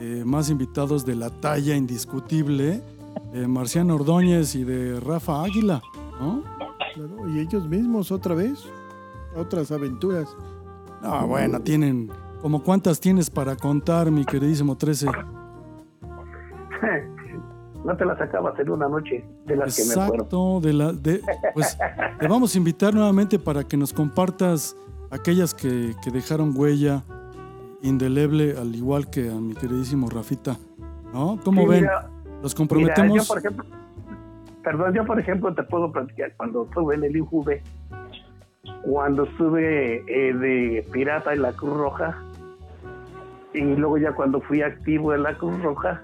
eh, 0.00 0.22
más 0.24 0.50
invitados 0.50 1.04
de 1.04 1.16
la 1.16 1.30
talla 1.30 1.76
indiscutible 1.76 2.82
de 3.32 3.48
Marciano 3.48 3.94
Ordóñez 3.94 4.54
y 4.54 4.64
de 4.64 5.00
Rafa 5.00 5.44
Águila, 5.44 5.82
¿no? 6.20 6.42
Claro, 6.94 7.28
y 7.28 7.40
ellos 7.40 7.68
mismos 7.68 8.12
otra 8.12 8.34
vez, 8.34 8.64
otras 9.36 9.70
aventuras. 9.70 10.28
Ah, 11.02 11.24
bueno, 11.26 11.60
tienen. 11.60 12.10
¿Como 12.40 12.62
cuántas 12.62 13.00
tienes 13.00 13.30
para 13.30 13.56
contar, 13.56 14.10
mi 14.10 14.24
queridísimo 14.24 14.76
13? 14.76 15.06
no 17.84 17.96
te 17.96 18.04
las 18.04 18.20
acabas 18.20 18.58
en 18.58 18.70
una 18.70 18.88
noche 18.88 19.24
de 19.46 19.56
las 19.56 19.76
que 19.76 19.84
me 19.84 19.92
acuerdo. 20.02 20.14
Exacto, 20.24 20.60
de 20.60 20.72
la, 20.72 20.92
de, 20.92 21.20
pues 21.54 21.76
te 22.20 22.28
vamos 22.28 22.54
a 22.54 22.58
invitar 22.58 22.94
nuevamente 22.94 23.38
para 23.38 23.64
que 23.64 23.76
nos 23.76 23.92
compartas 23.92 24.76
aquellas 25.10 25.52
que, 25.54 25.94
que 26.02 26.10
dejaron 26.10 26.52
huella 26.56 27.02
indeleble, 27.82 28.56
al 28.58 28.74
igual 28.74 29.10
que 29.10 29.28
a 29.30 29.34
mi 29.34 29.54
queridísimo 29.54 30.08
Rafita. 30.08 30.56
¿No? 31.12 31.38
¿Cómo 31.44 31.62
Sí, 31.62 31.68
ven? 31.68 31.80
mira, 31.82 32.08
Los 32.42 32.54
Mira, 32.54 32.56
comprometemos. 32.56 33.16
yo 33.18 33.24
por 33.26 33.38
ejemplo, 33.38 33.64
perdón, 34.62 34.94
yo 34.94 35.04
por 35.04 35.18
ejemplo 35.20 35.54
te 35.54 35.62
puedo 35.64 35.90
platicar 35.92 36.32
cuando 36.36 36.64
estuve 36.64 36.94
en 36.94 37.04
el 37.04 37.16
IJV, 37.16 37.60
cuando 38.84 39.24
estuve 39.24 39.96
eh, 40.06 40.32
de 40.32 40.86
pirata 40.92 41.32
en 41.34 41.42
la 41.42 41.52
Cruz 41.52 41.74
Roja, 41.76 42.22
y 43.52 43.60
luego 43.60 43.98
ya 43.98 44.12
cuando 44.12 44.40
fui 44.40 44.62
activo 44.62 45.12
en 45.14 45.24
la 45.24 45.36
Cruz 45.36 45.60
Roja, 45.62 46.00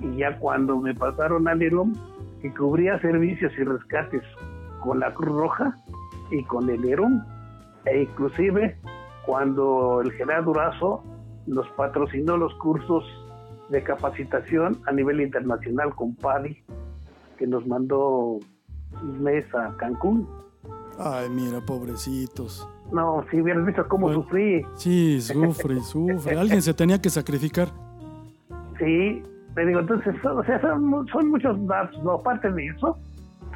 y 0.00 0.16
ya 0.16 0.38
cuando 0.38 0.78
me 0.78 0.94
pasaron 0.94 1.48
al 1.48 1.60
EROM, 1.62 1.92
que 2.42 2.52
cubría 2.54 3.00
servicios 3.00 3.52
y 3.58 3.64
rescates 3.64 4.22
con 4.82 5.00
la 5.00 5.12
Cruz 5.14 5.36
Roja 5.36 5.76
y 6.30 6.44
con 6.44 6.68
el 6.70 6.84
EROM, 6.84 7.20
e 7.84 8.02
inclusive 8.02 8.78
cuando 9.26 10.00
el 10.02 10.12
general 10.12 10.44
Durazo 10.44 11.02
nos 11.46 11.68
patrocinó 11.70 12.36
los 12.36 12.54
cursos 12.54 13.04
de 13.70 13.82
capacitación 13.82 14.78
a 14.86 14.92
nivel 14.92 15.20
internacional 15.20 15.94
con 15.94 16.14
PADI, 16.14 16.62
que 17.38 17.46
nos 17.46 17.66
mandó 17.66 18.38
un 19.02 19.22
mes 19.22 19.44
a 19.54 19.76
Cancún. 19.76 20.26
Ay, 20.98 21.28
mira, 21.30 21.60
pobrecitos. 21.60 22.68
No, 22.92 23.24
si 23.30 23.40
hubieras 23.40 23.64
visto 23.66 23.86
cómo 23.86 24.06
Bueno. 24.06 24.22
sufrí. 24.22 24.62
Sí, 24.74 25.20
sufre, 25.20 25.80
sufre. 25.80 26.36
Alguien 26.38 26.62
se 26.62 26.72
tenía 26.74 27.00
que 27.00 27.10
sacrificar. 27.10 27.68
Sí, 28.78 29.22
te 29.54 29.66
digo, 29.66 29.80
entonces, 29.80 30.14
o 30.24 30.44
sea, 30.44 30.60
son, 30.60 31.06
son 31.08 31.30
muchos 31.30 31.66
datos, 31.66 32.02
no, 32.02 32.12
aparte 32.12 32.50
de 32.52 32.66
eso, 32.66 32.96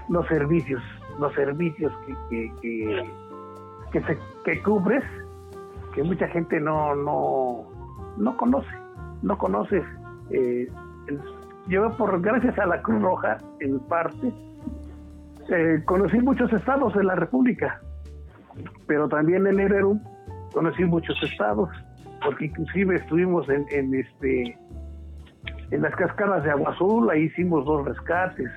los 0.09 0.27
servicios, 0.27 0.83
los 1.19 1.33
servicios 1.35 1.93
que, 2.31 2.53
que, 2.61 3.05
que, 3.93 4.19
que, 4.45 4.63
cubres, 4.63 5.05
que 5.95 6.03
mucha 6.03 6.27
gente 6.29 6.61
no, 6.61 6.95
no, 6.95 7.65
no 8.17 8.37
conoce, 8.37 8.75
no 9.23 9.39
conoce. 9.39 9.83
Eh, 10.31 10.69
yo, 11.69 11.91
por 11.97 12.21
gracias 12.21 12.59
a 12.59 12.67
la 12.67 12.83
Cruz 12.83 13.01
Roja, 13.03 13.39
en 13.61 13.79
parte, 13.81 14.33
eh, 15.51 15.83
conocí 15.85 16.19
muchos 16.19 16.53
estados 16.53 16.95
de 16.95 17.05
la 17.05 17.15
República, 17.15 17.81
pero 18.87 19.09
también 19.09 19.47
en 19.47 19.61
el 19.61 19.73
ERU 19.73 20.01
conocí 20.53 20.85
muchos 20.85 21.21
estados, 21.23 21.69
porque 22.25 22.47
inclusive 22.47 22.97
estuvimos 22.97 23.49
en, 23.49 23.65
en 23.71 23.95
este 23.95 24.59
en 25.73 25.81
las 25.81 25.97
cascadas 25.97 26.45
de 26.45 26.51
Agua 26.51 26.73
Azul, 26.73 27.11
ahí 27.11 27.23
hicimos 27.25 27.65
dos 27.65 27.87
rescates. 27.87 28.51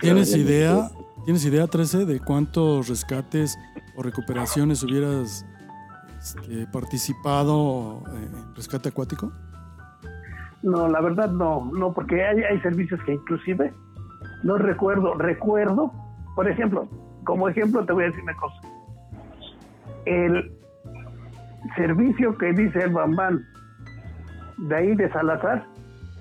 ¿Tienes 0.00 0.34
idea, 0.36 0.88
¿tienes 1.24 1.44
idea, 1.44 1.66
13, 1.66 2.06
de 2.06 2.20
cuántos 2.20 2.88
rescates 2.88 3.58
o 3.96 4.02
recuperaciones 4.02 4.82
hubieras 4.84 5.44
este, 6.16 6.66
participado 6.72 8.02
eh, 8.06 8.28
en 8.32 8.54
rescate 8.54 8.88
acuático? 8.88 9.32
No, 10.62 10.88
la 10.88 11.00
verdad 11.00 11.30
no, 11.30 11.70
no, 11.74 11.92
porque 11.92 12.24
hay, 12.24 12.42
hay 12.42 12.60
servicios 12.60 13.00
que 13.04 13.14
inclusive 13.14 13.74
no 14.44 14.56
recuerdo, 14.56 15.14
recuerdo, 15.14 15.92
por 16.36 16.48
ejemplo, 16.48 16.88
como 17.24 17.48
ejemplo 17.48 17.84
te 17.84 17.92
voy 17.92 18.04
a 18.04 18.06
decir 18.06 18.22
una 18.22 18.36
cosa. 18.36 18.60
El 20.06 20.52
servicio 21.76 22.38
que 22.38 22.52
dice 22.52 22.78
el 22.78 22.92
Bambán 22.92 23.44
de 24.58 24.76
ahí 24.76 24.94
de 24.94 25.10
Salazar, 25.10 25.66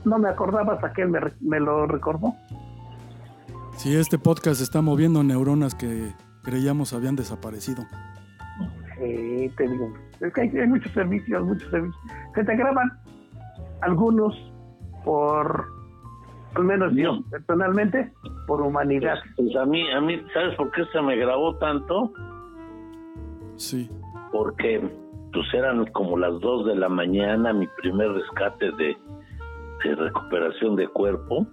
no 0.06 0.20
me 0.20 0.30
acordaba 0.30 0.74
hasta 0.74 0.92
que 0.94 1.04
él 1.04 1.10
me, 1.10 1.20
re- 1.20 1.34
me 1.42 1.60
lo 1.60 1.86
recordó. 1.88 2.34
Si 3.78 3.96
este 3.96 4.18
podcast 4.20 4.62
está 4.62 4.82
moviendo 4.82 5.24
neuronas 5.24 5.74
que 5.76 6.14
creíamos 6.44 6.94
habían 6.94 7.16
desaparecido. 7.16 7.84
Sí, 9.00 9.52
te 9.58 9.68
digo, 9.68 9.94
es 10.22 10.34
que 10.34 10.42
hay, 10.42 10.50
hay 10.58 10.68
muchos 10.68 10.92
servicios, 10.94 11.44
muchos 11.44 11.70
servicios. 11.72 12.00
Se 12.36 12.44
te 12.44 12.56
graban 12.56 12.92
algunos 13.82 14.36
por, 15.04 15.66
al 16.56 16.64
menos 16.64 16.94
yo, 16.96 17.16
No. 17.16 17.24
personalmente, 17.30 18.12
por 18.48 18.62
humanidad. 18.62 19.16
Pues 19.36 19.56
a 19.56 19.66
mí, 19.66 19.90
a 19.92 20.00
mí, 20.00 20.22
¿sabes 20.34 20.56
por 20.56 20.72
qué 20.72 20.84
se 20.94 21.02
me 21.02 21.16
grabó 21.18 21.56
tanto? 21.58 22.14
Sí. 23.56 23.90
Porque 24.32 24.80
pues 25.34 25.46
eran 25.54 25.86
como 25.88 26.18
las 26.18 26.40
2 26.40 26.68
de 26.68 26.76
la 26.76 26.90
mañana, 26.90 27.54
mi 27.54 27.68
primer 27.82 28.12
rescate 28.12 28.72
de, 28.74 28.96
de 29.90 29.96
recuperación 29.96 30.76
de 30.76 30.88
cuerpo. 30.88 31.46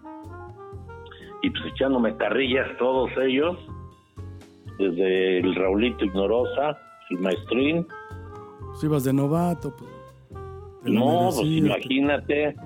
Y 1.43 1.51
pues 1.51 1.63
echándome 1.73 2.17
carrillas 2.17 2.67
todos 2.79 3.11
ellos, 3.23 3.57
desde 4.79 5.39
el 5.39 5.55
Raulito 5.55 6.05
Ignorosa, 6.05 6.79
el 7.11 7.19
Maestrín. 7.19 7.87
Si 8.75 8.87
ibas 8.87 9.05
de 9.05 9.13
novato, 9.13 9.75
pues. 9.77 9.91
No, 10.85 11.31
pues 11.35 11.47
imagínate. 11.47 12.57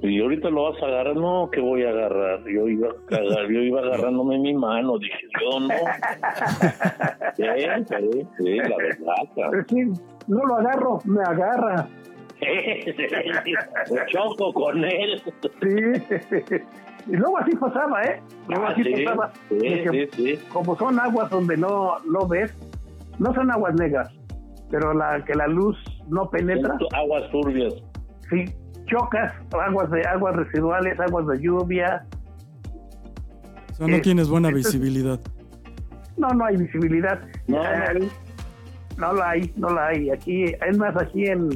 Y 0.00 0.20
ahorita 0.20 0.50
lo 0.50 0.72
vas 0.72 0.82
a 0.82 0.86
agarrar, 0.86 1.14
no, 1.14 1.48
que 1.50 1.60
voy 1.60 1.84
a 1.84 1.90
agarrar. 1.90 2.40
Yo 2.44 2.66
iba 2.66 2.88
a 2.88 3.16
agarrar, 3.16 3.48
yo 3.48 3.60
iba 3.60 3.80
agarrándome 3.80 4.36
mi 4.38 4.52
mano, 4.52 4.98
dije, 4.98 5.28
yo 5.40 5.60
no. 5.60 5.68
Sí, 7.36 7.44
sí, 7.44 8.26
sí, 8.36 8.56
la 8.56 8.76
verdad. 8.76 9.66
No 10.26 10.44
lo 10.44 10.56
agarro, 10.56 10.98
me 11.04 11.22
agarra. 11.22 11.88
Choco 14.12 14.52
con 14.52 14.84
él. 14.84 15.22
Sí. 15.60 16.56
Y 17.08 17.16
luego 17.16 17.38
así 17.38 17.56
pasaba, 17.56 18.02
¿eh? 18.04 18.22
Luego 18.48 18.64
Ah, 18.66 18.70
así 18.70 18.84
sí, 18.84 19.04
pasaba. 19.04 19.32
sí, 19.48 19.58
sí, 19.90 20.08
sí. 20.12 20.38
Como 20.52 20.76
son 20.76 20.98
aguas 21.00 21.30
donde 21.30 21.56
no, 21.56 21.98
no 22.08 22.26
ves, 22.28 22.52
no 23.18 23.34
son 23.34 23.50
aguas 23.50 23.74
negras, 23.74 24.08
pero 24.70 24.94
la 24.94 25.24
que 25.24 25.34
la 25.34 25.46
luz 25.48 25.76
no 26.08 26.30
penetra, 26.30 26.76
Aguas 26.94 27.28
turbias. 27.30 27.74
sí, 28.30 28.44
chocas, 28.86 29.32
aguas 29.52 29.90
de 29.90 30.02
aguas 30.06 30.36
residuales, 30.36 30.98
aguas 31.00 31.26
de 31.26 31.40
lluvia. 31.40 32.06
O 33.70 33.74
sea, 33.74 33.86
no 33.88 33.96
eh, 33.96 34.00
tienes 34.00 34.28
buena 34.28 34.48
esto 34.48 34.60
es- 34.60 34.66
visibilidad. 34.66 35.20
No, 36.16 36.28
no 36.28 36.44
hay 36.44 36.56
visibilidad. 36.56 37.18
No, 37.48 37.56
no 37.56 37.62
hay. 37.64 38.10
no 38.98 39.12
la 39.14 39.30
hay, 39.30 39.52
no 39.56 39.70
la 39.70 39.86
hay. 39.88 40.10
Aquí, 40.10 40.44
es 40.44 40.78
más, 40.78 40.94
aquí 40.96 41.24
en 41.26 41.48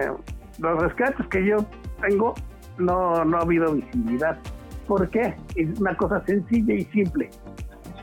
eh, 0.00 0.10
los 0.58 0.82
rescates 0.82 1.26
que 1.28 1.46
yo 1.46 1.56
tengo, 2.00 2.34
no, 2.78 3.24
no 3.24 3.38
ha 3.38 3.40
habido 3.40 3.74
visibilidad. 3.74 4.38
¿Por 4.86 5.08
qué? 5.10 5.34
Es 5.56 5.78
una 5.78 5.96
cosa 5.96 6.24
sencilla 6.26 6.74
y 6.74 6.84
simple. 6.86 7.30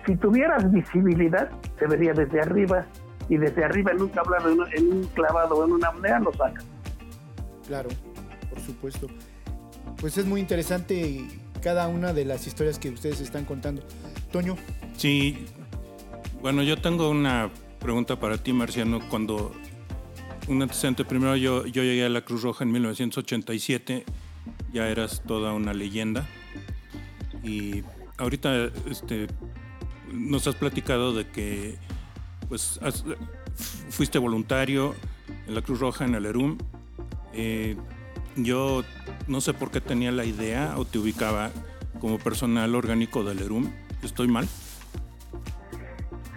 Si 0.05 0.15
tuvieras 0.15 0.71
visibilidad, 0.71 1.49
se 1.77 1.87
vería 1.87 2.13
desde 2.13 2.41
arriba, 2.41 2.85
y 3.29 3.37
desde 3.37 3.63
arriba 3.63 3.91
en 3.91 4.01
un 4.01 4.09
tablado, 4.09 4.49
en 4.49 4.59
un, 4.59 4.67
en 4.73 4.93
un 4.93 5.03
clavado 5.07 5.55
o 5.55 5.65
en 5.65 5.73
una 5.73 5.87
apnea, 5.89 6.19
lo 6.19 6.33
saca. 6.33 6.61
Claro, 7.67 7.89
por 8.49 8.59
supuesto. 8.59 9.07
Pues 9.99 10.17
es 10.17 10.25
muy 10.25 10.41
interesante 10.41 11.27
cada 11.61 11.87
una 11.87 12.11
de 12.13 12.25
las 12.25 12.47
historias 12.47 12.79
que 12.79 12.89
ustedes 12.89 13.21
están 13.21 13.45
contando. 13.45 13.83
Toño, 14.31 14.55
Sí, 15.01 15.47
bueno, 16.43 16.61
yo 16.61 16.77
tengo 16.77 17.09
una 17.09 17.49
pregunta 17.79 18.19
para 18.19 18.37
ti, 18.37 18.53
Marciano. 18.53 18.99
Cuando 19.09 19.51
un 20.51 20.61
antecedente, 20.61 21.05
primero 21.05 21.35
yo, 21.37 21.65
yo 21.65 21.81
llegué 21.83 22.05
a 22.05 22.09
la 22.09 22.21
Cruz 22.21 22.43
Roja 22.43 22.63
en 22.63 22.71
1987, 22.71 24.05
ya 24.73 24.87
eras 24.89 25.23
toda 25.25 25.53
una 25.53 25.73
leyenda. 25.73 26.27
Y 27.43 27.83
ahorita 28.17 28.65
este, 28.89 29.27
nos 30.11 30.45
has 30.47 30.55
platicado 30.55 31.13
de 31.13 31.27
que 31.27 31.77
pues, 32.49 32.79
has- 32.83 33.05
fuiste 33.89 34.19
voluntario 34.19 34.93
en 35.47 35.55
la 35.55 35.61
Cruz 35.61 35.79
Roja, 35.79 36.05
en 36.05 36.15
el 36.15 36.25
ERUM. 36.25 36.57
Eh, 37.33 37.77
yo 38.35 38.83
no 39.27 39.39
sé 39.41 39.53
por 39.53 39.71
qué 39.71 39.79
tenía 39.79 40.11
la 40.11 40.25
idea 40.25 40.73
o 40.77 40.83
te 40.85 40.99
ubicaba 40.99 41.51
como 41.99 42.17
personal 42.19 42.75
orgánico 42.75 43.23
del 43.23 43.39
ERUM. 43.39 43.71
¿Estoy 44.03 44.27
mal? 44.27 44.47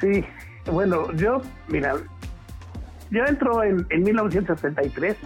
Sí, 0.00 0.24
bueno, 0.70 1.12
yo, 1.14 1.40
mira, 1.68 1.96
yo 3.14 3.24
entro 3.26 3.62
en, 3.62 3.86
en 3.90 4.02
1973 4.02 5.16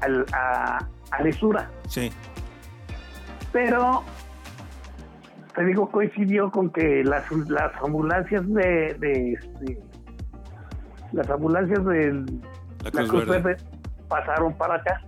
al, 0.00 0.24
a, 0.32 0.78
a 1.10 1.22
Lesura. 1.22 1.68
Sí. 1.88 2.10
pero 3.52 4.02
te 5.54 5.64
digo 5.66 5.90
coincidió 5.90 6.50
con 6.50 6.70
que 6.70 7.04
las, 7.04 7.30
las 7.48 7.72
ambulancias 7.82 8.42
de, 8.48 8.96
de, 8.98 9.32
este, 9.34 9.78
las 11.12 11.28
ambulancias 11.28 11.84
de 11.84 12.12
La 12.12 13.02
la 13.02 13.08
Cruz 13.08 13.26
Verde. 13.26 13.42
Verde 13.42 13.56
pasaron 14.08 14.54
para 14.54 14.76
acá 14.76 15.00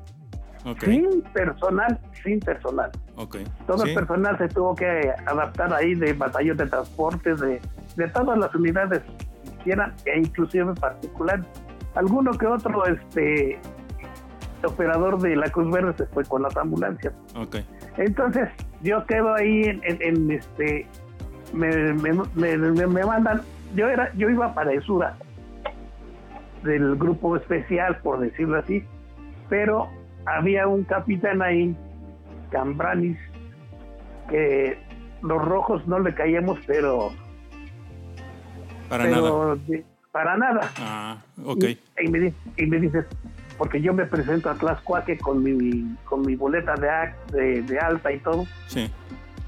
Ok. 0.66 0.82
Sin 0.84 1.20
personal, 1.34 1.98
sin 2.22 2.40
personal. 2.40 2.90
Ok. 3.16 3.36
Todo 3.66 3.78
Sí. 3.84 3.90
el 3.90 3.94
personal 3.96 4.38
se 4.38 4.48
tuvo 4.48 4.74
que 4.74 5.12
adaptar 5.26 5.74
ahí 5.74 5.94
de 5.94 6.14
batallón 6.14 6.56
de 6.56 6.64
transporte, 6.66 7.34
de, 7.34 7.60
de 7.96 8.08
todas 8.08 8.38
las 8.38 8.54
unidades 8.54 9.02
que 9.02 9.62
quieran, 9.62 9.92
e 10.06 10.18
inclusive 10.20 10.72
particular. 10.74 11.44
Alguno 11.94 12.32
que 12.32 12.46
otro 12.46 12.84
este 12.86 13.58
operador 14.64 15.20
de 15.20 15.36
la 15.36 15.48
Cruz 15.50 15.70
Verde 15.72 15.94
se 15.96 16.06
fue 16.06 16.24
con 16.24 16.42
las 16.42 16.56
ambulancias. 16.56 17.12
Entonces, 17.98 18.48
yo 18.82 19.04
quedo 19.06 19.34
ahí 19.34 19.62
en, 19.64 19.80
en- 19.84 20.02
en, 20.02 20.30
este 20.30 20.86
me, 21.52 21.68
me, 21.94 22.12
me- 22.34 22.86
me- 22.86 23.04
mandan, 23.04 23.42
yo 23.76 23.88
era, 23.88 24.12
yo 24.14 24.28
iba 24.30 24.52
para 24.54 24.72
Esura 24.72 25.16
del 26.64 26.96
grupo 26.96 27.36
especial, 27.36 27.98
por 27.98 28.18
decirlo 28.20 28.58
así, 28.58 28.82
pero 29.48 29.88
había 30.26 30.66
un 30.66 30.82
capitán 30.84 31.42
ahí, 31.42 31.76
Cambranis, 32.50 33.18
que 34.30 34.78
los 35.22 35.44
rojos 35.44 35.86
no 35.86 35.98
le 36.00 36.14
caíamos, 36.14 36.58
pero, 36.66 37.10
Para 38.88 39.04
nada. 39.06 39.56
de- 39.66 39.84
para 40.14 40.36
nada. 40.36 40.70
Ah, 40.78 41.16
ok. 41.44 41.64
Y, 41.64 41.78
y 42.04 42.08
me, 42.08 42.32
y 42.56 42.66
me 42.66 42.78
dices, 42.78 43.04
porque 43.58 43.80
yo 43.82 43.92
me 43.92 44.06
presento 44.06 44.48
a 44.48 44.54
Tlaxcuaque 44.54 45.18
con 45.18 45.42
mi, 45.42 45.96
con 46.04 46.22
mi 46.22 46.36
boleta 46.36 46.76
de, 46.76 47.36
de, 47.36 47.62
de 47.62 47.78
alta 47.80 48.12
y 48.12 48.20
todo. 48.20 48.46
Sí. 48.68 48.88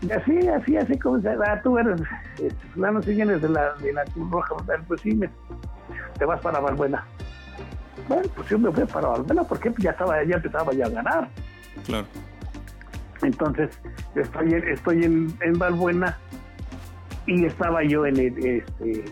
Y 0.03 0.11
así, 0.11 0.49
así, 0.49 0.77
así 0.77 0.99
como 0.99 1.19
dice, 1.19 1.37
ah, 1.47 1.61
tú 1.63 1.79
eres 1.79 2.01
este, 2.43 2.67
fulano, 2.75 3.01
si 3.01 3.15
vienes 3.15 3.41
de 3.43 3.49
la, 3.49 3.75
de 3.75 3.93
la 3.93 4.05
Cruz 4.07 4.29
Roja, 4.29 4.57
pues 4.89 5.01
sí, 5.03 5.15
me- 5.15 5.31
te 6.19 6.25
vas 6.25 6.41
para 6.41 6.59
Valbuena. 6.59 7.05
Bueno, 8.09 8.25
pues 8.35 8.49
yo 8.49 8.59
me 8.59 8.73
fui 8.73 8.85
para 8.87 9.07
Valbuena 9.07 9.45
porque 9.45 9.73
ya 9.79 9.93
estaba, 9.93 10.21
ya 10.25 10.35
empezaba 10.35 10.73
ya 10.75 10.87
a 10.87 10.91
ganar. 10.91 11.29
Claro. 11.87 12.07
Entonces, 13.23 13.71
estoy, 14.17 14.53
en- 14.53 14.69
estoy 14.69 15.05
en, 15.05 15.33
en 15.43 15.59
Valbuena 15.61 16.19
y 17.27 17.45
estaba 17.45 17.85
yo 17.85 18.05
en 18.05 18.17
el, 18.19 18.39
este, 18.45 19.05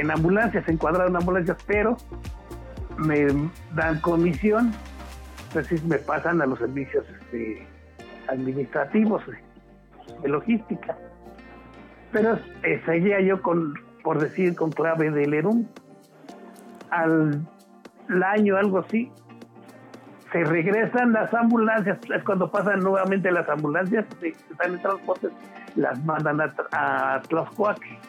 en 0.00 0.10
ambulancias, 0.10 0.68
encuadrado 0.68 1.08
en 1.08 1.16
ambulancias, 1.16 1.58
pero 1.66 1.96
me 2.96 3.26
dan 3.74 4.00
comisión, 4.00 4.72
entonces 5.48 5.82
me 5.84 5.98
pasan 5.98 6.42
a 6.42 6.46
los 6.46 6.58
servicios 6.58 7.04
este, 7.20 7.66
administrativos 8.28 9.26
de, 9.26 9.38
de 10.22 10.28
logística. 10.28 10.96
Pero 12.12 12.38
eh, 12.62 12.80
seguía 12.86 13.20
yo 13.20 13.42
con, 13.42 13.74
por 14.02 14.18
decir, 14.18 14.54
con 14.54 14.70
clave 14.72 15.10
del 15.10 15.34
ERUM. 15.34 15.66
Al, 16.90 17.46
año, 18.24 18.56
algo 18.56 18.78
así, 18.78 19.12
se 20.32 20.42
regresan 20.44 21.12
las 21.12 21.32
ambulancias, 21.34 21.98
es 22.14 22.24
cuando 22.24 22.50
pasan 22.50 22.80
nuevamente 22.80 23.30
las 23.30 23.46
ambulancias 23.50 24.06
están 24.22 24.74
en 24.74 24.80
transportes, 24.80 25.30
las 25.76 26.02
mandan 26.04 26.40
a, 26.40 27.16
a. 27.16 27.22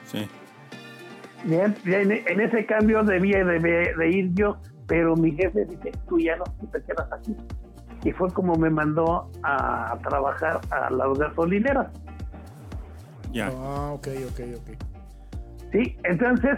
Sí. 0.05 0.29
Bien, 1.45 1.75
en 1.85 2.41
ese 2.41 2.65
cambio 2.65 3.03
debía 3.03 3.43
de, 3.45 3.59
de 3.59 4.09
ir 4.09 4.33
yo, 4.33 4.57
pero 4.87 5.15
mi 5.15 5.31
jefe 5.31 5.65
dice, 5.65 5.91
tú 6.07 6.19
ya 6.19 6.35
no, 6.35 6.43
te 6.71 6.81
quedas 6.83 7.07
aquí. 7.11 7.35
Y 8.03 8.11
fue 8.11 8.31
como 8.31 8.55
me 8.55 8.69
mandó 8.69 9.29
a 9.43 9.97
trabajar 10.07 10.59
a 10.71 10.89
las 10.89 11.17
gasolineras. 11.17 11.87
Ya. 13.31 13.47
Ah, 13.57 13.91
ok, 13.93 14.07
ok, 14.29 14.39
ok. 14.57 14.83
Sí, 15.71 15.95
entonces 16.03 16.57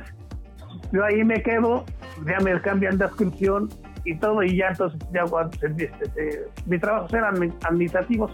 yo 0.91 1.03
ahí 1.03 1.23
me 1.23 1.41
quedo, 1.43 1.83
ya 2.25 2.39
me 2.39 2.59
cambian 2.61 2.97
de 2.97 3.05
adscripción 3.05 3.69
y 4.05 4.17
todo, 4.17 4.41
y 4.43 4.55
ya 4.57 4.69
entonces 4.69 4.99
ya 5.13 5.25
cuando 5.25 5.57
se- 5.59 5.67
este, 5.67 6.45
mis 6.65 6.79
trabajos 6.79 7.13
eran 7.13 7.35
admi- 7.35 7.53
administrativos, 7.67 8.31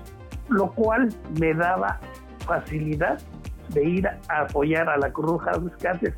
lo 0.50 0.72
cual 0.74 1.10
me 1.40 1.54
daba 1.54 2.00
facilidad 2.46 3.18
de 3.70 3.84
ir 3.84 4.08
a 4.08 4.42
apoyar 4.42 4.90
a 4.90 4.98
la 4.98 5.12
Cruz 5.12 5.32
Roja 5.32 5.52
Rescates, 5.54 6.14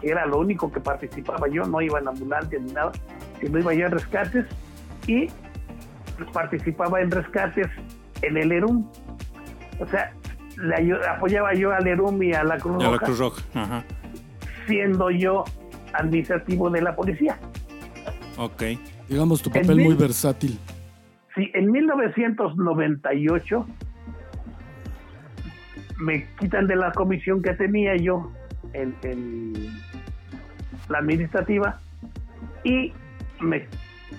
que 0.00 0.08
era 0.10 0.26
lo 0.26 0.38
único 0.38 0.70
que 0.72 0.80
participaba 0.80 1.48
yo, 1.48 1.64
no 1.64 1.80
iba 1.80 1.98
en 1.98 2.08
ambulancia 2.08 2.58
ni 2.58 2.72
nada, 2.72 2.92
sino 3.40 3.58
iba 3.58 3.72
yo 3.74 3.86
en 3.86 3.92
rescates 3.92 4.46
y 5.06 5.28
participaba 6.32 7.00
en 7.00 7.10
rescates 7.10 7.68
en 8.22 8.36
el 8.36 8.52
ERUM. 8.52 8.86
O 9.78 9.86
sea, 9.86 10.12
le 10.56 10.94
apoyaba 11.08 11.54
yo 11.54 11.72
al 11.72 11.86
ERUM 11.86 12.22
y 12.22 12.32
a 12.34 12.44
la 12.44 12.58
Cruz 12.58 12.78
Ya 12.78 12.84
la 12.86 12.92
Roja 12.92 13.06
Cruz 13.06 13.18
Roja. 13.18 13.42
Ajá. 13.54 13.84
siendo 14.66 15.10
yo 15.10 15.44
administrativo 15.94 16.70
de 16.70 16.82
la 16.82 16.94
policía. 16.94 17.36
Ok. 18.36 18.62
Digamos, 19.08 19.42
tu 19.42 19.50
En 19.50 19.62
papel 19.62 19.76
muy 19.76 19.88
mil- 19.88 19.96
versátil. 19.96 20.58
Sí, 21.34 21.50
en 21.54 21.70
1998 21.72 23.66
me 26.00 26.26
quitan 26.38 26.66
de 26.66 26.76
la 26.76 26.92
comisión 26.92 27.42
que 27.42 27.52
tenía 27.54 27.96
yo 27.96 28.32
en, 28.72 28.94
en 29.02 29.52
la 30.88 30.98
administrativa 30.98 31.78
y 32.64 32.92
me, 33.40 33.66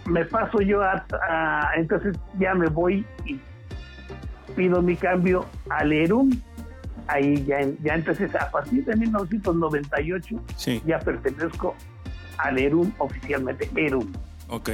me 0.05 0.25
paso 0.25 0.61
yo 0.61 0.81
a, 0.81 1.05
a- 1.29 1.71
entonces 1.75 2.17
ya 2.39 2.53
me 2.53 2.67
voy 2.67 3.05
y 3.25 3.39
pido 4.55 4.81
mi 4.81 4.95
cambio 4.95 5.45
al 5.69 5.91
ERUM 5.93 6.31
ahí 7.07 7.43
ya, 7.45 7.59
ya 7.83 7.95
entonces 7.95 8.33
a 8.35 8.49
partir 8.51 8.85
de 8.85 8.95
1998 8.95 10.35
Sí. 10.55 10.81
ya 10.85 10.99
pertenezco 10.99 11.75
al 12.37 12.57
ERUM 12.57 12.91
oficialmente 12.99 13.69
ERUM 13.75 14.11
Ok. 14.49 14.69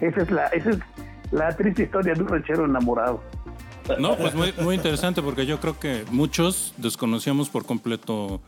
esa 0.00 0.22
es 0.22 0.30
la 0.30 0.46
esa 0.46 0.70
es 0.70 0.78
la 1.30 1.54
triste 1.56 1.82
historia 1.84 2.14
de 2.14 2.22
un 2.22 2.28
ranchero 2.28 2.64
enamorado 2.64 3.22
No, 3.98 4.16
pues 4.16 4.34
muy, 4.34 4.52
muy 4.62 4.74
interesante 4.74 5.22
porque 5.22 5.46
yo 5.46 5.60
creo 5.60 5.78
que 5.78 6.04
muchos 6.10 6.74
desconocíamos 6.76 7.48
por 7.48 7.64
completo 7.64 8.40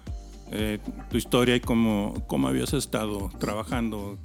eh, 0.53 0.78
tu 1.09 1.16
historia 1.16 1.57
y 1.57 1.61
cómo, 1.61 2.14
cómo 2.26 2.49
habías 2.49 2.72
estado 2.74 3.30
trabajando 3.38 4.18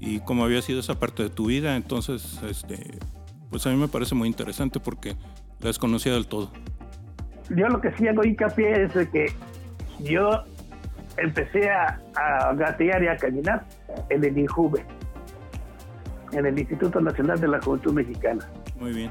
y 0.00 0.20
cómo 0.20 0.44
había 0.44 0.60
sido 0.60 0.80
esa 0.80 0.98
parte 0.98 1.22
de 1.22 1.30
tu 1.30 1.46
vida. 1.46 1.76
Entonces, 1.76 2.40
este, 2.48 2.98
pues 3.50 3.66
a 3.66 3.70
mí 3.70 3.76
me 3.76 3.88
parece 3.88 4.14
muy 4.14 4.28
interesante 4.28 4.80
porque 4.80 5.16
la 5.60 5.68
desconocía 5.68 6.12
del 6.12 6.26
todo. 6.26 6.50
yo 7.50 7.68
lo 7.68 7.80
que 7.80 7.92
sí 7.96 8.08
hago 8.08 8.24
hincapié 8.24 8.84
es 8.84 8.94
de 8.94 9.08
que 9.08 9.26
yo 10.00 10.42
empecé 11.16 11.70
a, 11.70 12.00
a 12.16 12.54
gatear 12.54 13.02
y 13.04 13.08
a 13.08 13.16
caminar 13.16 13.64
en 14.08 14.24
el 14.24 14.36
INJUVE, 14.36 14.84
en 16.32 16.46
el 16.46 16.58
Instituto 16.58 17.00
Nacional 17.00 17.40
de 17.40 17.48
la 17.48 17.60
Juventud 17.60 17.92
Mexicana. 17.92 18.48
Muy 18.80 18.92
bien. 18.92 19.10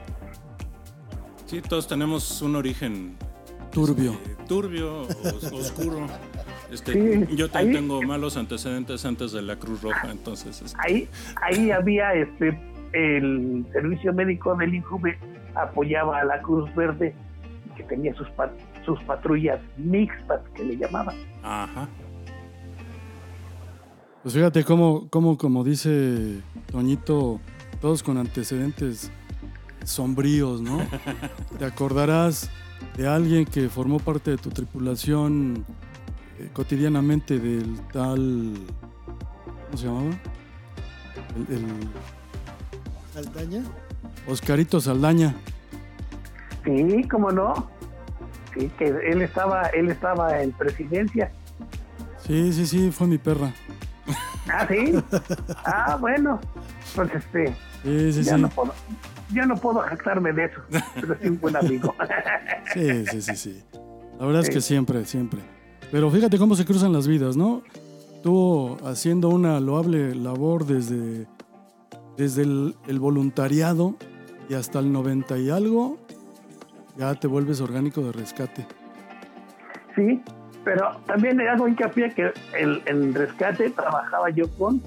Sí, 1.52 1.62
todos 1.62 1.86
tenemos 1.86 2.42
un 2.42 2.56
origen 2.56 3.18
Turbio. 3.74 4.14
eh, 4.14 4.36
turbio, 4.48 5.02
os- 5.02 5.44
oscuro. 5.52 6.08
Este, 6.72 6.94
Sí, 6.94 7.36
yo 7.36 7.50
también 7.50 7.76
ahí- 7.76 7.82
tengo 7.82 8.02
malos 8.04 8.38
antecedentes 8.38 9.04
antes 9.06 9.34
de 9.34 9.42
la 9.42 9.58
Cruz 9.58 9.82
Roja, 9.82 10.12
entonces 10.12 10.62
este, 10.62 10.78
Ahí, 10.82 11.10
ahí 11.42 11.70
había 11.72 12.14
este 12.14 12.58
el 12.94 13.66
servicio 13.74 14.14
médico 14.14 14.56
del 14.56 14.76
INJUVE 14.76 15.18
apoyaba 15.56 16.20
a 16.22 16.24
la 16.24 16.42
Cruz 16.42 16.74
Verde 16.74 17.14
que 17.76 17.84
tenía 17.84 18.14
sus 18.16 18.30
pat- 18.30 18.52
sus 18.86 19.02
patrullas 19.04 19.60
mixtas 19.76 20.40
que 20.56 20.64
le 20.64 20.78
llamaban. 20.78 21.18
ajá. 21.44 21.90
Pues 24.24 24.34
fíjate 24.36 24.64
cómo, 24.64 25.10
cómo, 25.10 25.38
como 25.38 25.64
dice 25.66 26.40
Toñito, 26.72 27.42
todos 27.82 28.04
con 28.04 28.18
antecedentes 28.18 29.12
sombríos, 29.84 30.62
¿no? 30.62 30.80
Te 31.58 31.66
acordarás 31.66 32.50
de 32.98 33.08
alguien 33.08 33.46
que 33.46 33.70
formó 33.70 34.00
parte 34.00 34.32
de 34.32 34.38
tu 34.38 34.50
tripulación 34.50 35.66
eh, 36.40 36.50
cotidianamente 36.54 37.40
del 37.40 37.80
tal. 37.92 38.54
¿Cómo 39.66 39.78
se 39.78 39.86
llamaba? 39.86 40.10
El, 41.50 41.56
el 41.58 41.66
Saldaña. 43.14 43.64
Oscarito 44.28 44.80
Saldaña. 44.82 45.36
Sí, 46.66 47.08
cómo 47.10 47.32
no. 47.32 47.70
Sí, 48.54 48.70
que 48.78 48.86
él 48.88 49.22
estaba 49.22 49.64
él 49.68 49.90
estaba 49.90 50.42
en 50.42 50.52
presidencia. 50.52 51.32
Sí, 52.26 52.54
sí, 52.54 52.68
sí, 52.68 52.92
fue 52.92 53.08
mi 53.08 53.18
perra. 53.18 53.52
Ah, 54.52 54.68
sí. 54.70 54.94
Ah, 55.66 55.98
bueno. 56.00 56.40
Pues 56.96 57.10
este, 57.16 57.56
Sí, 57.84 58.14
sí, 58.14 58.24
ya 58.24 58.36
sí. 58.36 58.42
no 58.42 58.50
puedo, 58.50 58.74
ya 59.34 59.46
no 59.46 59.56
puedo 59.56 59.80
jactarme 59.80 60.34
de 60.34 60.46
eso, 60.46 60.62
pero 60.96 61.18
sí 61.22 61.28
un 61.28 61.40
buen 61.40 61.56
amigo. 61.56 61.96
Sí, 62.74 63.06
sí, 63.06 63.22
sí, 63.22 63.36
sí. 63.36 63.64
La 64.18 64.26
verdad 64.26 64.44
es 64.44 64.50
que 64.50 64.62
siempre, 64.62 65.04
siempre. 65.04 65.42
Pero 65.92 66.10
fíjate 66.10 66.38
cómo 66.38 66.56
se 66.56 66.64
cruzan 66.64 66.94
las 66.94 67.06
vidas, 67.06 67.36
¿no? 67.36 67.64
Tú 68.24 68.78
haciendo 68.86 69.28
una 69.28 69.60
loable 69.60 70.16
labor 70.16 70.66
desde, 70.66 71.28
desde 72.16 72.44
el, 72.44 72.76
el 72.88 73.00
voluntariado 73.00 73.96
y 74.48 74.54
hasta 74.54 74.80
el 74.80 74.94
90 74.94 75.38
y 75.40 75.50
algo, 75.50 75.98
ya 76.98 77.14
te 77.16 77.28
vuelves 77.28 77.60
orgánico 77.60 78.02
de 78.02 78.14
rescate. 78.14 78.66
Sí, 79.96 80.22
pero 80.64 80.98
también 81.08 81.36
le 81.36 81.50
hago 81.50 81.68
hincapié 81.68 82.14
que 82.14 82.32
el, 82.58 82.82
en 82.86 83.14
rescate 83.14 83.70
trabajaba 83.72 84.30
yo 84.30 84.50
con 84.58 84.82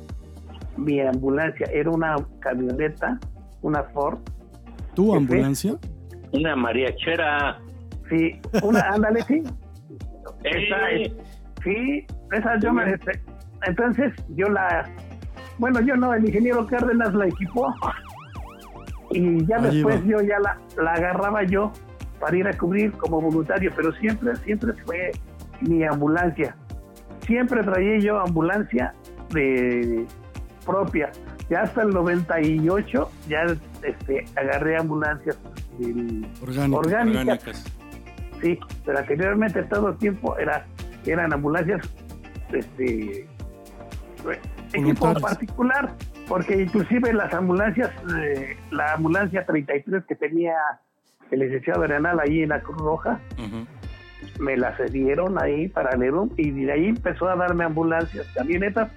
mi 0.78 1.00
ambulancia. 1.00 1.66
Era 1.66 1.90
una 1.90 2.16
camioneta 2.40 3.18
una 3.64 3.82
Ford. 3.82 4.18
¿Tu 4.94 5.10
¿Qué 5.10 5.16
ambulancia? 5.16 5.74
Una 6.32 6.56
mariachera. 6.56 7.58
Sí, 8.08 8.40
una, 8.62 8.80
ándale, 8.80 9.22
sí. 9.22 9.42
Esa, 10.44 10.90
Eh. 10.90 11.02
es- 11.02 11.12
sí, 11.62 12.06
esa 12.32 12.58
yo 12.60 12.72
me... 12.72 12.90
este, 12.92 13.20
Entonces, 13.66 14.12
yo 14.36 14.46
la... 14.48 14.88
Bueno, 15.58 15.80
yo 15.80 15.96
no, 15.96 16.12
el 16.12 16.24
ingeniero 16.26 16.66
Cárdenas 16.66 17.14
la 17.14 17.26
equipó. 17.28 17.72
Y 19.10 19.46
ya 19.46 19.56
Ahí 19.56 19.62
después 19.76 20.00
va. 20.02 20.06
yo 20.06 20.20
ya 20.22 20.38
la, 20.40 20.58
la 20.82 20.92
agarraba 20.92 21.44
yo 21.44 21.72
para 22.20 22.36
ir 22.36 22.46
a 22.48 22.52
cubrir 22.58 22.92
como 22.92 23.20
voluntario, 23.20 23.70
pero 23.76 23.92
siempre, 23.94 24.34
siempre 24.36 24.72
fue 24.84 25.12
mi 25.60 25.84
ambulancia. 25.84 26.56
Siempre 27.26 27.62
traía 27.62 27.98
yo 28.00 28.18
ambulancia 28.20 28.92
de 29.30 30.04
propia. 30.66 31.10
Ya 31.50 31.60
hasta 31.62 31.82
el 31.82 31.90
98 31.90 33.10
ya 33.28 33.44
este, 33.82 34.24
agarré 34.36 34.76
ambulancias 34.78 35.38
del- 35.78 36.26
Orgánica. 36.42 36.78
orgánicas. 36.78 37.20
Orgánicas. 37.20 37.64
Sí, 38.40 38.58
pero 38.84 38.98
anteriormente 38.98 39.62
todo 39.64 39.90
el 39.90 39.96
tiempo 39.98 40.36
era, 40.38 40.66
eran 41.06 41.32
ambulancias, 41.32 41.86
este, 42.52 43.26
equipo 44.72 45.14
particular, 45.20 45.94
porque 46.28 46.62
inclusive 46.62 47.12
las 47.12 47.32
ambulancias, 47.34 47.90
eh, 48.18 48.56
la 48.70 48.94
ambulancia 48.94 49.44
33 49.46 50.04
que 50.06 50.14
tenía 50.14 50.54
el 51.30 51.40
licenciado 51.40 51.82
Arenal 51.84 52.20
ahí 52.20 52.42
en 52.42 52.48
la 52.50 52.60
Cruz 52.60 52.78
Roja. 52.78 53.18
Me 54.38 54.56
la 54.56 54.76
cedieron 54.76 55.40
ahí 55.40 55.68
para 55.68 55.96
Lerum 55.96 56.30
y 56.36 56.50
de 56.50 56.72
ahí 56.72 56.86
empezó 56.86 57.28
a 57.28 57.36
darme 57.36 57.64
ambulancias, 57.64 58.26
camionetas 58.34 58.90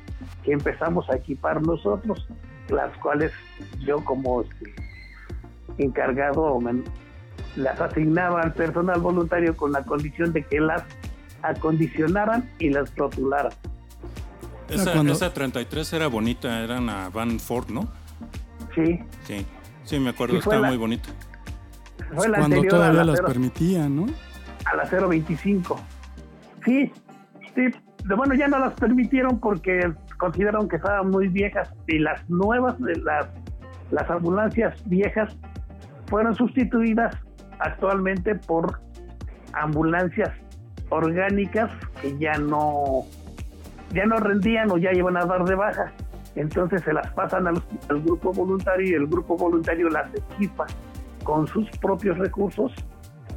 que 0.43 0.51
empezamos 0.53 1.09
a 1.09 1.15
equipar 1.17 1.61
nosotros, 1.61 2.27
las 2.69 2.95
cuales 2.97 3.31
yo 3.85 4.03
como 4.03 4.41
este, 4.41 4.73
encargado 5.77 6.59
me- 6.59 6.83
las 7.55 7.79
asignaba 7.79 8.41
al 8.41 8.53
personal 8.53 8.99
voluntario 8.99 9.55
con 9.55 9.71
la 9.71 9.83
condición 9.83 10.31
de 10.33 10.43
que 10.43 10.59
las 10.59 10.83
acondicionaran 11.41 12.49
y 12.59 12.69
las 12.69 12.95
rotularan. 12.95 13.51
Esa, 14.69 14.91
cuando- 14.93 15.13
esa 15.13 15.33
33 15.33 15.93
era 15.93 16.07
bonita, 16.07 16.61
era 16.63 16.79
una 16.79 17.09
Van 17.09 17.39
Ford, 17.39 17.69
¿no? 17.69 17.88
Sí, 18.75 18.99
Sí, 19.23 19.45
sí, 19.85 19.99
me 19.99 20.09
acuerdo, 20.09 20.38
estaba 20.38 20.59
la- 20.61 20.67
muy 20.69 20.77
bonita. 20.77 21.09
fue 22.15 22.27
la 22.29 22.38
Cuando 22.39 22.55
anterior 22.57 22.65
a 22.73 22.77
todavía 22.77 22.97
la, 22.99 23.05
las 23.05 23.15
cero- 23.17 23.27
permitían, 23.27 23.95
¿no? 23.95 24.05
A 24.72 24.76
la 24.76 24.86
025. 24.86 25.80
Sí, 26.65 26.91
sí, 27.55 27.70
bueno, 28.15 28.34
ya 28.36 28.47
no 28.47 28.59
las 28.59 28.74
permitieron 28.74 29.39
porque 29.39 29.91
consideraron 30.18 30.68
que 30.68 30.78
estaban 30.78 31.09
muy 31.09 31.28
viejas 31.28 31.74
y 31.88 31.99
las 31.99 32.28
nuevas, 32.30 32.76
las, 32.80 33.28
las 33.91 34.09
ambulancias 34.09 34.82
viejas 34.88 35.36
fueron 36.07 36.36
sustituidas 36.36 37.15
actualmente 37.59 38.36
por 38.36 38.80
ambulancias 39.53 40.32
orgánicas 40.89 41.72
que 42.01 42.18
ya 42.18 42.34
no 42.34 43.05
ya 43.93 44.05
no 44.05 44.18
rendían 44.18 44.70
o 44.72 44.78
ya 44.78 44.91
iban 44.93 45.15
a 45.18 45.26
dar 45.26 45.45
de 45.45 45.55
baja. 45.55 45.91
Entonces 46.36 46.82
se 46.84 46.93
las 46.93 47.11
pasan 47.13 47.47
al 47.47 47.61
grupo 48.03 48.34
voluntario 48.34 48.89
y 48.89 48.93
el 48.93 49.07
grupo 49.07 49.38
voluntario 49.38 49.89
las 49.89 50.13
equipa 50.13 50.65
con 51.24 51.47
sus 51.47 51.70
propios 51.80 52.18
recursos 52.18 52.74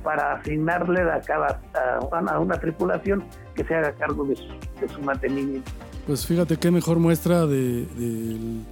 para 0.03 0.35
asignarle 0.35 1.01
a 1.03 1.21
cada 1.21 1.61
a 1.75 2.39
una, 2.41 2.59
tripulación 2.59 3.25
que 3.55 3.65
se 3.65 3.75
haga 3.75 3.93
cargo 3.93 4.25
de 4.25 4.37
su, 4.37 4.45
de 4.81 4.89
su 4.89 5.01
mantenimiento. 5.03 5.71
Pues 6.07 6.27
fíjate 6.27 6.57
qué 6.57 6.71
mejor 6.71 6.99
muestra 6.99 7.47
de- 7.47 7.87
del, 7.87 8.65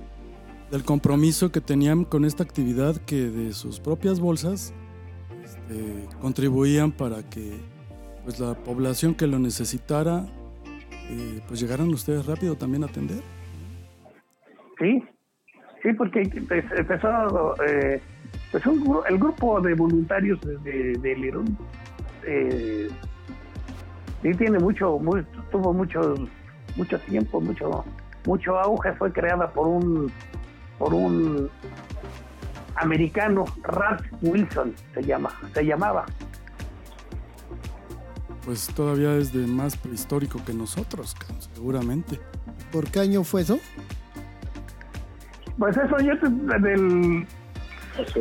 del 0.70 0.85
compromiso 0.85 1.51
que 1.53 1.61
tenían 1.61 2.05
con 2.05 2.24
esta 2.24 2.43
actividad 2.43 2.97
que 3.07 3.31
de 3.31 3.53
sus 3.53 3.81
propias 3.81 4.20
bolsas 4.20 4.72
este, 5.45 6.07
contribuían 6.20 6.93
para 6.93 7.22
que 7.22 7.53
pues 8.24 8.41
la 8.41 8.55
población 8.55 9.14
que 9.14 9.26
lo 9.26 9.39
necesitara 9.39 10.26
eh, 11.11 11.41
pues 11.49 11.61
llegaran 11.61 11.89
ustedes 11.89 12.26
rápido 12.26 12.55
también 12.57 12.83
a 12.83 12.87
atender. 12.87 13.22
Sí, 14.79 15.03
sí, 15.83 15.93
porque 15.97 16.20
empezó 16.22 17.55
eh, 17.66 18.01
pues 18.51 18.64
un 18.66 19.01
el 19.09 19.18
grupo 19.18 19.61
de 19.61 19.74
voluntarios 19.74 20.41
de, 20.41 20.57
de, 20.59 20.93
de 20.99 21.16
Lerún, 21.16 21.57
eh, 22.24 22.89
sí 24.22 24.31
tiene 24.35 24.59
mucho, 24.59 24.99
muy- 24.99 25.24
tuvo 25.51 25.72
mucho, 25.72 26.14
mucho 26.76 26.99
tiempo, 27.01 27.41
mucho, 27.41 27.85
mucho 28.26 28.59
auge, 28.59 28.93
fue 28.95 29.12
creada 29.12 29.51
por 29.51 29.66
un, 29.68 30.11
por 30.79 30.95
un 30.95 31.51
americano, 32.76 33.45
Ralph 33.64 34.07
Wilson 34.22 34.74
se 34.95 35.03
llama, 35.03 35.31
se 35.53 35.64
llamaba. 35.64 36.07
Pues 38.45 38.66
todavía 38.68 39.14
es 39.16 39.33
de 39.33 39.47
más 39.47 39.76
prehistórico 39.76 40.43
que 40.45 40.55
nosotros, 40.55 41.14
seguramente. 41.55 42.18
¿Por 42.72 42.91
qué 42.91 43.01
año 43.01 43.22
fue 43.24 43.43
eso? 43.43 43.59
Pues 45.59 45.76
eso 45.76 45.99
yo 45.99 46.12
te- 48.05 48.21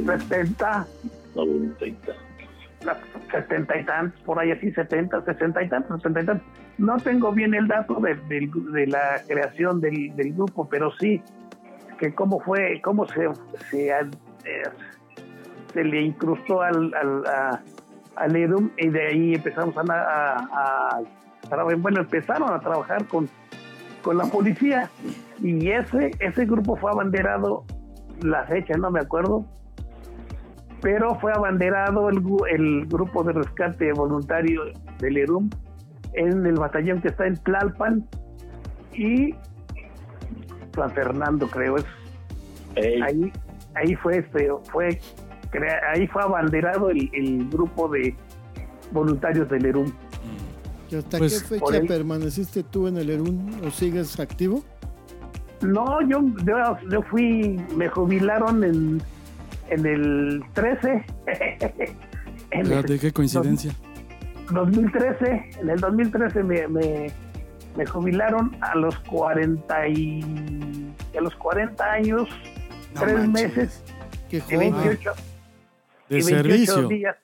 del 0.00 0.20
70, 0.20 0.86
la- 2.84 2.98
70 3.30 3.78
y 3.78 3.84
tantos, 3.84 4.20
por 4.22 4.38
ahí 4.38 4.50
así, 4.52 4.70
70, 4.72 5.22
60 5.24 5.62
y 5.62 5.68
tantos, 5.68 6.02
70 6.02 6.20
y 6.22 6.26
tantos. 6.26 6.46
No 6.78 6.96
tengo 6.98 7.32
bien 7.32 7.54
el 7.54 7.66
dato 7.68 7.94
de, 8.00 8.14
del- 8.28 8.50
de 8.72 8.86
la 8.86 9.22
creación 9.26 9.80
del, 9.80 10.14
del 10.16 10.32
grupo, 10.34 10.68
pero 10.68 10.90
sí 10.98 11.22
que 11.98 12.14
cómo 12.14 12.40
fue, 12.40 12.80
cómo 12.82 13.06
se, 13.06 13.26
se, 13.70 13.88
eh, 13.88 13.94
se 15.72 15.84
le 15.84 16.02
incrustó 16.02 16.60
al, 16.62 16.92
al, 16.94 17.26
a- 17.26 17.60
al 18.16 18.36
EDUM 18.36 18.70
y 18.78 18.88
de 18.88 19.06
ahí 19.06 19.34
empezamos 19.34 19.76
a, 19.78 19.82
a, 19.82 20.36
a- 20.36 21.00
a- 21.50 21.74
bueno, 21.76 22.00
empezaron 22.00 22.52
a 22.52 22.60
trabajar 22.60 23.06
con, 23.06 23.28
con 24.02 24.18
la 24.18 24.24
policía. 24.24 24.90
Y 25.42 25.70
ese, 25.70 26.10
ese 26.20 26.44
grupo 26.44 26.76
fue 26.76 26.90
abanderado, 26.90 27.64
la 28.22 28.44
fecha 28.46 28.74
no 28.78 28.90
me 28.90 29.00
acuerdo, 29.00 29.44
pero 30.82 31.14
fue 31.20 31.32
abanderado 31.32 32.08
el, 32.08 32.22
gu- 32.22 32.46
el 32.50 32.86
grupo 32.86 33.22
de 33.24 33.32
rescate 33.32 33.92
voluntario 33.92 34.62
del 34.98 35.16
ERUM 35.18 35.50
en 36.14 36.46
el 36.46 36.54
batallón 36.54 37.00
que 37.02 37.08
está 37.08 37.26
en 37.26 37.36
Tlalpan 37.36 38.06
y 38.94 39.34
San 40.74 40.90
Fernando 40.92 41.46
creo 41.48 41.76
es. 41.76 41.84
Ahí 43.02 43.32
ahí 43.74 43.94
fue 43.96 44.18
este 44.18 44.48
fue 44.70 44.98
crea- 45.50 45.80
ahí 45.94 46.06
fue 46.08 46.22
abanderado 46.22 46.90
el, 46.90 47.08
el 47.14 47.48
grupo 47.48 47.88
de 47.88 48.14
voluntarios 48.92 49.48
del 49.48 49.64
ERUM. 49.66 49.90
¿Y 50.90 50.96
hasta 50.96 51.18
Pues, 51.18 51.42
qué 51.42 51.58
fecha 51.58 51.80
permaneciste 51.88 52.62
tú 52.62 52.86
en 52.86 52.96
el 52.98 53.10
ERUN 53.10 53.60
o 53.66 53.70
sigues 53.70 54.20
activo? 54.20 54.62
No, 55.62 56.00
yo, 56.08 56.20
yo, 56.44 56.78
yo 56.90 57.02
fui, 57.02 57.60
me 57.76 57.88
jubilaron 57.88 58.62
en, 58.64 59.02
en 59.70 59.86
el 59.86 60.42
13. 60.52 61.04
en 62.50 62.66
Fíjate 62.66 62.94
el 62.94 63.00
qué 63.00 63.12
coincidencia. 63.12 63.72
2013, 64.52 65.50
en 65.60 65.70
el 65.70 65.80
2013 65.80 66.42
me, 66.42 66.68
me, 66.68 67.06
me 67.76 67.86
jubilaron 67.86 68.56
a 68.60 68.76
los 68.76 68.96
40 69.00 69.88
y 69.88 70.92
a 71.16 71.20
los 71.20 71.34
40 71.36 71.84
años, 71.84 72.28
No 72.94 73.00
tres 73.00 73.14
manches. 73.26 73.56
meses 73.56 73.84
Qué 74.30 74.36
y 74.36 74.40
joven. 74.40 74.72
28, 74.74 75.10
De 76.10 76.18
y 76.18 76.22
28 76.22 76.42
servicio. 76.42 76.88
días. 76.88 77.16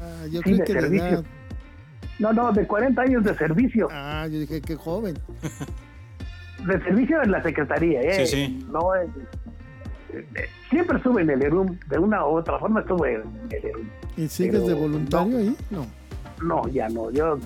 Ah, 0.00 0.24
yo 0.30 0.38
Sí, 0.40 0.42
creí 0.42 0.58
de 0.58 0.64
que 0.64 0.74
de 0.74 0.80
servicio. 0.80 1.06
edad. 1.08 1.24
No, 2.18 2.32
no, 2.32 2.52
de 2.52 2.66
40 2.66 3.02
años 3.02 3.24
de 3.24 3.34
servicio. 3.36 3.88
Ah, 3.90 4.28
yo 4.30 4.38
dije 4.38 4.60
qué 4.60 4.76
joven. 4.76 5.18
De 6.66 6.80
servicio 6.82 7.22
en 7.22 7.30
la 7.30 7.42
secretaría, 7.42 8.00
¿eh? 8.00 8.26
Sí, 8.26 8.26
sí. 8.26 8.66
No, 8.70 8.94
eh, 8.94 9.08
eh, 10.12 10.48
siempre 10.70 10.98
estuve 10.98 11.22
en 11.22 11.30
el 11.30 11.42
ERUM, 11.42 11.78
de 11.88 11.98
una 11.98 12.24
u 12.24 12.36
otra 12.38 12.58
forma 12.58 12.80
estuve 12.80 13.14
en 13.14 13.22
el 13.50 13.64
ERUM. 13.64 13.88
¿Y 14.16 14.28
sigues 14.28 14.60
Pero 14.60 14.66
de 14.66 14.74
voluntario 14.74 15.32
no. 15.32 15.38
ahí? 15.38 15.56
No. 15.70 15.86
No, 16.42 16.68
ya 16.68 16.88
no. 16.88 17.10
Yo, 17.10 17.38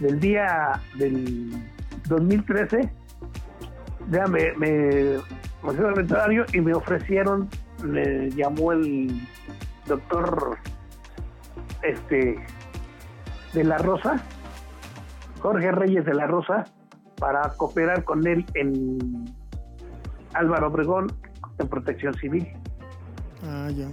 del 0.00 0.20
día 0.20 0.80
del 0.96 1.52
2013, 2.08 2.90
ya 4.10 4.26
me, 4.26 4.52
me, 4.52 5.18
me 5.62 5.68
al 5.68 5.94
veterinario 5.94 6.44
y 6.52 6.60
me 6.60 6.74
ofrecieron, 6.74 7.48
me 7.82 8.30
llamó 8.30 8.72
el 8.72 9.20
doctor 9.86 10.58
este 11.82 12.36
de 13.52 13.64
la 13.64 13.78
Rosa, 13.78 14.22
Jorge 15.40 15.70
Reyes 15.72 16.04
de 16.04 16.14
la 16.14 16.26
Rosa, 16.26 16.64
para 17.16 17.50
cooperar 17.50 18.04
con 18.04 18.26
él 18.26 18.44
en 18.54 19.24
Álvaro 20.34 20.68
Obregón 20.68 21.12
en 21.58 21.68
protección 21.68 22.14
civil. 22.14 22.48
Ah, 23.46 23.68
ya. 23.70 23.88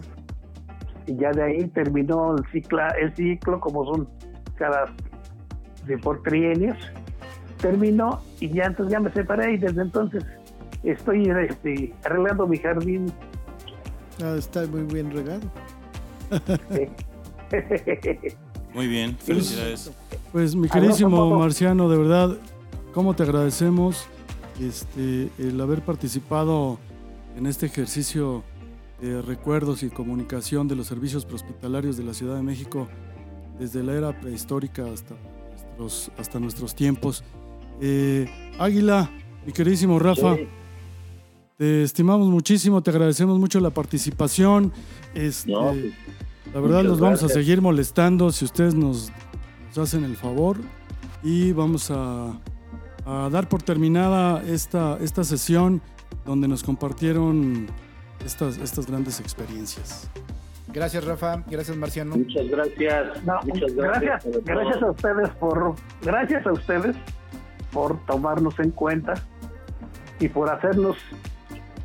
y 1.08 1.16
ya 1.18 1.32
de 1.32 1.44
ahí 1.44 1.68
terminó 1.68 2.36
el 2.38 2.46
ciclo, 2.52 2.82
el 3.00 3.14
ciclo 3.16 3.60
como 3.60 3.86
son 3.86 4.08
cada 4.56 4.86
de 5.86 5.98
por 5.98 6.22
trienios 6.24 6.78
terminó 7.60 8.22
y 8.40 8.50
ya 8.50 8.64
entonces 8.64 8.94
ya 8.94 9.00
me 9.00 9.12
separé 9.12 9.54
y 9.54 9.58
desde 9.58 9.82
entonces 9.82 10.24
estoy 10.84 11.30
este, 11.30 11.94
arreglando 12.04 12.48
mi 12.48 12.58
jardín 12.58 13.12
Ah, 14.24 14.36
está 14.38 14.66
muy 14.68 14.84
bien 14.84 15.12
regado. 15.12 15.42
Muy 18.74 18.88
bien, 18.88 19.18
felicidades. 19.18 19.92
Pues 20.32 20.56
mi 20.56 20.70
queridísimo. 20.70 21.38
Marciano, 21.38 21.90
de 21.90 21.98
verdad, 21.98 22.38
cómo 22.94 23.14
te 23.16 23.24
agradecemos 23.24 24.06
este, 24.60 25.30
el 25.38 25.60
haber 25.62 25.82
participado 25.84 26.78
en 27.38 27.46
este 27.46 27.66
ejercicio 27.68 28.44
de 29.02 29.22
recuerdos 29.22 29.84
y 29.84 29.90
comunicación 29.90 30.68
de 30.68 30.76
los 30.76 30.88
servicios 30.88 31.26
prehospitalarios 31.26 31.98
de 31.98 32.04
la 32.04 32.14
Ciudad 32.14 32.36
de 32.36 32.44
México 32.44 32.88
desde 33.60 33.84
la 33.84 33.94
era 33.94 34.20
prehistórica 34.20 34.84
hasta 34.92 35.16
nuestros, 35.78 36.12
hasta 36.18 36.40
nuestros 36.40 36.76
tiempos. 36.76 37.24
Eh, 37.80 38.30
Águila, 38.60 39.10
mi 39.46 39.54
queridísimo 39.54 39.98
Rafa, 39.98 40.36
Sí. 40.36 40.48
te 41.58 41.84
estimamos 41.84 42.28
muchísimo, 42.30 42.82
te 42.84 42.92
agradecemos 42.92 43.40
mucho 43.40 43.60
la 43.60 43.70
participación. 43.72 44.72
Este, 45.16 45.52
No, 45.52 45.70
pues, 45.72 45.94
la 46.54 46.60
verdad 46.60 46.84
los 46.84 47.00
vamos 47.00 47.24
a 47.24 47.30
seguir 47.30 47.62
molestando 47.62 48.32
si 48.32 48.46
ustedes 48.46 48.76
nos, 48.76 49.10
nos 49.70 49.78
hacen 49.78 50.04
el 50.04 50.16
favor 50.16 50.58
y 51.24 51.52
vamos 51.54 51.90
a, 51.92 52.34
a 53.06 53.30
dar 53.32 53.48
por 53.50 53.62
terminada 53.64 54.42
esta, 54.44 54.98
esta 55.02 55.24
sesión 55.24 55.82
donde 56.26 56.48
nos 56.48 56.64
compartieron 56.64 57.68
estas, 58.26 58.58
estas 58.58 58.86
grandes 58.88 59.20
experiencias. 59.20 60.10
Gracias, 60.74 61.04
Rafa. 61.04 61.44
Gracias, 61.48 61.76
Marciano. 61.76 62.16
Muchas 62.16 62.48
gracias. 62.48 63.24
No, 63.26 63.40
muchas 63.44 63.74
gracias, 63.76 64.24
gracias. 64.24 64.46
gracias, 64.46 64.84
a 64.84 64.92
ustedes 64.92 65.30
por, 65.32 65.76
gracias 66.02 66.46
a 66.48 66.52
ustedes 66.54 66.96
por 67.74 67.98
tomarnos 68.06 68.58
en 68.60 68.72
cuenta 68.72 69.14
y 70.20 70.30
por 70.30 70.50
hacernos 70.50 70.96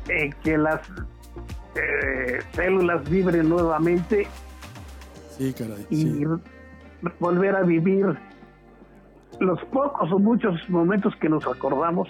eh, 0.07 0.29
que 0.43 0.57
las 0.57 0.81
eh, 1.75 2.39
células 2.53 3.09
vibren 3.09 3.49
nuevamente 3.49 4.27
Sí, 5.37 5.53
caray. 5.53 5.85
y 5.89 6.01
sí. 6.03 6.23
volver 7.19 7.55
a 7.55 7.63
vivir 7.63 8.05
los 9.39 9.59
pocos 9.71 10.11
o 10.11 10.19
muchos 10.19 10.53
momentos 10.69 11.13
que 11.21 11.29
nos 11.29 11.45
acordamos. 11.47 12.07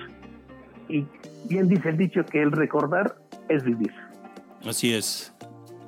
Y 0.90 1.06
bien 1.50 1.68
dice 1.68 1.90
el 1.90 1.98
dicho 1.98 2.26
que 2.26 2.42
el 2.42 2.52
recordar 2.52 3.16
es 3.50 3.64
vivir. 3.64 3.92
Así 4.66 4.94
es. 4.94 5.34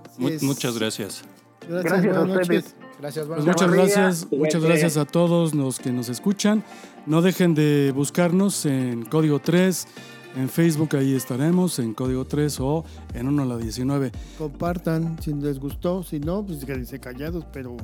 Así 0.05 0.21
Mu- 0.21 0.29
es. 0.29 0.43
Muchas 0.43 0.77
gracias. 0.77 1.23
Gracias, 1.67 1.83
Gracias 2.03 2.17
a 2.17 2.21
ustedes. 2.21 2.47
noches. 2.49 2.75
Gracias, 2.99 3.25
Pues 3.27 3.45
buenas 3.45 3.45
muchas 3.45 3.71
gracias, 3.71 4.27
muchas 4.31 4.63
gracias 4.63 4.97
a 4.97 5.05
todos 5.05 5.55
los 5.55 5.79
que 5.79 5.91
nos 5.93 6.09
escuchan. 6.09 6.63
No 7.05 7.21
dejen 7.21 7.53
de 7.55 7.93
buscarnos 7.95 8.65
en 8.65 9.05
Código 9.05 9.39
3, 9.39 9.87
en 10.35 10.49
Facebook 10.49 10.97
ahí 10.97 11.15
estaremos, 11.15 11.79
en 11.79 11.93
Código 11.93 12.25
3 12.25 12.59
o 12.59 12.83
en 13.13 13.29
1 13.29 13.43
a 13.43 13.45
la 13.45 13.57
19. 13.57 14.11
Compartan 14.37 15.15
si 15.21 15.33
les 15.33 15.59
gustó, 15.59 16.03
si 16.03 16.19
no, 16.19 16.45
pues 16.45 16.65
quédense 16.65 16.99
callados, 16.99 17.45
pero 17.53 17.77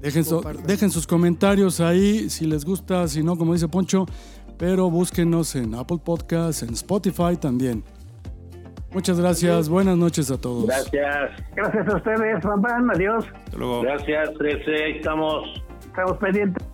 Dejen, 0.00 0.24
su- 0.24 0.36
Compartan. 0.36 0.66
dejen 0.66 0.90
sus 0.90 1.06
comentarios 1.06 1.80
ahí, 1.80 2.30
si 2.30 2.46
les 2.46 2.64
gusta, 2.64 3.06
si 3.08 3.22
no, 3.22 3.36
como 3.36 3.52
dice 3.52 3.68
Poncho, 3.68 4.06
pero 4.56 4.90
búsquenos 4.90 5.54
en 5.56 5.74
Apple 5.74 5.98
Podcasts, 6.04 6.62
en 6.62 6.70
Spotify 6.74 7.36
también. 7.40 7.82
Muchas 8.92 9.20
gracias, 9.20 9.68
buenas 9.68 9.96
noches 9.98 10.30
a 10.30 10.40
todos. 10.40 10.64
Gracias. 10.66 11.30
Gracias 11.54 11.88
a 11.88 11.96
ustedes, 11.96 12.42
Bam, 12.42 12.90
adiós. 12.90 13.24
Hasta 13.44 13.56
luego. 13.58 13.82
Gracias, 13.82 14.30
13. 14.38 14.84
Ahí 14.84 14.92
estamos. 14.98 15.44
Estamos 15.84 16.16
pendientes. 16.18 16.64